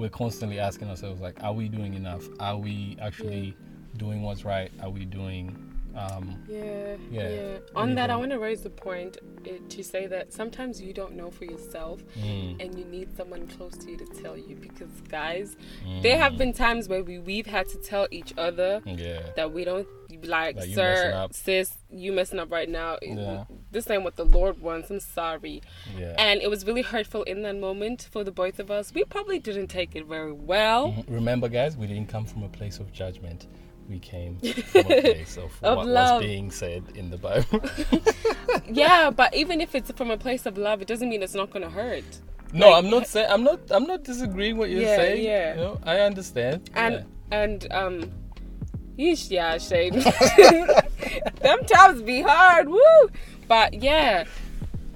we're 0.00 0.08
constantly 0.08 0.58
asking 0.58 0.88
ourselves 0.88 1.20
like, 1.20 1.42
are 1.42 1.52
we 1.52 1.68
doing 1.68 1.92
enough? 1.92 2.24
Are 2.40 2.56
we 2.56 2.96
actually 3.02 3.54
doing 3.98 4.22
what's 4.22 4.46
right? 4.46 4.72
Are 4.82 4.88
we 4.88 5.04
doing 5.04 5.69
um, 6.00 6.42
Yeah, 6.48 6.96
Yeah. 7.10 7.28
yeah. 7.28 7.58
On 7.74 7.94
that, 7.94 8.10
I 8.10 8.16
want 8.16 8.30
to 8.32 8.38
raise 8.38 8.62
the 8.62 8.70
point 8.70 9.18
uh, 9.46 9.50
to 9.68 9.82
say 9.82 10.06
that 10.06 10.32
sometimes 10.32 10.80
you 10.80 10.92
don't 10.92 11.14
know 11.14 11.30
for 11.30 11.44
yourself, 11.44 12.02
mm, 12.18 12.56
and 12.62 12.78
you 12.78 12.84
need 12.84 13.14
someone 13.16 13.46
close 13.48 13.76
to 13.78 13.90
you 13.90 13.96
to 13.96 14.06
tell 14.22 14.36
you. 14.36 14.56
Because 14.56 14.90
guys, 15.08 15.56
mm, 15.86 16.02
there 16.02 16.18
have 16.18 16.36
been 16.38 16.52
times 16.52 16.88
where 16.88 17.02
we 17.02 17.18
we've 17.18 17.46
had 17.46 17.68
to 17.68 17.78
tell 17.78 18.06
each 18.10 18.32
other 18.38 18.82
yeah 18.86 19.20
that 19.36 19.52
we 19.52 19.64
don't 19.64 19.86
like, 20.24 20.56
That 20.56 20.68
you 20.68 20.76
messing 20.76 21.12
sir, 21.12 21.28
sis, 21.32 21.72
you 21.90 22.12
messing 22.12 22.38
up 22.40 22.50
right 22.50 22.68
now. 22.68 22.98
Yeah. 23.00 23.44
This 23.70 23.88
ain't 23.90 24.02
what 24.02 24.16
the 24.16 24.24
Lord 24.24 24.60
wants. 24.60 24.90
I'm 24.90 24.98
sorry. 25.00 25.62
yeah. 25.96 26.14
And 26.18 26.42
it 26.42 26.50
was 26.50 26.66
really 26.66 26.82
hurtful 26.82 27.22
in 27.24 27.42
that 27.42 27.56
moment 27.56 28.08
for 28.10 28.24
the 28.24 28.32
both 28.32 28.58
of 28.58 28.70
us. 28.70 28.92
We 28.92 29.04
probably 29.04 29.38
didn't 29.38 29.68
take 29.68 29.94
it 29.94 30.06
very 30.06 30.32
well. 30.32 30.88
Mhm. 30.92 31.04
Remember, 31.08 31.48
guys, 31.48 31.76
we 31.76 31.86
didn't 31.86 32.08
come 32.08 32.24
from 32.24 32.42
a 32.42 32.48
place 32.48 32.80
of 32.80 32.92
judgment. 32.92 33.46
We 33.90 33.98
came 33.98 34.38
from 34.38 34.80
a 34.92 35.00
place 35.02 35.36
of, 35.36 35.50
Of 35.64 35.78
what 35.78 35.86
love. 35.88 36.20
was 36.20 36.26
being 36.28 36.50
said 36.52 36.84
in 36.94 37.10
the 37.10 37.18
Bible. 37.18 37.60
Yeah, 38.72 39.10
but 39.10 39.34
even 39.34 39.60
if 39.60 39.74
it's 39.74 39.90
from 39.92 40.10
a 40.12 40.16
place 40.16 40.46
of 40.46 40.56
love, 40.56 40.80
it 40.80 40.86
doesn't 40.88 41.08
mean 41.08 41.22
it's 41.22 41.34
not 41.34 41.50
gonna 41.50 41.68
hurt. 41.70 42.04
no, 42.52 42.70
Like- 42.70 42.84
I'm 42.84 42.90
not 42.90 43.06
saying 43.08 43.26
I'm 43.30 43.42
not 43.44 43.58
I'm 43.70 43.84
not 43.84 44.04
disagreeing 44.04 44.56
what 44.58 44.70
you're 44.70 44.82
Yeah, 44.82 44.96
saying. 44.96 45.24
yeah. 45.24 45.50
You 45.54 45.60
know, 45.60 45.80
I 45.84 45.98
understand. 46.00 46.70
And 46.74 47.04
and 47.32 47.66
um 47.72 48.10
yeesh, 48.98 49.28
yeah, 49.30 49.58
Shane. 49.58 49.94
Them 51.42 51.64
times 51.64 52.02
be 52.02 52.22
hard, 52.22 52.68
woo. 52.68 52.80
But 53.48 53.74
yeah. 53.74 54.24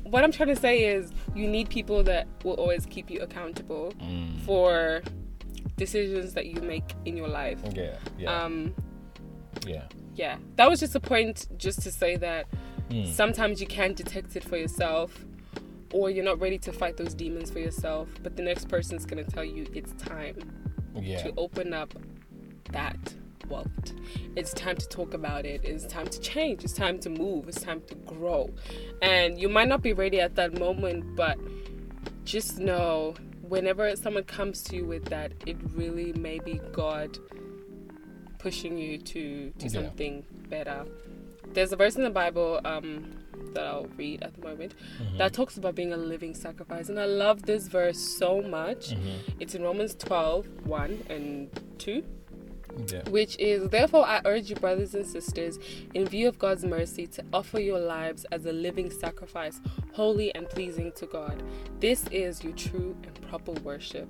What 0.04 0.22
I'm 0.22 0.30
trying 0.32 0.50
to 0.54 0.56
say 0.56 0.84
is 0.84 1.12
you 1.34 1.48
need 1.48 1.68
people 1.68 2.02
that 2.04 2.26
will 2.44 2.54
always 2.54 2.86
keep 2.86 3.10
you 3.10 3.20
accountable. 3.22 3.92
Mm, 4.00 4.40
for 4.42 5.02
decisions 5.76 6.34
that 6.34 6.46
you 6.46 6.60
make 6.62 6.84
in 7.04 7.16
your 7.16 7.26
life. 7.28 7.58
yeah, 7.74 7.96
yeah, 8.18 8.42
Um 8.44 8.72
yeah. 9.66 9.84
yeah. 10.14 10.36
That 10.56 10.68
was 10.70 10.80
just 10.80 10.94
a 10.94 11.00
point 11.00 11.48
just 11.58 11.82
to 11.82 11.90
say 11.90 12.16
that 12.16 12.46
Mm, 12.90 13.10
sometimes 13.10 13.60
you 13.60 13.66
can't 13.66 13.96
detect 13.96 14.36
it 14.36 14.44
for 14.44 14.56
yourself 14.58 15.24
or 15.92 16.10
you're 16.10 16.24
not 16.24 16.38
ready 16.40 16.58
to 16.58 16.72
fight 16.72 16.96
those 16.96 17.14
demons 17.14 17.50
for 17.50 17.58
yourself, 17.58 18.08
but 18.22 18.36
the 18.36 18.42
next 18.42 18.68
person's 18.68 19.06
going 19.06 19.24
to 19.24 19.30
tell 19.30 19.44
you 19.44 19.66
it's 19.72 19.92
time. 19.92 20.36
yeah. 20.94 21.22
to 21.22 21.32
open 21.38 21.72
up 21.72 21.94
that 22.72 23.14
vault. 23.48 23.92
It's 24.36 24.52
time 24.52 24.76
to 24.76 24.88
talk 24.88 25.14
about 25.14 25.46
it. 25.46 25.64
It's 25.64 25.86
time 25.86 26.06
to 26.08 26.20
change. 26.20 26.62
It's 26.64 26.72
time 26.72 26.98
to 27.00 27.10
move. 27.10 27.48
It's 27.48 27.60
time 27.60 27.80
to 27.86 27.94
grow. 27.94 28.50
And 29.00 29.38
you 29.38 29.48
might 29.48 29.68
not 29.68 29.80
be 29.82 29.92
ready 29.92 30.20
at 30.20 30.34
that 30.36 30.58
moment, 30.58 31.16
but 31.16 31.38
just 32.24 32.58
know 32.58 33.14
whenever 33.48 33.94
someone 33.96 34.24
comes 34.24 34.62
to 34.64 34.76
you 34.76 34.84
with 34.84 35.06
that, 35.06 35.32
it 35.46 35.56
really 35.74 36.12
may 36.12 36.38
be 36.38 36.60
God 36.72 37.18
pushing 38.44 38.74
you 38.84 38.92
to 39.12 39.22
to 39.60 39.64
Yeah. 39.66 39.70
something 39.78 40.14
better. 40.54 40.80
There's 41.54 41.72
a 41.72 41.76
verse 41.84 41.96
in 42.00 42.04
the 42.10 42.16
Bible 42.24 42.60
um, 42.72 42.92
that 43.54 43.64
I'll 43.70 43.88
read 44.02 44.18
at 44.26 44.32
the 44.36 44.42
moment 44.48 44.72
Mm-hmm. 44.76 45.18
that 45.20 45.30
talks 45.32 45.54
about 45.60 45.74
being 45.80 45.92
a 45.92 45.96
living 46.12 46.34
sacrifice, 46.46 46.86
and 46.90 46.98
I 47.06 47.06
love 47.24 47.38
this 47.52 47.68
verse 47.68 47.98
so 48.22 48.30
much. 48.58 48.82
Mhm. 48.90 49.16
It's 49.42 49.54
in 49.54 49.62
Romans 49.70 49.92
12 49.94 50.42
1 50.66 50.92
and 51.14 51.28
2, 51.78 52.02
Yeah. 52.92 53.08
which 53.18 53.34
is 53.50 53.58
Therefore, 53.76 54.04
I 54.14 54.18
urge 54.32 54.46
you, 54.50 54.56
brothers 54.56 54.92
and 54.98 55.06
sisters, 55.06 55.54
in 55.98 56.02
view 56.14 56.26
of 56.32 56.36
God's 56.46 56.64
mercy, 56.78 57.04
to 57.16 57.20
offer 57.38 57.60
your 57.70 57.80
lives 57.96 58.22
as 58.36 58.42
a 58.52 58.52
living 58.66 58.90
sacrifice, 59.04 59.56
holy 60.00 60.28
and 60.36 60.44
pleasing 60.56 60.90
to 61.00 61.06
God. 61.18 61.36
This 61.86 62.00
is 62.24 62.32
your 62.44 62.54
true 62.66 62.90
and 63.06 63.14
proper 63.30 63.52
worship. 63.70 64.08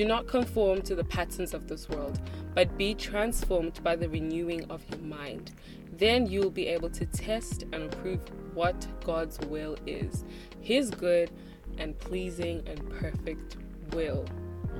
Do 0.00 0.06
not 0.06 0.26
conform 0.26 0.80
to 0.84 0.94
the 0.94 1.04
patterns 1.04 1.52
of 1.52 1.68
this 1.68 1.86
world, 1.90 2.18
but 2.54 2.78
be 2.78 2.94
transformed 2.94 3.82
by 3.84 3.96
the 3.96 4.08
renewing 4.08 4.64
of 4.70 4.82
your 4.88 5.00
mind. 5.00 5.52
Then 5.92 6.24
you 6.24 6.40
will 6.40 6.50
be 6.50 6.68
able 6.68 6.88
to 6.88 7.04
test 7.04 7.64
and 7.64 7.82
approve 7.82 8.22
what 8.54 8.86
God's 9.04 9.38
will 9.40 9.76
is 9.86 10.24
His 10.62 10.90
good 10.90 11.30
and 11.76 11.98
pleasing 11.98 12.62
and 12.66 12.88
perfect 12.98 13.58
will. 13.92 14.24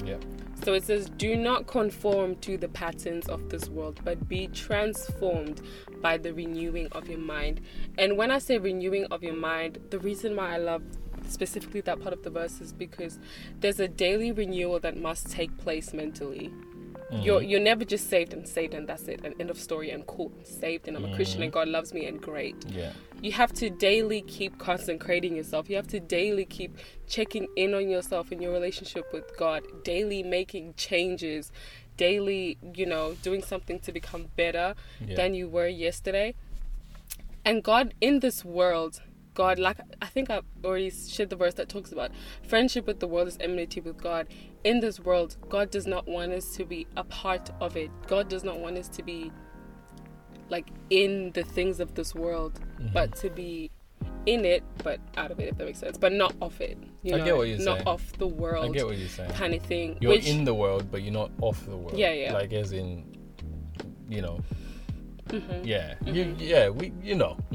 Yeah. 0.06 0.16
So 0.64 0.72
it 0.72 0.84
says, 0.84 1.10
Do 1.10 1.36
not 1.36 1.66
conform 1.66 2.36
to 2.36 2.56
the 2.56 2.68
patterns 2.68 3.28
of 3.28 3.50
this 3.50 3.68
world, 3.68 4.00
but 4.02 4.26
be 4.26 4.46
transformed 4.46 5.60
by 6.00 6.16
the 6.16 6.32
renewing 6.32 6.88
of 6.92 7.10
your 7.10 7.18
mind. 7.18 7.60
And 7.98 8.16
when 8.16 8.30
I 8.30 8.38
say 8.38 8.56
renewing 8.56 9.04
of 9.10 9.22
your 9.22 9.36
mind, 9.36 9.80
the 9.90 9.98
reason 9.98 10.36
why 10.36 10.54
I 10.54 10.56
love 10.56 10.82
specifically 11.30 11.80
that 11.82 12.00
part 12.00 12.12
of 12.12 12.22
the 12.22 12.30
verse 12.30 12.60
is 12.60 12.72
because 12.72 13.18
there's 13.60 13.80
a 13.80 13.88
daily 13.88 14.32
renewal 14.32 14.80
that 14.80 14.96
must 14.96 15.30
take 15.30 15.56
place 15.58 15.92
mentally. 15.92 16.52
Mm-hmm. 17.12 17.22
You're 17.22 17.42
you're 17.42 17.60
never 17.60 17.84
just 17.84 18.08
saved 18.08 18.32
and 18.32 18.46
saved 18.46 18.72
and 18.72 18.88
that's 18.88 19.08
it, 19.08 19.20
and 19.24 19.34
end 19.40 19.50
of 19.50 19.58
story 19.58 19.90
and 19.90 20.06
cool. 20.06 20.32
Saved 20.44 20.86
and 20.86 20.96
I'm 20.96 21.04
a 21.04 21.14
Christian 21.16 21.42
and 21.42 21.50
mm-hmm. 21.50 21.60
God 21.60 21.68
loves 21.68 21.92
me 21.92 22.06
and 22.06 22.20
great. 22.20 22.54
Yeah. 22.68 22.92
You 23.20 23.32
have 23.32 23.52
to 23.54 23.68
daily 23.68 24.22
keep 24.22 24.58
consecrating 24.58 25.36
yourself. 25.36 25.68
You 25.68 25.76
have 25.76 25.88
to 25.88 25.98
daily 26.00 26.44
keep 26.44 26.76
checking 27.08 27.48
in 27.56 27.74
on 27.74 27.88
yourself 27.90 28.30
and 28.30 28.40
your 28.40 28.52
relationship 28.52 29.12
with 29.12 29.36
God, 29.36 29.64
daily 29.82 30.22
making 30.22 30.74
changes, 30.76 31.50
daily, 31.96 32.56
you 32.74 32.86
know, 32.86 33.16
doing 33.22 33.42
something 33.42 33.80
to 33.80 33.92
become 33.92 34.28
better 34.36 34.74
Yeah. 35.04 35.16
than 35.16 35.34
you 35.34 35.48
were 35.48 35.66
yesterday. 35.66 36.34
And 37.44 37.64
God 37.64 37.94
in 38.00 38.20
this 38.20 38.44
world, 38.44 39.02
God, 39.40 39.58
like 39.58 39.78
I 40.02 40.06
think 40.06 40.28
I 40.28 40.42
already 40.62 40.90
shared 40.90 41.30
the 41.30 41.36
verse 41.36 41.54
that 41.54 41.70
talks 41.70 41.92
about 41.92 42.10
friendship 42.46 42.86
with 42.86 43.00
the 43.00 43.06
world 43.06 43.26
is 43.26 43.38
enmity 43.40 43.80
with 43.80 43.96
God. 43.96 44.28
In 44.64 44.80
this 44.80 45.00
world, 45.00 45.38
God 45.48 45.70
does 45.70 45.86
not 45.86 46.06
want 46.06 46.32
us 46.32 46.54
to 46.56 46.66
be 46.66 46.86
a 46.98 47.04
part 47.04 47.48
of 47.58 47.74
it. 47.74 47.90
God 48.06 48.28
does 48.28 48.44
not 48.44 48.60
want 48.60 48.76
us 48.76 48.86
to 48.90 49.02
be 49.02 49.32
like 50.50 50.68
in 50.90 51.30
the 51.32 51.42
things 51.42 51.80
of 51.80 51.94
this 51.94 52.14
world, 52.14 52.60
mm-hmm. 52.74 52.92
but 52.92 53.16
to 53.16 53.30
be 53.30 53.70
in 54.26 54.44
it, 54.44 54.62
but 54.84 55.00
out 55.16 55.30
of 55.30 55.40
it, 55.40 55.48
if 55.48 55.56
that 55.56 55.64
makes 55.64 55.78
sense. 55.78 55.96
But 55.96 56.12
not 56.12 56.34
of 56.42 56.60
it. 56.60 56.76
You 57.02 57.14
I 57.14 57.18
know, 57.20 57.24
get 57.24 57.36
what 57.38 57.48
you're 57.48 57.58
not 57.60 57.78
saying. 57.78 57.88
of 57.88 58.18
the 58.18 58.28
world 58.28 58.66
I 58.66 58.68
get 58.68 58.84
what 58.84 58.98
you're 58.98 59.08
saying. 59.08 59.30
kind 59.30 59.54
of 59.54 59.62
thing. 59.62 59.96
You're 60.02 60.12
which 60.12 60.28
in 60.28 60.44
the 60.44 60.52
world, 60.52 60.90
but 60.90 61.00
you're 61.00 61.14
not 61.14 61.30
off 61.40 61.64
the 61.64 61.78
world. 61.78 61.96
Yeah, 61.96 62.12
yeah. 62.12 62.34
Like 62.34 62.52
as 62.52 62.72
in, 62.72 63.16
you 64.06 64.20
know. 64.20 64.40
Mm-hmm. 65.28 65.64
Yeah. 65.66 65.94
You, 66.04 66.34
yeah. 66.38 66.68
We. 66.68 66.92
You 67.02 67.14
know. 67.16 67.36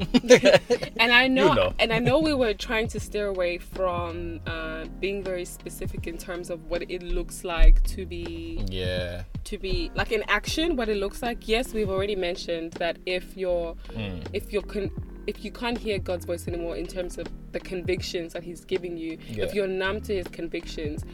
and 0.98 1.12
I 1.12 1.28
know, 1.28 1.48
you 1.48 1.54
know. 1.54 1.74
and 1.78 1.92
I 1.92 1.98
know 1.98 2.18
we 2.18 2.34
were 2.34 2.54
trying 2.54 2.88
to 2.88 3.00
steer 3.00 3.26
away 3.26 3.58
from 3.58 4.40
uh, 4.46 4.84
being 5.00 5.22
very 5.22 5.44
specific 5.44 6.06
in 6.06 6.18
terms 6.18 6.50
of 6.50 6.64
what 6.70 6.88
it 6.90 7.02
looks 7.02 7.44
like 7.44 7.82
to 7.84 8.06
be 8.06 8.64
yeah. 8.68 9.22
to 9.44 9.58
be 9.58 9.90
like 9.94 10.12
in 10.12 10.22
action. 10.28 10.76
What 10.76 10.88
it 10.88 10.96
looks 10.96 11.22
like. 11.22 11.48
Yes, 11.48 11.72
we've 11.74 11.90
already 11.90 12.16
mentioned 12.16 12.72
that 12.74 12.98
if 13.06 13.36
you're 13.36 13.74
Mm. 13.94 14.24
if 14.32 14.52
you're 14.52 14.62
con- 14.62 14.90
if 15.26 15.44
you 15.44 15.50
can't 15.50 15.78
hear 15.78 15.98
God's 15.98 16.24
voice 16.24 16.46
anymore 16.48 16.76
in 16.76 16.86
terms 16.86 17.18
of 17.18 17.26
the 17.52 17.60
convictions 17.60 18.32
that 18.34 18.42
He's 18.44 18.64
giving 18.64 18.96
you, 18.96 19.18
Yeah. 19.28 19.44
if 19.44 19.54
you're 19.54 19.66
numb 19.66 20.00
to 20.02 20.14
His 20.14 20.28
convictions, 20.28 21.04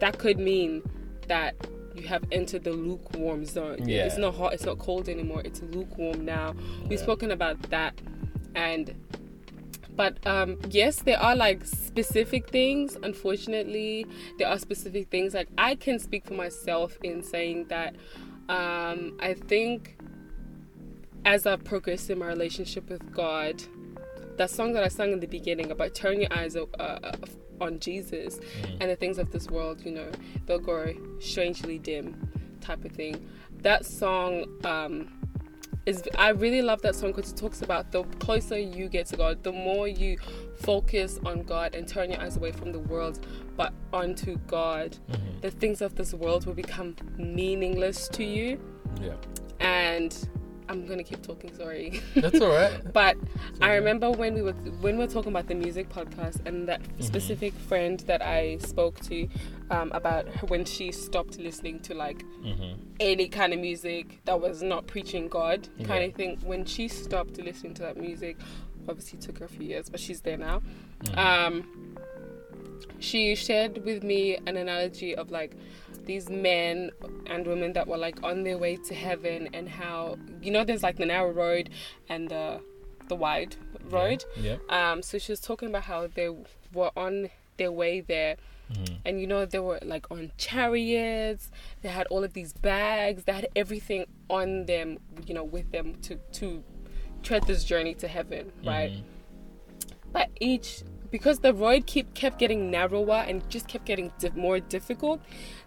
that 0.00 0.18
could 0.18 0.38
mean 0.38 0.82
that 1.28 1.54
you 1.94 2.06
have 2.08 2.24
entered 2.32 2.64
the 2.64 2.72
lukewarm 2.72 3.44
zone. 3.44 3.88
Yeah. 3.88 4.04
It's 4.06 4.18
not 4.18 4.34
hot, 4.34 4.52
it's 4.54 4.64
not 4.64 4.78
cold 4.78 5.08
anymore, 5.08 5.42
it's 5.44 5.62
lukewarm 5.62 6.24
now. 6.24 6.54
We've 6.82 6.92
Yeah. 6.92 6.98
spoken 6.98 7.30
about 7.30 7.60
that. 7.70 8.00
And 8.54 8.94
but 9.96 10.24
um 10.26 10.58
yes, 10.70 11.02
there 11.02 11.18
are 11.20 11.36
like 11.36 11.64
specific 11.64 12.50
things, 12.50 12.96
unfortunately. 13.02 14.06
There 14.38 14.48
are 14.48 14.58
specific 14.58 15.08
things 15.10 15.34
like 15.34 15.48
I 15.56 15.76
can 15.76 15.98
speak 15.98 16.26
for 16.26 16.34
myself 16.34 16.96
in 17.02 17.22
saying 17.22 17.66
that 17.68 17.94
um 18.48 19.16
I 19.20 19.34
think 19.34 19.96
as 21.24 21.46
I've 21.46 21.64
progressed 21.64 22.10
in 22.10 22.18
my 22.18 22.26
relationship 22.26 22.90
with 22.90 23.10
God, 23.12 23.62
that 24.36 24.50
song 24.50 24.72
that 24.74 24.82
I 24.84 24.88
sang 24.88 25.12
in 25.12 25.20
the 25.20 25.26
beginning 25.26 25.70
about 25.70 25.94
turn 25.94 26.20
your 26.20 26.32
eyes 26.32 26.56
uh, 26.56 26.64
uh, 26.78 27.12
on 27.60 27.78
Jesus 27.78 28.40
and 28.80 28.90
the 28.90 28.96
things 28.96 29.18
of 29.18 29.30
this 29.30 29.48
world, 29.48 29.82
you 29.84 29.92
know, 29.92 30.10
they'll 30.46 30.58
grow 30.58 30.92
strangely 31.20 31.78
dim, 31.78 32.28
type 32.60 32.84
of 32.84 32.92
thing. 32.92 33.28
That 33.62 33.86
song 33.86 34.46
um, 34.64 35.12
is 35.86 36.02
I 36.18 36.30
really 36.30 36.62
love 36.62 36.82
that 36.82 36.94
song 36.94 37.12
because 37.12 37.30
it 37.32 37.36
talks 37.36 37.62
about 37.62 37.92
the 37.92 38.02
closer 38.18 38.58
you 38.58 38.88
get 38.88 39.06
to 39.06 39.16
God, 39.16 39.42
the 39.42 39.52
more 39.52 39.86
you 39.86 40.18
focus 40.56 41.18
on 41.24 41.42
God 41.42 41.74
and 41.74 41.86
turn 41.86 42.10
your 42.10 42.20
eyes 42.20 42.36
away 42.36 42.52
from 42.52 42.72
the 42.72 42.80
world, 42.80 43.24
but 43.56 43.72
onto 43.92 44.36
God. 44.46 44.96
Mhm. 45.10 45.40
The 45.42 45.50
things 45.50 45.80
of 45.82 45.94
this 45.94 46.12
world 46.14 46.46
will 46.46 46.54
become 46.54 46.96
meaningless 47.16 48.08
to 48.08 48.24
you, 48.24 48.58
Yeah. 49.00 49.14
and 49.60 50.28
I'm 50.68 50.86
gonna 50.86 51.04
keep 51.04 51.22
talking. 51.22 51.54
Sorry. 51.54 52.00
That's 52.16 52.40
all 52.40 52.48
right. 52.48 52.72
But 52.92 53.16
I 53.60 53.66
okay. 53.66 53.74
remember 53.78 54.10
when 54.10 54.34
we 54.34 54.42
were 54.42 54.52
when 54.80 54.96
we 54.98 55.04
were 55.04 55.10
talking 55.12 55.30
about 55.32 55.46
the 55.48 55.54
music 55.54 55.88
podcast 55.90 56.44
and 56.46 56.66
that 56.68 56.80
specific 57.00 57.52
friend 57.54 58.00
that 58.00 58.22
I 58.22 58.58
spoke 58.58 59.00
to 59.00 59.28
um, 59.70 59.92
about 59.92 60.26
when 60.50 60.64
she 60.64 60.90
stopped 60.92 61.38
listening 61.38 61.80
to 61.80 61.94
like 61.94 62.24
Mhm. 62.42 62.76
any 63.00 63.28
kind 63.28 63.52
of 63.52 63.60
music 63.60 64.20
that 64.24 64.40
was 64.40 64.62
not 64.62 64.86
preaching 64.86 65.28
God 65.28 65.68
kind 65.84 65.88
Yeah. 66.02 66.08
of 66.08 66.14
thing. 66.14 66.38
When 66.44 66.64
she 66.64 66.88
stopped 66.88 67.38
listening 67.38 67.74
to 67.74 67.82
that 67.82 67.96
music, 67.96 68.36
obviously 68.88 69.18
it 69.18 69.22
took 69.22 69.38
her 69.38 69.44
a 69.46 69.48
few 69.48 69.66
years, 69.66 69.88
but 69.90 70.00
she's 70.00 70.20
there 70.22 70.38
now. 70.38 70.62
Mhm. 71.04 71.16
Um, 71.18 71.96
she 72.98 73.34
shared 73.34 73.84
with 73.84 74.02
me 74.02 74.36
an 74.46 74.56
analogy 74.56 75.14
of 75.14 75.30
like 75.30 75.56
these 76.06 76.28
men 76.30 76.90
and 77.26 77.46
women 77.46 77.72
that 77.74 77.86
were 77.86 77.96
like 77.98 78.22
on 78.22 78.42
their 78.44 78.58
way 78.58 78.76
to 78.76 78.94
heaven 78.94 79.48
and 79.52 79.68
how 79.68 80.16
you 80.42 80.50
know 80.50 80.64
there's 80.64 80.82
like 80.82 80.96
the 80.96 81.06
narrow 81.06 81.30
road 81.32 81.70
and 82.08 82.28
the 82.28 82.60
the 83.08 83.14
wide 83.14 83.56
road. 83.90 84.24
Yeah. 84.36 84.56
Um, 84.70 85.02
so 85.02 85.18
she 85.18 85.32
was 85.32 85.40
talking 85.40 85.68
about 85.68 85.82
how 85.84 86.06
they 86.06 86.28
were 86.72 86.90
on 86.96 87.30
their 87.56 87.70
way 87.72 88.00
there 88.00 88.36
Mhm. 88.72 88.96
and 89.04 89.20
you 89.20 89.26
know 89.26 89.44
they 89.44 89.58
were 89.58 89.78
like 89.82 90.10
on 90.10 90.32
chariots 90.38 91.50
they 91.82 91.90
had 91.90 92.06
all 92.06 92.24
of 92.24 92.32
these 92.32 92.54
bags 92.54 93.24
they 93.24 93.32
had 93.34 93.46
everything 93.54 94.06
on 94.30 94.64
them 94.64 94.98
you 95.26 95.34
know 95.34 95.44
with 95.44 95.70
them 95.70 95.94
to 96.00 96.16
to 96.32 96.64
tread 97.22 97.46
this 97.46 97.62
journey 97.62 97.92
to 97.94 98.08
heaven 98.08 98.50
right 98.64 98.90
Mhm. 98.92 99.02
but 100.14 100.30
each 100.40 100.82
because 101.14 101.38
the 101.38 101.54
road 101.54 101.86
keep 101.86 102.12
kept 102.14 102.40
getting 102.40 102.72
narrower 102.72 103.20
and 103.28 103.48
just 103.48 103.68
kept 103.68 103.84
getting 103.84 104.10
more 104.34 104.58
difficult 104.58 105.20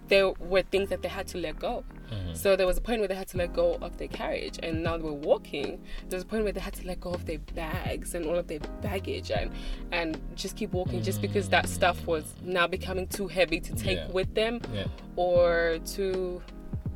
there 0.09 0.29
were 0.51 0.61
things 0.73 0.89
that 0.89 1.01
they 1.03 1.07
had 1.07 1.25
to 1.25 1.37
let 1.37 1.57
go 1.57 1.73
Mhm. 2.11 2.35
so 2.35 2.55
there 2.57 2.67
was 2.71 2.77
a 2.77 2.81
point 2.87 2.99
where 3.01 3.07
they 3.07 3.15
had 3.23 3.29
to 3.29 3.37
let 3.37 3.53
go 3.53 3.67
of 3.85 3.91
their 3.97 4.09
carriage 4.09 4.57
and 4.61 4.83
now 4.83 4.97
they 4.97 5.03
were 5.03 5.21
walking 5.31 5.69
there's 6.09 6.23
a 6.23 6.25
point 6.33 6.43
where 6.43 6.51
they 6.57 6.59
had 6.69 6.73
to 6.81 6.85
let 6.91 6.99
go 6.99 7.11
of 7.11 7.25
their 7.25 7.39
bags 7.55 8.13
and 8.15 8.25
all 8.25 8.35
of 8.43 8.47
their 8.51 8.59
baggage 8.81 9.31
and 9.31 9.49
and 9.93 10.09
just 10.35 10.57
keep 10.57 10.71
walking 10.73 11.01
just 11.01 11.21
because 11.21 11.47
that 11.55 11.65
stuff 11.77 12.05
was 12.05 12.25
now 12.43 12.67
becoming 12.67 13.07
too 13.07 13.27
heavy 13.37 13.59
to 13.61 13.73
take 13.73 13.99
Yeah. 13.99 14.11
with 14.19 14.29
them 14.35 14.59
Yeah. 14.73 14.87
or 15.15 15.79
to 15.95 16.41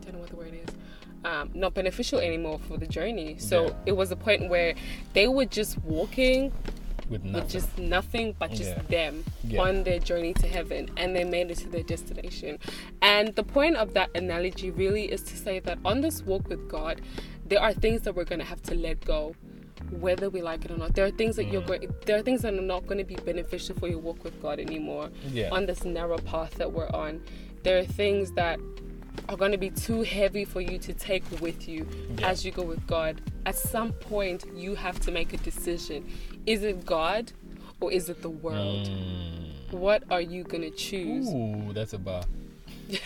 I 0.02 0.04
don't 0.06 0.14
know 0.16 0.20
what 0.20 0.30
the 0.30 0.36
word 0.44 0.54
is 0.66 0.76
um, 1.24 1.52
not 1.54 1.74
beneficial 1.76 2.20
anymore 2.20 2.60
for 2.68 2.76
the 2.78 2.88
journey 2.88 3.36
so 3.38 3.58
Yeah. 3.68 3.74
it 3.92 3.96
was 4.02 4.12
a 4.12 4.16
point 4.28 4.50
where 4.50 4.74
they 5.14 5.28
were 5.38 5.46
just 5.60 5.78
walking 5.84 6.52
With 7.12 7.24
nothing. 7.24 7.34
with 7.44 7.52
just 7.52 7.78
nothing 7.78 8.36
but 8.40 8.50
just 8.52 8.72
Yeah. 8.72 8.82
them 8.90 9.24
Yeah. 9.44 9.62
on 9.62 9.84
their 9.84 10.00
journey 10.00 10.34
to 10.36 10.48
heaven 10.48 10.90
and 10.98 11.16
they 11.16 11.24
made 11.26 11.52
it 11.52 11.58
to 11.60 11.70
their 11.70 11.84
destination. 11.84 12.58
And 13.02 13.36
the 13.36 13.44
point 13.44 13.76
of 13.76 13.94
that 13.94 14.10
analogy 14.16 14.72
really 14.72 15.06
is 15.12 15.22
to 15.24 15.36
say 15.38 15.60
that 15.60 15.78
on 15.86 16.02
this 16.02 16.24
walk 16.24 16.48
with 16.50 16.68
God, 16.70 17.02
there 17.46 17.62
are 17.62 17.74
things 17.74 18.02
that 18.04 18.16
we're 18.16 18.24
going 18.34 18.40
to 18.40 18.46
have 18.46 18.62
to 18.64 18.76
let 18.76 19.04
go 19.06 19.36
whether 20.00 20.30
we 20.30 20.42
like 20.42 20.64
it 20.64 20.72
or 20.72 20.78
not. 20.78 20.96
There 20.96 21.06
are 21.06 21.12
things 21.12 21.36
that 21.36 21.46
you're 21.52 21.62
Mm. 21.64 21.68
going 21.68 21.94
there 22.06 22.16
are 22.18 22.22
things 22.22 22.44
that 22.44 22.54
are 22.54 22.62
not 22.62 22.88
going 22.88 22.98
to 23.00 23.04
be 23.04 23.16
beneficial 23.16 23.76
for 23.76 23.90
your 23.90 23.98
walk 24.00 24.24
with 24.24 24.42
God 24.42 24.58
anymore 24.60 25.10
yeah. 25.34 25.50
on 25.52 25.66
this 25.66 25.84
narrow 25.84 26.18
path 26.18 26.54
that 26.56 26.72
we're 26.72 26.90
on. 26.92 27.22
There 27.64 27.78
are 27.78 27.84
things 27.84 28.32
that 28.34 28.58
are 29.30 29.38
going 29.38 29.52
to 29.52 29.58
be 29.58 29.70
too 29.70 30.02
heavy 30.04 30.46
for 30.46 30.62
you 30.62 30.78
to 30.80 30.94
take 30.94 31.24
with 31.42 31.68
you 31.68 31.88
Yeah. 32.18 32.30
as 32.30 32.46
you 32.46 32.52
go 32.52 32.64
with 32.64 32.86
God. 32.88 33.22
At 33.46 33.56
some 33.56 33.92
point, 33.94 34.46
you 34.56 34.76
have 34.76 35.00
to 35.02 35.12
make 35.12 35.34
a 35.34 35.38
decision. 35.38 36.10
Is 36.46 36.64
it 36.64 36.86
God 36.86 37.32
or 37.80 37.92
is 37.92 38.10
it 38.10 38.22
the 38.22 38.30
world? 38.30 38.88
Mm. 38.88 39.74
What 39.74 40.04
are 40.12 40.22
you 40.22 40.44
going 40.44 40.64
to 40.64 40.72
choose? 40.72 41.28
Ooh, 41.30 41.72
that's 41.74 41.94
a 41.94 41.98
bar. 42.00 42.24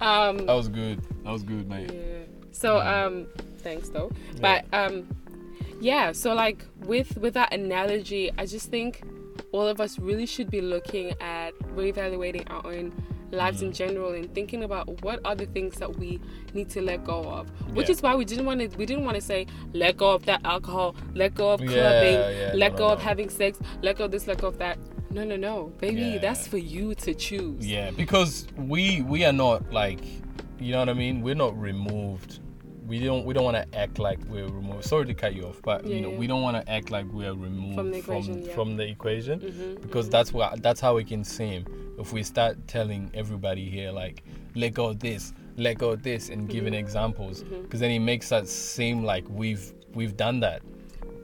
Um, 0.00 0.38
That 0.46 0.54
was 0.54 0.68
good. 0.68 1.00
That 1.22 1.30
was 1.30 1.42
good, 1.44 1.68
mate. 1.68 1.90
Yeah. 1.92 2.24
So 2.50 2.80
um 2.80 3.26
thanks 3.58 3.88
though. 3.88 4.10
But 4.40 4.64
um 4.72 5.06
yeah, 5.80 6.10
so 6.12 6.34
like 6.34 6.64
with 6.80 7.16
with 7.18 7.34
that 7.34 7.52
analogy, 7.54 8.30
I 8.36 8.46
just 8.46 8.68
think 8.70 9.02
all 9.52 9.66
of 9.66 9.80
us 9.80 9.98
really 9.98 10.26
should 10.26 10.50
be 10.50 10.60
looking 10.60 11.12
at 11.20 11.58
reevaluating 11.74 12.48
our 12.50 12.66
own 12.66 12.92
lives 13.32 13.62
in 13.62 13.70
mm. 13.70 13.74
general 13.74 14.12
and 14.12 14.32
thinking 14.34 14.62
about 14.62 15.02
what 15.02 15.20
are 15.24 15.34
the 15.34 15.46
things 15.46 15.76
that 15.76 15.96
we 15.96 16.20
need 16.54 16.68
to 16.70 16.82
let 16.82 17.04
go 17.04 17.22
of. 17.24 17.48
Which 17.74 17.88
Yeah. 17.88 17.92
is 17.92 18.02
why 18.02 18.14
we 18.14 18.24
didn't 18.24 18.44
want 18.44 18.60
to 18.60 18.68
we 18.76 18.86
didn't 18.86 19.04
want 19.04 19.16
to 19.16 19.22
say 19.22 19.46
let 19.72 19.96
go 19.96 20.12
of 20.12 20.24
that 20.26 20.40
alcohol, 20.44 20.94
let 21.14 21.34
go 21.34 21.50
of 21.52 21.60
Yeah, 21.60 21.68
clubbing, 21.68 22.36
yeah, 22.36 22.52
let 22.54 22.72
no, 22.72 22.78
go 22.78 22.86
no, 22.88 22.94
of 22.94 23.02
having 23.02 23.28
sex, 23.28 23.58
let 23.82 23.96
go 23.96 24.04
of 24.04 24.10
this, 24.10 24.26
let 24.26 24.38
go 24.38 24.48
of 24.48 24.58
that. 24.58 24.78
No, 25.10 25.24
no, 25.24 25.36
no. 25.36 25.72
Baby, 25.78 26.00
Yeah. 26.02 26.18
that's 26.18 26.46
for 26.46 26.58
you 26.58 26.94
to 26.96 27.14
choose. 27.14 27.66
Yeah, 27.66 27.90
because 27.90 28.46
we 28.56 29.02
we 29.02 29.24
are 29.24 29.32
not 29.32 29.72
like, 29.72 30.00
you 30.58 30.72
know 30.72 30.78
what 30.80 30.88
I 30.88 30.94
mean. 30.94 31.22
We're 31.22 31.34
not 31.34 31.58
removed. 31.60 32.40
We 32.92 32.98
don't 32.98 33.24
we 33.24 33.32
don't 33.32 33.44
want 33.44 33.56
to 33.56 33.78
act 33.78 33.98
like 33.98 34.18
we're 34.28 34.44
removed. 34.44 34.84
Sorry 34.84 35.06
to 35.06 35.14
cut 35.14 35.34
you 35.34 35.44
off, 35.46 35.62
but 35.62 35.86
Yeah, 35.86 35.94
you 35.94 36.00
know 36.02 36.10
yeah. 36.10 36.18
we 36.18 36.26
don't 36.26 36.42
want 36.42 36.58
to 36.58 36.70
act 36.70 36.90
like 36.90 37.06
we're 37.10 37.32
removed 37.32 37.74
From 37.74 37.90
the 37.90 38.02
from 38.02 38.16
equation, 38.16 38.42
yeah. 38.42 38.54
from 38.54 38.76
the 38.76 38.86
equation 38.86 39.40
Mhm, 39.40 39.80
because 39.80 40.08
mhm. 40.08 40.10
that's 40.10 40.30
what 40.34 40.62
that's 40.62 40.78
how 40.86 40.98
it 40.98 41.06
can 41.06 41.24
seem 41.24 41.64
if 41.98 42.12
we 42.12 42.22
start 42.22 42.54
telling 42.68 43.10
everybody 43.14 43.64
here 43.76 43.90
like 43.92 44.22
let 44.54 44.74
go 44.74 44.84
of 44.88 44.98
this, 44.98 45.32
let 45.56 45.78
go 45.78 45.88
of 45.92 46.02
this, 46.02 46.28
and 46.28 46.50
giving 46.50 46.74
Mhm. 46.74 46.84
examples 46.84 47.44
because 47.62 47.80
then 47.80 47.90
it 47.90 48.00
makes 48.00 48.30
us 48.30 48.50
seem 48.50 49.02
like 49.12 49.24
we've 49.30 49.72
we've 49.94 50.16
done 50.26 50.40
that. 50.40 50.60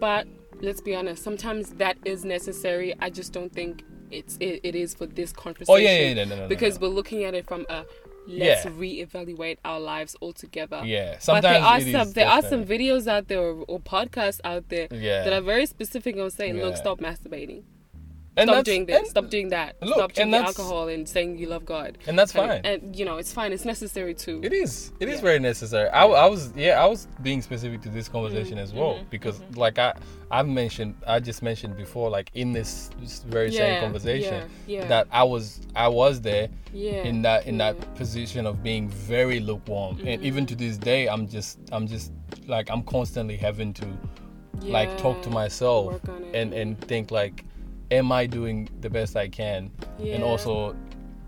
But 0.01 0.27
let's 0.63 0.81
be 0.81 0.95
honest, 0.97 1.23
sometimes 1.23 1.65
that 1.75 1.99
is 2.07 2.25
necessary. 2.25 2.95
I 2.99 3.11
just 3.11 3.35
don't 3.35 3.53
think 3.53 3.85
it's 4.11 4.39
it, 4.41 4.61
it 4.63 4.75
is 4.75 4.95
for 4.95 5.05
this 5.05 5.33
conversation. 5.35 5.75
Oh 5.75 5.77
yeah, 5.77 5.99
yeah, 5.99 6.15
no, 6.15 6.25
no, 6.25 6.35
no, 6.37 6.43
no, 6.45 6.49
because 6.49 6.81
no. 6.81 6.89
we're 6.89 6.95
looking 6.95 7.25
at 7.25 7.35
it 7.35 7.47
from 7.47 7.67
a 7.69 7.85
let's 8.29 8.65
Yeah. 8.65 8.71
reevaluate 8.73 9.59
our 9.65 9.81
lives 9.81 10.15
altogether. 10.23 10.83
yeah. 10.85 11.13
But 11.15 11.23
Sometimes 11.23 11.43
there 11.43 11.63
are 11.65 11.81
some 12.05 12.13
there 12.13 12.29
are 12.29 12.43
some 12.43 12.65
videos 12.65 13.07
out 13.09 13.29
there 13.29 13.41
or, 13.41 13.65
or 13.67 13.81
podcasts 13.81 14.41
out 14.45 14.69
there 14.69 14.89
Yeah. 14.93 15.25
that 15.25 15.33
are 15.33 15.41
very 15.41 15.67
specific 15.67 16.17
on 16.19 16.31
saying, 16.31 16.57
look, 16.59 16.77
stop 16.77 17.01
masturbating. 17.01 17.63
And 18.39 18.49
stop 18.51 18.65
doing 18.65 18.87
this. 18.87 19.11
stop 19.11 19.29
doing 19.31 19.49
that. 19.51 19.77
Look, 19.83 19.95
stop 19.95 20.11
and 20.11 20.15
drinking 20.31 20.35
alcohol 20.35 20.89
and 20.89 21.09
saying 21.09 21.39
you 21.39 21.49
love 21.49 21.65
God. 21.65 21.99
and 22.07 22.19
that's 22.19 22.33
fine. 22.33 22.61
And, 22.65 22.95
you 22.97 23.05
know, 23.05 23.17
it's 23.19 23.33
fine. 23.33 23.53
It's 23.53 23.65
necessary 23.65 24.15
too. 24.15 24.41
It 24.43 24.53
is. 24.53 24.93
It 25.01 25.09
is 25.09 25.17
Yeah. 25.17 25.23
very 25.29 25.39
necessary. 25.39 25.89
I, 25.91 26.05
I 26.07 26.27
was 26.27 26.53
yeah 26.57 26.83
I 26.83 26.87
was 26.87 27.09
being 27.23 27.43
specific 27.43 27.83
to 27.83 27.89
this 27.89 28.09
conversation 28.09 28.57
Mhm, 28.59 28.63
as 28.63 28.73
well 28.73 28.95
mhm, 28.95 29.11
because 29.11 29.41
like 29.57 29.79
I 29.79 29.95
I've 30.31 30.49
mentioned 30.49 30.95
I 31.07 31.21
just 31.21 31.43
mentioned 31.43 31.77
before 31.77 32.11
like 32.11 32.31
in 32.35 32.53
this, 32.53 32.91
this 33.01 33.21
very 33.25 33.51
same 33.51 33.81
conversation 33.81 34.45
yeah, 34.67 34.81
yeah. 34.81 34.89
that 34.89 35.07
I 35.11 35.25
was 35.25 35.61
I 35.75 35.89
was 35.89 36.21
there 36.21 36.49
yeah, 36.73 37.03
in 37.11 37.23
that 37.23 37.47
in 37.47 37.55
yeah. 37.59 37.73
that 37.73 37.95
position 37.97 38.47
of 38.47 38.63
being 38.63 38.89
very 38.89 39.41
lukewarm 39.41 39.99
and 40.07 40.21
Mhm. 40.21 40.25
even 40.29 40.47
to 40.47 40.55
this 40.55 40.77
day 40.77 41.09
I'm 41.09 41.27
just 41.29 41.59
I'm 41.73 41.87
just 41.87 42.13
like 42.47 42.71
I'm 42.71 42.83
constantly 42.83 43.37
having 43.37 43.73
to 43.75 43.87
like 44.63 44.97
talk 44.99 45.23
to 45.23 45.31
myself 45.31 45.87
work 45.93 46.09
on 46.09 46.23
it. 46.25 46.35
and 46.35 46.53
and 46.53 46.81
think 46.89 47.11
like 47.11 47.45
am 47.91 48.13
I 48.13 48.27
doing 48.27 48.69
the 48.81 48.91
best 48.91 49.17
I 49.17 49.29
can? 49.29 49.71
And 49.99 50.23
also 50.23 50.77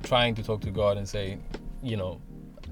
trying 0.02 0.34
to 0.36 0.42
talk 0.42 0.60
to 0.62 0.70
God 0.70 0.96
and 0.96 1.08
say, 1.08 1.38
you 1.82 1.96
know, 1.96 2.20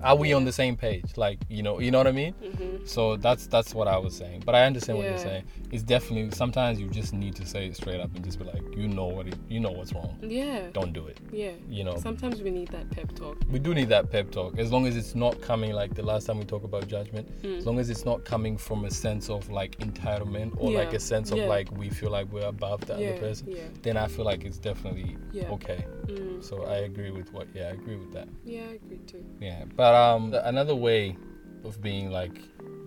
are 0.03 0.17
we 0.17 0.31
Yeah. 0.31 0.37
on 0.37 0.45
the 0.45 0.53
same 0.53 0.77
page? 0.77 1.17
Like, 1.17 1.39
you 1.49 1.63
know, 1.63 1.79
you 1.81 1.91
know 1.91 1.99
what 1.99 2.07
I 2.07 2.13
mean? 2.13 2.35
Mhm. 2.43 2.89
So 2.89 3.17
that's 3.17 3.47
that's 3.47 3.75
what 3.75 3.89
I 3.89 3.99
was 3.99 4.15
saying. 4.17 4.43
But 4.47 4.55
I 4.55 4.65
understand 4.67 4.99
what 4.99 5.07
you're 5.09 5.19
saying. 5.19 5.45
It's 5.71 5.83
definitely 5.83 6.31
sometimes 6.33 6.81
you 6.81 6.89
just 6.89 7.13
need 7.13 7.35
to 7.37 7.45
say 7.47 7.67
it 7.67 7.77
straight 7.77 8.01
up 8.01 8.15
and 8.15 8.25
just 8.25 8.39
be 8.39 8.45
like, 8.45 8.63
you 8.77 8.89
know 8.89 9.07
what 9.07 9.27
it, 9.29 9.37
you 9.49 9.61
know 9.61 9.71
what's 9.71 9.93
wrong. 9.93 10.17
Yeah. 10.23 10.69
Don't 10.73 10.93
do 10.93 11.07
it. 11.07 11.19
Yeah. 11.33 11.51
You 11.69 11.85
know. 11.85 11.97
Sometimes 11.99 12.41
we 12.43 12.51
need 12.51 12.69
that 12.69 12.89
pep 12.91 13.15
talk. 13.15 13.37
we 13.51 13.59
do 13.59 13.75
need 13.75 13.89
that 13.89 14.11
pep 14.11 14.31
talk 14.31 14.59
as 14.59 14.73
long 14.73 14.87
as 14.87 14.97
it's 14.97 15.15
not 15.15 15.41
coming 15.41 15.73
like 15.73 15.95
the 15.95 16.03
last 16.03 16.27
time 16.27 16.39
we 16.39 16.45
talked 16.45 16.65
about 16.65 16.87
judgment 16.89 17.27
Mm. 17.43 17.59
as 17.59 17.67
long 17.67 17.79
as 17.79 17.91
it's 17.91 18.05
not 18.05 18.25
coming 18.25 18.57
from 18.57 18.85
a 18.85 18.91
sense 18.91 19.29
of 19.31 19.49
like 19.51 19.77
entitlement 19.79 20.53
or 20.59 20.71
like 20.71 20.93
a 20.93 21.01
sense 21.01 21.31
of 21.33 21.39
Yeah. 21.39 21.47
like 21.47 21.71
we 21.77 21.89
feel 21.91 22.11
like 22.11 22.31
we're 22.33 22.47
above 22.47 22.81
the 22.87 22.95
yeah. 22.99 23.09
other 23.11 23.19
person 23.19 23.49
Yeah. 23.51 23.63
then 23.83 23.97
i 23.97 24.07
feel 24.07 24.25
like 24.25 24.45
it's 24.45 24.59
definitely 24.59 25.17
Yeah. 25.33 25.51
okay 25.51 25.85
Mm. 26.07 26.43
so 26.43 26.65
i 26.65 26.79
agree 26.79 27.11
with 27.11 27.33
what 27.35 27.47
yeah 27.55 27.65
i 27.69 27.71
agree 27.73 27.97
with 27.97 28.13
that 28.13 28.29
Yeah, 28.45 28.63
I 28.71 28.75
agree 28.75 29.01
too. 29.07 29.25
yeah 29.41 29.65
but 29.77 29.88
um 29.95 30.35
another 30.45 30.75
way 30.75 31.17
of 31.65 31.81
being 31.81 32.11
like 32.11 32.41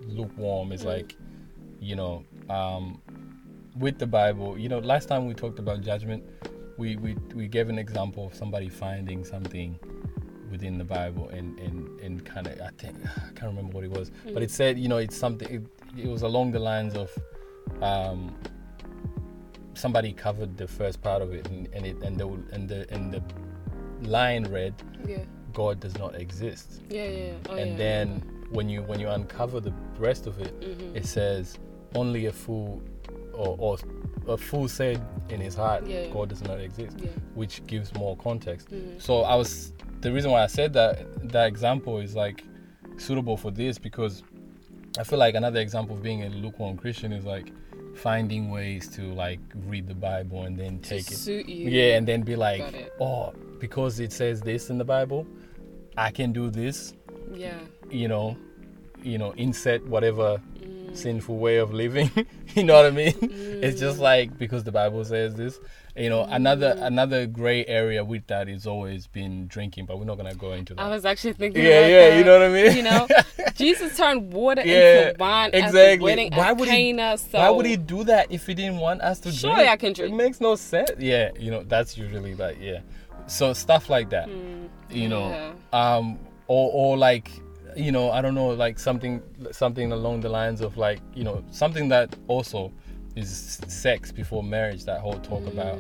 lukewarm 0.08 0.72
is 0.72 0.84
Mm. 0.84 0.88
like 0.88 1.16
you 1.80 1.96
know 1.96 2.24
um 2.50 3.02
with 3.78 3.98
the 4.00 4.08
bible 4.08 4.58
you 4.58 4.68
know 4.70 4.80
last 4.80 5.08
time 5.08 5.26
we 5.28 5.34
talked 5.34 5.60
about 5.60 5.82
judgment 5.82 6.24
we 6.78 6.96
we, 6.98 7.16
we 7.36 7.48
gave 7.48 7.70
an 7.70 7.78
example 7.80 8.26
of 8.28 8.34
somebody 8.36 8.68
finding 8.70 9.24
something 9.24 9.78
within 10.52 10.78
the 10.78 10.84
bible 10.84 11.30
and 11.30 11.58
and 11.60 12.00
and 12.02 12.26
kind 12.26 12.48
of 12.48 12.60
i 12.62 12.70
think 12.78 12.96
i 13.18 13.32
can't 13.36 13.44
remember 13.56 13.74
what 13.74 13.84
it 13.84 13.92
was 13.92 14.12
but 14.26 14.36
Mm. 14.42 14.44
it 14.44 14.52
said 14.52 14.78
you 14.80 14.88
know 14.90 14.98
it's 14.98 15.16
something 15.16 15.48
it, 15.96 16.02
it 16.06 16.08
was 16.10 16.24
along 16.24 16.52
the 16.52 16.60
lines 16.60 16.96
of 16.96 17.10
um 17.82 18.36
somebody 19.74 20.12
covered 20.14 20.58
the 20.58 20.68
first 20.68 21.02
part 21.02 21.22
of 21.22 21.34
it 21.34 21.48
and, 21.48 21.68
and 21.74 21.86
it 21.86 21.96
and 22.04 22.18
the 22.18 22.28
and 22.52 22.68
the 22.70 22.86
and 22.94 23.14
the 23.14 23.22
line 24.08 24.44
read 24.46 24.74
Yeah. 25.08 25.24
God 25.54 25.80
does 25.80 25.98
not 25.98 26.16
exist 26.16 26.82
Yeah, 26.90 27.04
yeah. 27.06 27.26
yeah. 27.26 27.34
Oh, 27.50 27.56
and 27.56 27.72
yeah, 27.72 27.78
then 27.78 28.08
when 28.52 28.70
you 28.70 28.82
when 28.84 29.00
you 29.00 29.08
uncover 29.10 29.60
the 29.60 29.74
rest 30.00 30.28
of 30.28 30.40
it 30.40 30.54
Mhm. 30.60 30.96
it 30.96 31.06
says 31.06 31.58
only 31.96 32.26
a 32.28 32.32
fool 32.32 32.82
or, 33.34 33.56
or 33.60 33.78
a 34.28 34.38
fool 34.38 34.68
said 34.68 35.02
in 35.30 35.40
his 35.42 35.56
heart 35.56 35.86
Yeah. 35.88 36.08
god 36.12 36.30
does 36.30 36.44
not 36.44 36.60
exist 36.60 36.98
Yeah. 37.00 37.10
which 37.36 37.66
gives 37.68 37.94
more 37.96 38.16
context 38.18 38.70
Mhm. 38.72 39.02
so 39.02 39.22
i 39.22 39.36
was 39.36 39.74
the 40.02 40.12
reason 40.12 40.32
why 40.32 40.44
i 40.44 40.48
said 40.48 40.74
that 40.74 41.30
that 41.32 41.48
example 41.48 42.00
is 42.00 42.16
like 42.16 42.44
suitable 42.98 43.38
for 43.38 43.52
this 43.52 43.78
because 43.78 44.24
i 45.00 45.04
feel 45.04 45.20
like 45.20 45.36
another 45.36 45.60
example 45.60 45.96
of 45.96 46.04
being 46.04 46.24
a 46.24 46.30
lukewarm 46.30 46.78
christian 46.78 47.12
is 47.14 47.26
like 47.26 47.52
finding 47.96 48.50
ways 48.52 48.88
to 48.90 49.02
like 49.14 49.40
read 49.68 49.88
the 49.88 49.94
bible 49.96 50.44
and 50.44 50.58
then 50.58 50.80
take 50.80 51.10
it 51.12 51.18
suit 51.18 51.48
you. 51.48 51.70
yeah 51.70 51.96
and 51.98 52.08
then 52.08 52.22
be 52.22 52.36
like 52.36 52.92
oh 53.00 53.34
because 53.60 54.00
it 54.00 54.12
says 54.14 54.42
this 54.42 54.70
in 54.70 54.78
the 54.78 54.84
bible 54.86 55.26
i 55.98 56.12
can 56.12 56.32
do 56.32 56.50
this 56.50 56.94
Yeah. 57.34 57.58
you 57.90 58.08
know, 58.08 58.38
you 59.04 59.18
know, 59.18 59.32
insert 59.32 59.86
whatever 59.88 60.42
Mm. 60.62 60.96
sinful 60.96 61.38
way 61.38 61.58
of 61.58 61.74
living. 61.74 62.10
you 62.56 62.64
know 62.66 62.76
what 62.76 62.86
I 62.86 62.92
mean? 62.92 63.16
It's 63.66 63.80
just 63.80 63.98
Mm. 63.98 64.02
like 64.12 64.38
because 64.38 64.64
the 64.64 64.72
Bible 64.72 65.04
says 65.06 65.34
this. 65.36 65.58
You 65.96 66.10
know, 66.10 66.24
another 66.30 66.76
Mm. 66.76 66.86
another 66.92 67.26
gray 67.26 67.66
area 67.66 68.04
with 68.04 68.28
that 68.28 68.48
is 68.50 68.68
always 68.68 69.08
been 69.08 69.48
drinking, 69.48 69.86
but 69.88 69.98
we're 69.98 70.06
not 70.12 70.18
gonna 70.18 70.36
go 70.36 70.52
into 70.54 70.74
that. 70.76 70.82
I 70.84 70.90
was 70.90 71.04
actually 71.06 71.34
thinking. 71.34 71.64
Yeah, 71.64 71.88
yeah, 71.88 72.10
that. 72.10 72.18
you 72.18 72.24
know 72.26 72.36
what 72.40 72.48
I 72.50 72.54
mean? 72.60 72.76
You 72.78 72.84
know, 72.84 73.08
Jesus 73.64 73.98
turned 73.98 74.32
water 74.34 74.62
Yeah, 74.66 75.10
into 75.10 75.16
wine 75.20 75.48
at 75.48 75.52
the 75.52 75.58
exactly. 75.68 76.06
wedding 76.06 76.30
Why 76.34 76.52
would 76.52 76.70
he- 76.70 76.98
So 77.18 77.38
Why 77.40 77.50
would 77.50 77.66
he 77.66 77.78
do 77.78 78.04
that 78.12 78.26
if 78.32 78.46
he 78.48 78.54
didn't 78.54 78.78
want 78.88 79.02
us 79.02 79.20
to 79.22 79.32
Surely 79.32 79.56
drink? 79.56 79.70
I 79.70 79.78
can 79.78 79.94
drink. 79.94 80.12
It 80.14 80.18
makes 80.24 80.40
no 80.42 80.56
sense. 80.56 80.92
Yeah, 81.00 81.30
you 81.40 81.50
know, 81.52 81.64
that's 81.64 81.98
usually 81.98 82.36
like 82.36 82.58
yeah. 82.62 82.80
So 83.32 83.54
stuff 83.54 83.90
like 83.90 84.10
that. 84.10 84.28
Mm, 84.28 84.68
you 84.90 85.08
know 85.08 85.30
yeah. 85.30 85.54
um 85.72 86.20
or 86.48 86.70
or 86.74 86.98
like 86.98 87.32
you 87.76 87.92
know 87.92 88.12
i 88.12 88.22
don't 88.22 88.36
know 88.36 88.50
like 88.50 88.78
something 88.78 89.22
something 89.52 89.92
along 89.92 90.20
the 90.20 90.28
lines 90.30 90.60
of 90.62 90.78
like 90.78 91.00
you 91.14 91.24
know 91.24 91.42
something 91.52 91.88
that 91.88 92.14
also 92.28 92.72
is 93.16 93.60
sex 93.68 94.12
before 94.12 94.44
marriage 94.44 94.86
that 94.86 95.00
whole 95.02 95.20
talk 95.20 95.46
about 95.48 95.80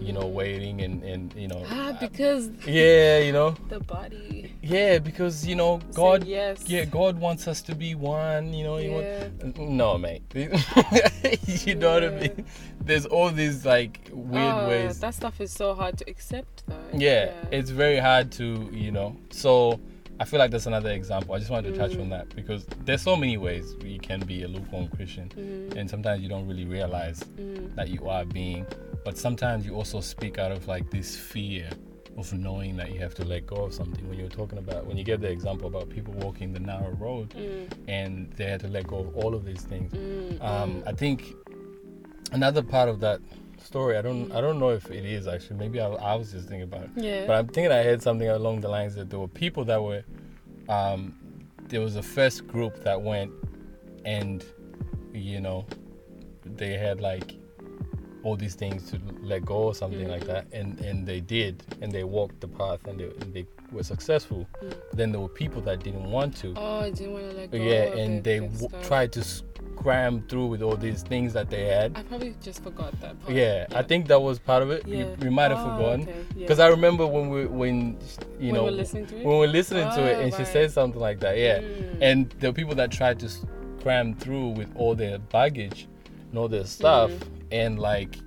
you 0.00 0.12
know 0.12 0.26
waiting 0.26 0.80
and 0.80 1.02
and 1.02 1.34
you 1.34 1.46
know 1.48 1.62
Ah, 1.68 1.94
because 2.00 2.48
yeah 2.66 3.18
you 3.18 3.32
know 3.32 3.50
the 3.68 3.80
body. 3.80 4.54
yeah 4.62 4.98
because 4.98 5.46
you 5.46 5.54
know 5.54 5.78
god 5.94 6.24
yes. 6.24 6.62
yeah 6.66 6.84
god 6.86 7.18
wants 7.18 7.46
us 7.48 7.60
to 7.60 7.74
be 7.74 7.94
one 7.94 8.54
you 8.54 8.64
know 8.64 8.78
Yeah. 8.78 9.28
want, 9.42 9.58
no 9.58 9.98
mate 9.98 10.22
you 10.34 11.74
know 11.74 11.94
what 11.94 12.04
i 12.04 12.08
mean 12.10 12.44
there's 12.80 13.04
all 13.04 13.30
these 13.30 13.66
like 13.66 14.08
weird 14.12 14.54
Ah, 14.54 14.68
ways 14.68 15.00
That 15.00 15.14
stuff 15.14 15.40
is 15.40 15.52
so 15.52 15.74
hard 15.74 15.98
to 15.98 16.08
accept, 16.08 16.62
though. 16.66 16.76
yeah, 16.94 17.32
it's 17.52 17.70
very 17.70 17.98
hard 17.98 18.32
to 18.32 18.68
you 18.72 18.90
know 18.90 19.16
so 19.30 19.78
i 20.20 20.24
feel 20.24 20.38
like 20.38 20.50
that's 20.50 20.66
another 20.66 20.90
example 20.90 21.34
i 21.34 21.38
just 21.38 21.50
wanted 21.50 21.72
to 21.72 21.78
touch 21.78 21.92
Mm. 21.92 22.02
on 22.02 22.08
that 22.10 22.26
because 22.36 22.64
there's 22.84 23.02
so 23.02 23.16
many 23.16 23.36
ways 23.46 23.74
you 23.84 23.98
can 23.98 24.20
be 24.20 24.42
a 24.42 24.48
lukewarm 24.48 24.86
christian 24.88 25.28
Mhm. 25.30 25.76
and 25.78 25.90
sometimes 25.94 26.22
you 26.22 26.28
don't 26.28 26.46
really 26.46 26.66
realize 26.66 27.20
Mm. 27.38 27.74
that 27.76 27.88
you 27.88 28.08
are 28.08 28.24
being 28.24 28.66
but 29.04 29.16
sometimes 29.26 29.64
you 29.66 29.74
also 29.74 30.00
speak 30.00 30.38
out 30.38 30.52
of 30.52 30.68
like 30.68 30.90
this 30.90 31.16
fear 31.16 31.68
of 32.18 32.32
knowing 32.34 32.76
that 32.76 32.92
you 32.92 32.98
have 33.00 33.14
to 33.14 33.24
let 33.24 33.46
go 33.46 33.56
of 33.66 33.72
something 33.72 34.04
when 34.08 34.18
you're 34.18 34.28
talking 34.40 34.58
about 34.58 34.80
when 34.86 34.96
you 34.98 35.04
give 35.04 35.20
the 35.26 35.30
example 35.38 35.66
about 35.72 35.88
people 35.88 36.12
walking 36.14 36.52
the 36.52 36.60
narrow 36.60 36.92
road 37.06 37.28
Mm. 37.30 37.68
and 37.88 38.12
they 38.36 38.44
had 38.52 38.60
to 38.60 38.68
let 38.68 38.86
go 38.86 38.98
of 38.98 39.16
all 39.16 39.32
of 39.34 39.42
these 39.44 39.62
things 39.72 39.90
Mm. 39.92 40.42
um, 40.42 40.70
mm. 40.82 40.86
I 40.86 40.92
think 40.92 41.18
another 42.32 42.62
part 42.62 42.88
of 42.88 43.00
that 43.00 43.20
story, 43.70 43.96
I 43.96 44.02
don't, 44.02 44.32
I 44.32 44.40
don't 44.40 44.58
know 44.58 44.70
if 44.70 44.90
it 44.90 45.04
is 45.04 45.28
actually. 45.28 45.56
Maybe 45.56 45.80
I, 45.80 45.86
I 45.90 46.14
was 46.16 46.32
just 46.32 46.48
thinking 46.48 46.62
about 46.62 46.82
it, 46.84 46.90
yeah. 46.96 47.24
but 47.26 47.34
I'm 47.36 47.46
thinking 47.46 47.70
I 47.70 47.84
heard 47.84 48.02
something 48.02 48.28
along 48.28 48.62
the 48.62 48.68
lines 48.68 48.96
that 48.96 49.10
there 49.10 49.20
were 49.20 49.28
people 49.28 49.64
that 49.66 49.80
were, 49.80 50.02
um, 50.68 51.14
there 51.68 51.80
was 51.80 51.94
a 51.94 52.02
first 52.02 52.48
group 52.48 52.82
that 52.82 53.00
went, 53.00 53.30
and, 54.04 54.44
you 55.14 55.40
know, 55.40 55.64
they 56.44 56.72
had 56.76 57.00
like 57.00 57.36
all 58.24 58.34
these 58.36 58.54
things 58.56 58.90
to 58.90 58.98
let 59.22 59.44
go 59.44 59.54
or 59.54 59.74
something 59.74 60.08
like 60.08 60.24
Mhm. 60.24 60.26
that, 60.26 60.46
and 60.52 60.78
and 60.80 61.06
they 61.06 61.20
did, 61.20 61.62
and 61.80 61.90
they 61.92 62.02
walked 62.04 62.40
the 62.40 62.48
path, 62.48 62.80
and 62.88 62.98
they 62.98 63.04
and 63.04 63.32
they 63.32 63.46
were 63.72 63.84
successful. 63.84 64.46
Mm. 64.62 64.74
Then 64.92 65.12
there 65.12 65.20
were 65.20 65.28
people 65.44 65.62
that 65.62 65.78
didn't 65.84 66.10
want 66.10 66.36
to. 66.38 66.52
oh, 66.56 66.80
I 66.80 66.90
didn't 66.90 67.12
want 67.12 67.30
to 67.30 67.36
let 67.36 67.50
go. 67.52 67.56
Yeah, 67.56 67.84
and 68.02 68.22
they 68.24 68.40
w- 68.40 68.68
tried 68.82 69.12
to 69.12 69.22
scram 69.84 70.22
through 70.28 70.46
with 70.46 70.62
all 70.62 70.76
these 70.76 71.02
things 71.02 71.32
that 71.32 71.48
they 71.48 71.64
had. 71.66 71.96
I 71.96 72.02
probably 72.02 72.34
just 72.42 72.62
forgot 72.62 72.92
that 73.00 73.18
part. 73.22 73.32
Yeah, 73.34 73.66
I 73.74 73.82
think 73.82 74.08
that 74.08 74.20
was 74.20 74.38
part 74.38 74.62
of 74.62 74.70
it. 74.70 74.86
Yeah. 74.86 74.98
You, 74.98 75.16
you 75.24 75.30
might 75.30 75.50
have 75.50 75.60
Oh, 75.60 75.76
forgotten 75.76 76.02
okay, 76.02 76.12
yeah. 76.36 76.40
because 76.40 76.58
I 76.60 76.68
remember 76.68 77.06
when 77.06 77.30
we 77.30 77.46
when 77.46 77.98
you 78.38 78.52
When 78.52 78.54
know 78.54 78.64
we're 78.64 78.70
listening 78.72 79.06
to 79.06 79.16
it? 79.18 79.24
when 79.24 79.34
we 79.34 79.40
were 79.40 79.46
listening 79.52 79.88
to 79.90 80.00
it 80.10 80.16
Oh, 80.16 80.20
and 80.20 80.32
she 80.32 80.38
right. 80.38 80.46
said 80.52 80.70
something 80.70 81.00
like 81.00 81.20
that. 81.20 81.38
Yeah, 81.38 81.60
Mm. 81.60 81.98
and 82.02 82.30
were 82.40 82.52
people 82.52 82.74
that 82.74 82.90
tried 82.90 83.18
to 83.20 83.28
cram 83.82 84.14
through 84.14 84.48
with 84.50 84.70
all 84.76 84.94
their 84.94 85.18
baggage 85.18 85.88
and 86.28 86.38
all 86.38 86.48
their 86.48 86.66
stuff, 86.66 87.10
Mm. 87.10 87.22
and 87.52 87.78
like 87.78 88.18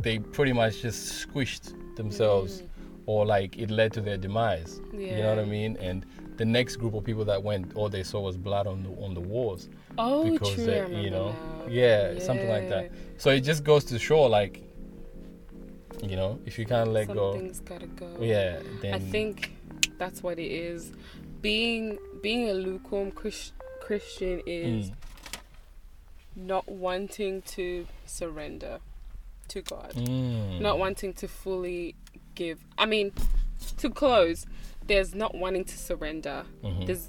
they 0.00 0.18
pretty 0.20 0.52
much 0.52 0.82
just 0.82 1.28
squished 1.28 1.74
themselves, 1.96 2.62
Mm. 2.62 2.66
or 3.06 3.26
like 3.26 3.58
it 3.58 3.70
led 3.70 3.92
to 3.94 4.00
their 4.00 4.16
demise. 4.16 4.80
You 4.92 5.16
know 5.22 5.30
what 5.30 5.40
I 5.40 5.44
mean? 5.44 5.76
And 5.80 6.06
the 6.36 6.44
next 6.44 6.76
group 6.76 6.94
of 6.94 7.02
people 7.02 7.24
that 7.24 7.42
went, 7.42 7.74
all 7.74 7.88
they 7.88 8.02
saw 8.04 8.20
was 8.20 8.36
blood 8.36 8.66
on 8.66 8.82
the 8.84 8.90
on 9.04 9.14
the 9.14 9.20
walls 9.20 9.68
Oh, 9.98 10.30
because 10.30 10.54
true. 10.54 10.64
They, 10.64 11.00
you 11.02 11.10
know, 11.10 11.30
now. 11.30 11.66
yeah, 11.68 12.18
something 12.18 12.48
like 12.48 12.68
that. 12.68 12.90
So 13.18 13.30
it 13.30 13.40
just 13.40 13.64
goes 13.64 13.84
to 13.86 13.98
show, 13.98 14.22
like, 14.22 14.62
you 16.02 16.16
know, 16.16 16.38
if 16.44 16.58
you 16.58 16.66
can't 16.66 16.90
let 16.92 17.08
go, 17.08 17.32
Something's 17.32 17.60
gotta 17.60 17.86
go. 17.86 18.16
yeah, 18.20 18.60
then 18.82 18.94
I 18.94 18.98
think 18.98 19.56
that's 19.98 20.22
what 20.22 20.38
it 20.38 20.50
is. 20.50 20.92
Being 21.40 21.98
being 22.22 22.48
a 22.50 22.54
lukewarm 22.54 23.10
Chris, 23.12 23.52
Christian 23.80 24.42
is 24.46 24.90
Mm. 24.90 24.94
not 26.36 26.68
wanting 26.68 27.42
to 27.42 27.86
surrender 28.04 28.80
to 29.48 29.62
God, 29.62 29.92
Mm. 29.94 30.60
not 30.60 30.78
wanting 30.78 31.12
to 31.14 31.28
fully 31.28 31.94
give. 32.34 32.58
I 32.76 32.84
mean, 32.86 33.12
to 33.78 33.88
close, 33.90 34.44
there's 34.86 35.14
not 35.14 35.34
wanting 35.34 35.64
to 35.64 35.78
surrender. 35.78 36.44
Mhm. 36.62 36.86
There's 36.86 37.08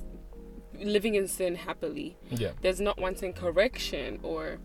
living 0.81 1.15
in 1.15 1.27
sin 1.27 1.55
happily. 1.55 2.17
yeah, 2.29 2.51
There's 2.61 2.81
not 2.81 2.99
wanting 2.99 3.33
correction 3.33 4.19
or 4.23 4.59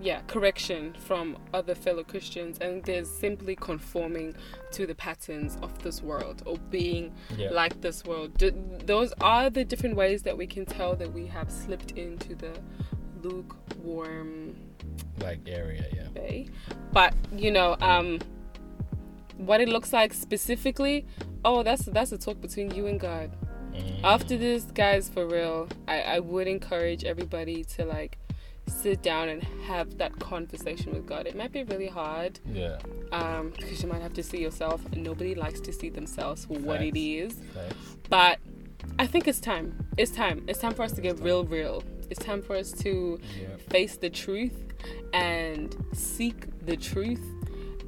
yeah, 0.00 0.20
correction 0.26 0.96
from 0.98 1.38
other 1.54 1.76
fellow 1.76 2.02
Christians, 2.02 2.58
and 2.58 2.82
there's 2.82 3.08
simply 3.08 3.54
conforming 3.54 4.34
to 4.72 4.84
the 4.84 4.96
patterns 4.96 5.56
of 5.62 5.80
this 5.84 6.02
world 6.02 6.42
or 6.44 6.56
being 6.70 7.12
yeah, 7.36 7.50
like 7.50 7.80
this 7.80 8.04
world. 8.04 8.36
D- 8.36 8.52
those 8.84 9.12
are 9.20 9.48
the 9.48 9.64
different 9.64 9.94
ways 9.94 10.22
that 10.22 10.36
we 10.36 10.46
can 10.46 10.66
tell 10.66 10.96
that 10.96 11.12
we 11.12 11.26
have 11.26 11.50
slipped 11.52 11.92
into 11.92 12.34
the 12.34 12.52
lukewarm 13.22 14.56
like 15.20 15.40
area, 15.46 15.84
yeah, 15.94 16.08
bay. 16.08 16.48
But 16.92 17.14
you 17.36 17.52
know, 17.52 17.76
um, 17.80 18.18
what 19.36 19.60
it 19.60 19.68
looks 19.68 19.92
like 19.92 20.12
specifically, 20.12 21.06
oh, 21.44 21.62
that's 21.62 21.84
that's 21.84 22.10
a 22.10 22.18
talk 22.18 22.40
between 22.40 22.72
you 22.72 22.86
and 22.86 22.98
God. 22.98 23.30
Mm. 23.74 24.00
After 24.04 24.36
this, 24.36 24.64
guys, 24.64 25.08
for 25.08 25.26
real, 25.26 25.68
I, 25.88 26.00
I 26.02 26.18
would 26.20 26.46
encourage 26.48 27.04
everybody 27.04 27.64
to 27.76 27.84
like 27.84 28.18
sit 28.66 29.02
down 29.02 29.28
and 29.28 29.42
have 29.66 29.98
that 29.98 30.18
conversation 30.18 30.92
with 30.92 31.06
God. 31.06 31.26
It 31.26 31.36
might 31.36 31.52
be 31.52 31.64
really 31.64 31.88
hard 31.88 32.38
yeah, 32.52 32.78
um, 33.12 33.52
because 33.56 33.82
you 33.82 33.88
might 33.88 34.02
have 34.02 34.14
to 34.14 34.22
see 34.22 34.40
yourself. 34.40 34.80
Nobody 34.94 35.34
likes 35.34 35.60
to 35.60 35.72
see 35.72 35.88
themselves 35.88 36.44
for 36.44 36.54
what 36.58 36.80
it 36.80 36.98
is. 36.98 37.34
Facts. 37.54 37.74
But 38.08 38.38
I 38.98 39.06
think 39.06 39.26
it's 39.28 39.40
time. 39.40 39.86
It's 39.96 40.12
time. 40.12 40.44
It's 40.48 40.58
time 40.58 40.74
for 40.74 40.82
us 40.82 40.92
to 40.92 41.00
get 41.00 41.20
real, 41.20 41.44
real. 41.44 41.82
It's 42.10 42.22
time 42.24 42.42
for 42.42 42.56
us 42.56 42.72
to 42.72 43.18
Yeah. 43.40 43.56
face 43.70 43.96
the 43.96 44.10
truth 44.10 44.66
and 45.12 45.74
seek 45.92 46.46
the 46.66 46.76
truth 46.76 47.22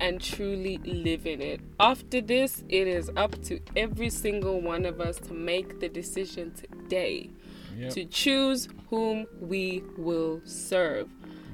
and 0.05 0.21
truly 0.21 0.77
live 0.85 1.27
in 1.27 1.41
it. 1.41 1.61
After 1.81 2.21
this, 2.21 2.63
it 2.69 2.87
is 2.87 3.11
up 3.17 3.41
to 3.45 3.59
every 3.75 4.11
single 4.11 4.61
one 4.61 4.85
of 4.85 5.01
us 5.01 5.17
to 5.21 5.33
make 5.33 5.81
the 5.81 5.89
decision 5.89 6.53
today 6.53 7.31
Yep. 7.77 7.93
to 7.95 8.05
choose 8.05 8.69
whom 8.91 9.27
we 9.41 9.83
will 9.97 10.43
serve, 10.45 11.09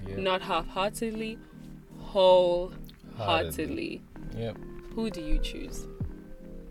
Yep. 0.09 0.19
not 0.19 0.43
half 0.43 0.67
heartedly, 0.67 1.39
wholeheartedly. 1.99 4.03
Yep. 4.37 4.57
Who 4.95 5.11
do 5.11 5.21
you 5.21 5.39
choose? 5.39 5.87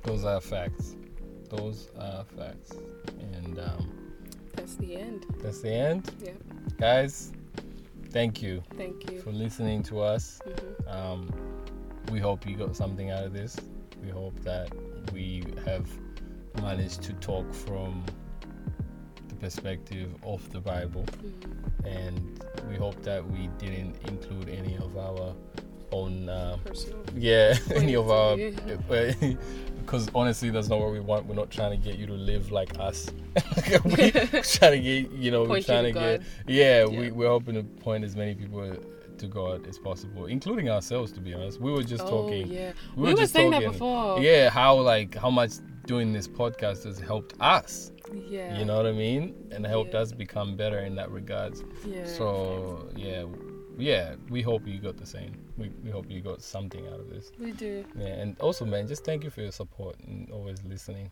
Those 0.04 0.26
are 0.26 0.42
facts. 0.42 0.96
Those 1.50 1.90
are 1.98 2.26
facts. 2.38 2.74
And 3.34 3.58
um, 3.60 3.90
That's 4.54 4.76
the 4.76 4.98
end. 4.98 5.26
that's 5.42 5.62
the 5.62 5.72
end. 5.74 6.12
Yeah. 6.24 6.32
Guys, 6.78 7.32
thank 8.12 8.42
you 8.44 8.62
Thank 8.78 9.10
you. 9.12 9.20
for 9.22 9.32
listening 9.32 9.82
to 9.84 10.02
us. 10.02 10.40
Mhm. 10.46 10.94
Um, 10.96 11.30
we 12.10 12.20
hope 12.20 12.48
you 12.48 12.56
got 12.56 12.76
something 12.76 13.12
out 13.12 13.24
of 13.24 13.34
this. 13.34 13.56
We 14.04 14.10
hope 14.10 14.40
that 14.42 14.70
we 15.14 15.44
have 15.66 15.88
managed 16.62 17.04
to 17.04 17.14
talk 17.14 17.54
from 17.54 18.04
the 19.28 19.36
perspective 19.36 20.10
of 20.24 20.50
the 20.52 20.60
Bible. 20.60 21.06
Mhm. 21.24 21.86
And 21.86 22.44
we 22.70 22.76
hope 22.76 23.02
that 23.04 23.26
we 23.26 23.48
didn't 23.58 23.96
include 24.08 24.50
any 24.50 24.76
of 24.78 24.98
our 24.98 25.34
own 25.92 26.30
Personal. 26.64 27.04
yeah 27.16 27.58
any 27.74 27.96
of 27.96 28.12
our 28.12 28.38
because 28.38 30.08
honestly 30.16 30.52
that's 30.52 30.68
not 30.68 30.80
what 30.80 30.92
we 30.92 31.00
want 31.00 31.26
we're 31.26 31.34
not 31.34 31.50
trying 31.50 31.72
to 31.72 31.78
get 31.78 31.98
you 31.98 32.06
to 32.06 32.14
live 32.14 32.52
like 32.52 32.80
us 32.80 33.10
we're 33.84 34.12
trying 34.44 34.74
to 34.74 34.80
get 34.80 35.12
you 35.12 35.32
know 35.32 35.46
we're 35.46 35.62
trying 35.64 35.86
to 35.86 35.94
to 35.94 36.00
get 36.00 36.22
yeah, 36.48 36.86
Yeah. 36.86 36.86
We, 36.86 37.12
we're 37.12 37.30
hoping 37.30 37.56
to 37.56 37.64
point 37.64 38.04
as 38.04 38.16
many 38.16 38.36
people 38.36 38.72
to 39.20 39.28
god 39.28 39.68
as 39.68 39.78
possible 39.78 40.26
including 40.26 40.70
ourselves 40.70 41.12
to 41.12 41.20
be 41.20 41.34
honest 41.34 41.60
we 41.62 41.72
were 41.72 41.84
just 41.84 42.04
oh, 42.06 42.10
talking 42.10 42.48
yeah. 42.48 42.72
we 42.96 43.04
We, 43.04 43.08
were 43.10 43.14
were 43.16 43.22
just 43.22 43.34
saying 43.34 43.52
talking- 43.52 43.68
that 43.68 43.74
before. 43.74 44.20
yeah 44.20 44.50
how 44.50 44.76
like 44.80 45.16
how 45.16 45.30
much 45.30 45.52
doing 45.86 46.14
this 46.14 46.28
podcast 46.28 46.84
has 46.86 47.00
helped 47.00 47.34
us 47.42 47.92
Yeah. 48.30 48.58
you 48.58 48.66
know 48.66 48.78
what 48.78 48.86
i 48.86 48.92
mean 48.92 49.34
and 49.52 49.66
helped 49.66 49.94
Yeah. 49.94 50.02
us 50.02 50.12
become 50.12 50.56
better 50.56 50.80
in 50.80 50.96
that 50.96 51.10
regards 51.12 51.64
Yeah. 51.86 52.06
so 52.06 52.90
yeah 52.96 53.26
yeah 53.78 54.16
we 54.30 54.42
hope 54.42 54.68
you 54.68 54.80
got 54.80 54.98
the 54.98 55.06
same 55.06 55.32
we, 55.58 55.70
we 55.84 55.90
hope 55.90 56.06
you 56.10 56.22
got 56.22 56.42
something 56.42 56.86
out 56.88 57.00
of 57.00 57.10
this 57.10 57.32
we 57.40 57.52
do. 57.52 57.84
yeah, 57.98 58.08
and 58.22 58.40
also, 58.40 58.64
man, 58.66 58.88
just 58.88 59.04
thank 59.04 59.24
you 59.26 59.30
for 59.30 59.42
your 59.42 59.52
support 59.52 59.96
and 60.08 60.30
always 60.32 60.64
listening. 60.64 61.12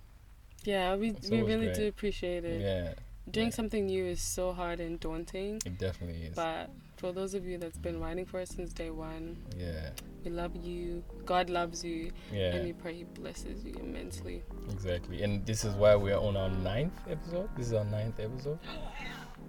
Yeah, 0.63 0.95
we 0.95 1.09
It's 1.11 1.29
we 1.29 1.41
really 1.41 1.65
great. 1.67 1.75
do 1.75 1.87
appreciate 1.87 2.45
it. 2.45 2.61
Yeah, 2.61 2.93
Doing 3.29 3.47
yeah. 3.47 3.53
something 3.59 3.85
new 3.87 4.05
is 4.05 4.21
so 4.21 4.53
hard 4.53 4.79
and 4.79 4.99
daunting. 5.01 5.61
it 5.65 5.77
definitely 5.77 6.23
is. 6.27 6.35
But 6.35 6.69
for 6.97 7.11
those 7.13 7.33
of 7.33 7.45
you 7.45 7.57
that's 7.57 7.77
been 7.77 7.99
writing 7.99 8.25
for 8.25 8.39
us 8.39 8.49
since 8.49 8.73
day 8.73 8.89
one, 8.89 9.37
Yeah, 9.57 9.89
we 10.23 10.31
love 10.31 10.55
you. 10.55 11.03
God 11.25 11.49
loves 11.49 11.83
you, 11.83 12.11
Yeah. 12.33 12.55
and 12.55 12.65
we 12.65 12.73
pray 12.73 12.93
He 12.95 13.03
blesses 13.03 13.63
you 13.63 13.73
immensely. 13.79 14.43
exactly. 14.71 15.23
And 15.23 15.45
this 15.45 15.63
is 15.63 15.73
why 15.75 15.95
we're 15.95 16.17
on 16.17 16.35
our 16.35 16.49
ninth 16.49 16.93
episode. 17.09 17.49
This 17.55 17.67
is 17.67 17.73
our 17.73 17.85
ninth 17.85 18.19
episode. 18.19 18.59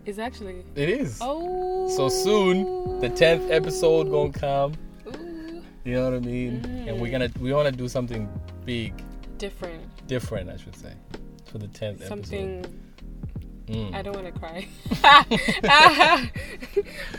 It's 0.04 0.18
actually 0.18 0.64
It 0.74 0.88
is. 0.88 1.18
oh 1.20 1.88
So 1.88 2.08
soon, 2.08 3.00
the 3.00 3.08
tenth 3.08 3.50
episode 3.50 4.10
gonna 4.10 4.32
come. 4.32 4.72
Ooh, 5.06 5.62
You 5.84 5.94
know 5.94 6.04
what 6.10 6.14
I 6.14 6.20
mean? 6.20 6.64
And 6.86 7.00
we're 7.00 7.10
gonna 7.10 7.30
we 7.40 7.52
wanna 7.52 7.72
do 7.72 7.88
something 7.88 8.28
big, 8.66 8.92
different. 9.38 9.82
different, 10.06 10.50
I 10.50 10.56
should 10.56 10.76
say, 10.76 10.92
for 11.46 11.58
the 11.58 11.68
tenth 11.68 12.04
Something 12.06 12.58
episode. 12.60 12.78
Mm. 13.68 13.94
I 13.94 14.02
don't 14.02 14.14
want 14.16 14.26
to 14.34 14.40
cry. 14.40 14.66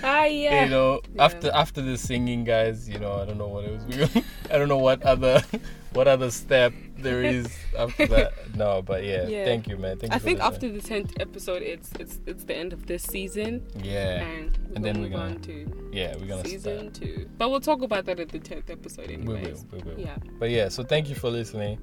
ah, 0.03 0.25
yeah. 0.25 0.63
You 0.65 0.69
know, 0.69 1.01
Yeah. 1.13 1.25
after 1.25 1.51
after 1.53 1.81
the 1.81 1.97
singing, 1.97 2.43
guys, 2.43 2.89
you 2.89 2.99
know, 2.99 3.13
I 3.13 3.25
don't 3.25 3.37
know 3.37 3.47
what 3.47 3.65
else. 3.65 3.83
We, 3.87 4.23
I 4.51 4.57
don't 4.57 4.67
know 4.67 4.77
what 4.77 5.03
other 5.03 5.41
what 5.93 6.07
other 6.07 6.31
step 6.31 6.73
there 6.97 7.23
is 7.23 7.47
after 7.77 8.07
that. 8.07 8.33
No, 8.55 8.81
but 8.81 9.03
yeah, 9.03 9.27
Yeah. 9.27 9.45
thank 9.45 9.67
you, 9.67 9.77
man. 9.77 9.97
Thank 9.99 10.11
you. 10.11 10.15
I 10.15 10.19
for 10.19 10.25
think 10.25 10.39
after 10.39 10.69
the 10.71 10.81
tenth 10.81 11.13
episode, 11.19 11.61
it's 11.61 11.91
it's 11.99 12.19
it's 12.25 12.43
the 12.45 12.55
end 12.55 12.73
of 12.73 12.85
this 12.87 13.03
season, 13.03 13.65
yeah, 13.83 14.21
and 14.23 14.57
And 14.75 14.83
then 14.83 15.01
we're 15.01 15.09
gonna 15.09 15.35
on 15.35 15.39
to 15.41 15.89
yeah, 15.93 16.15
we're 16.17 16.27
gonna 16.27 16.45
season 16.45 16.79
start. 16.79 16.93
two. 16.95 17.29
But 17.37 17.49
we'll 17.51 17.61
talk 17.61 17.81
about 17.83 18.05
that 18.05 18.19
at 18.19 18.29
the 18.29 18.39
tenth 18.39 18.69
episode, 18.69 19.09
anyways. 19.11 19.65
We 19.71 19.77
will, 19.79 19.85
we 19.85 19.91
will. 19.93 19.99
Yeah. 19.99 20.17
But 20.39 20.49
yeah, 20.49 20.69
so 20.69 20.83
thank 20.83 21.09
you 21.09 21.15
for 21.15 21.29
listening. 21.29 21.77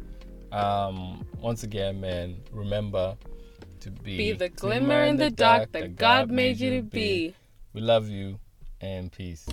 Um, 0.52 1.24
once 1.40 1.62
again, 1.64 2.00
man, 2.00 2.36
remember 2.52 3.16
to 3.87 3.93
be, 3.93 4.16
Be 4.16 4.32
the 4.32 4.49
glimmer 4.49 5.05
in 5.05 5.16
the 5.16 5.30
dark 5.30 5.70
that 5.72 5.95
God 5.97 6.30
made 6.30 6.59
you 6.59 6.70
to 6.76 6.82
be. 6.82 7.34
We 7.72 7.80
love 7.80 8.09
you 8.09 8.41
and 8.80 9.12
peace. 9.12 9.47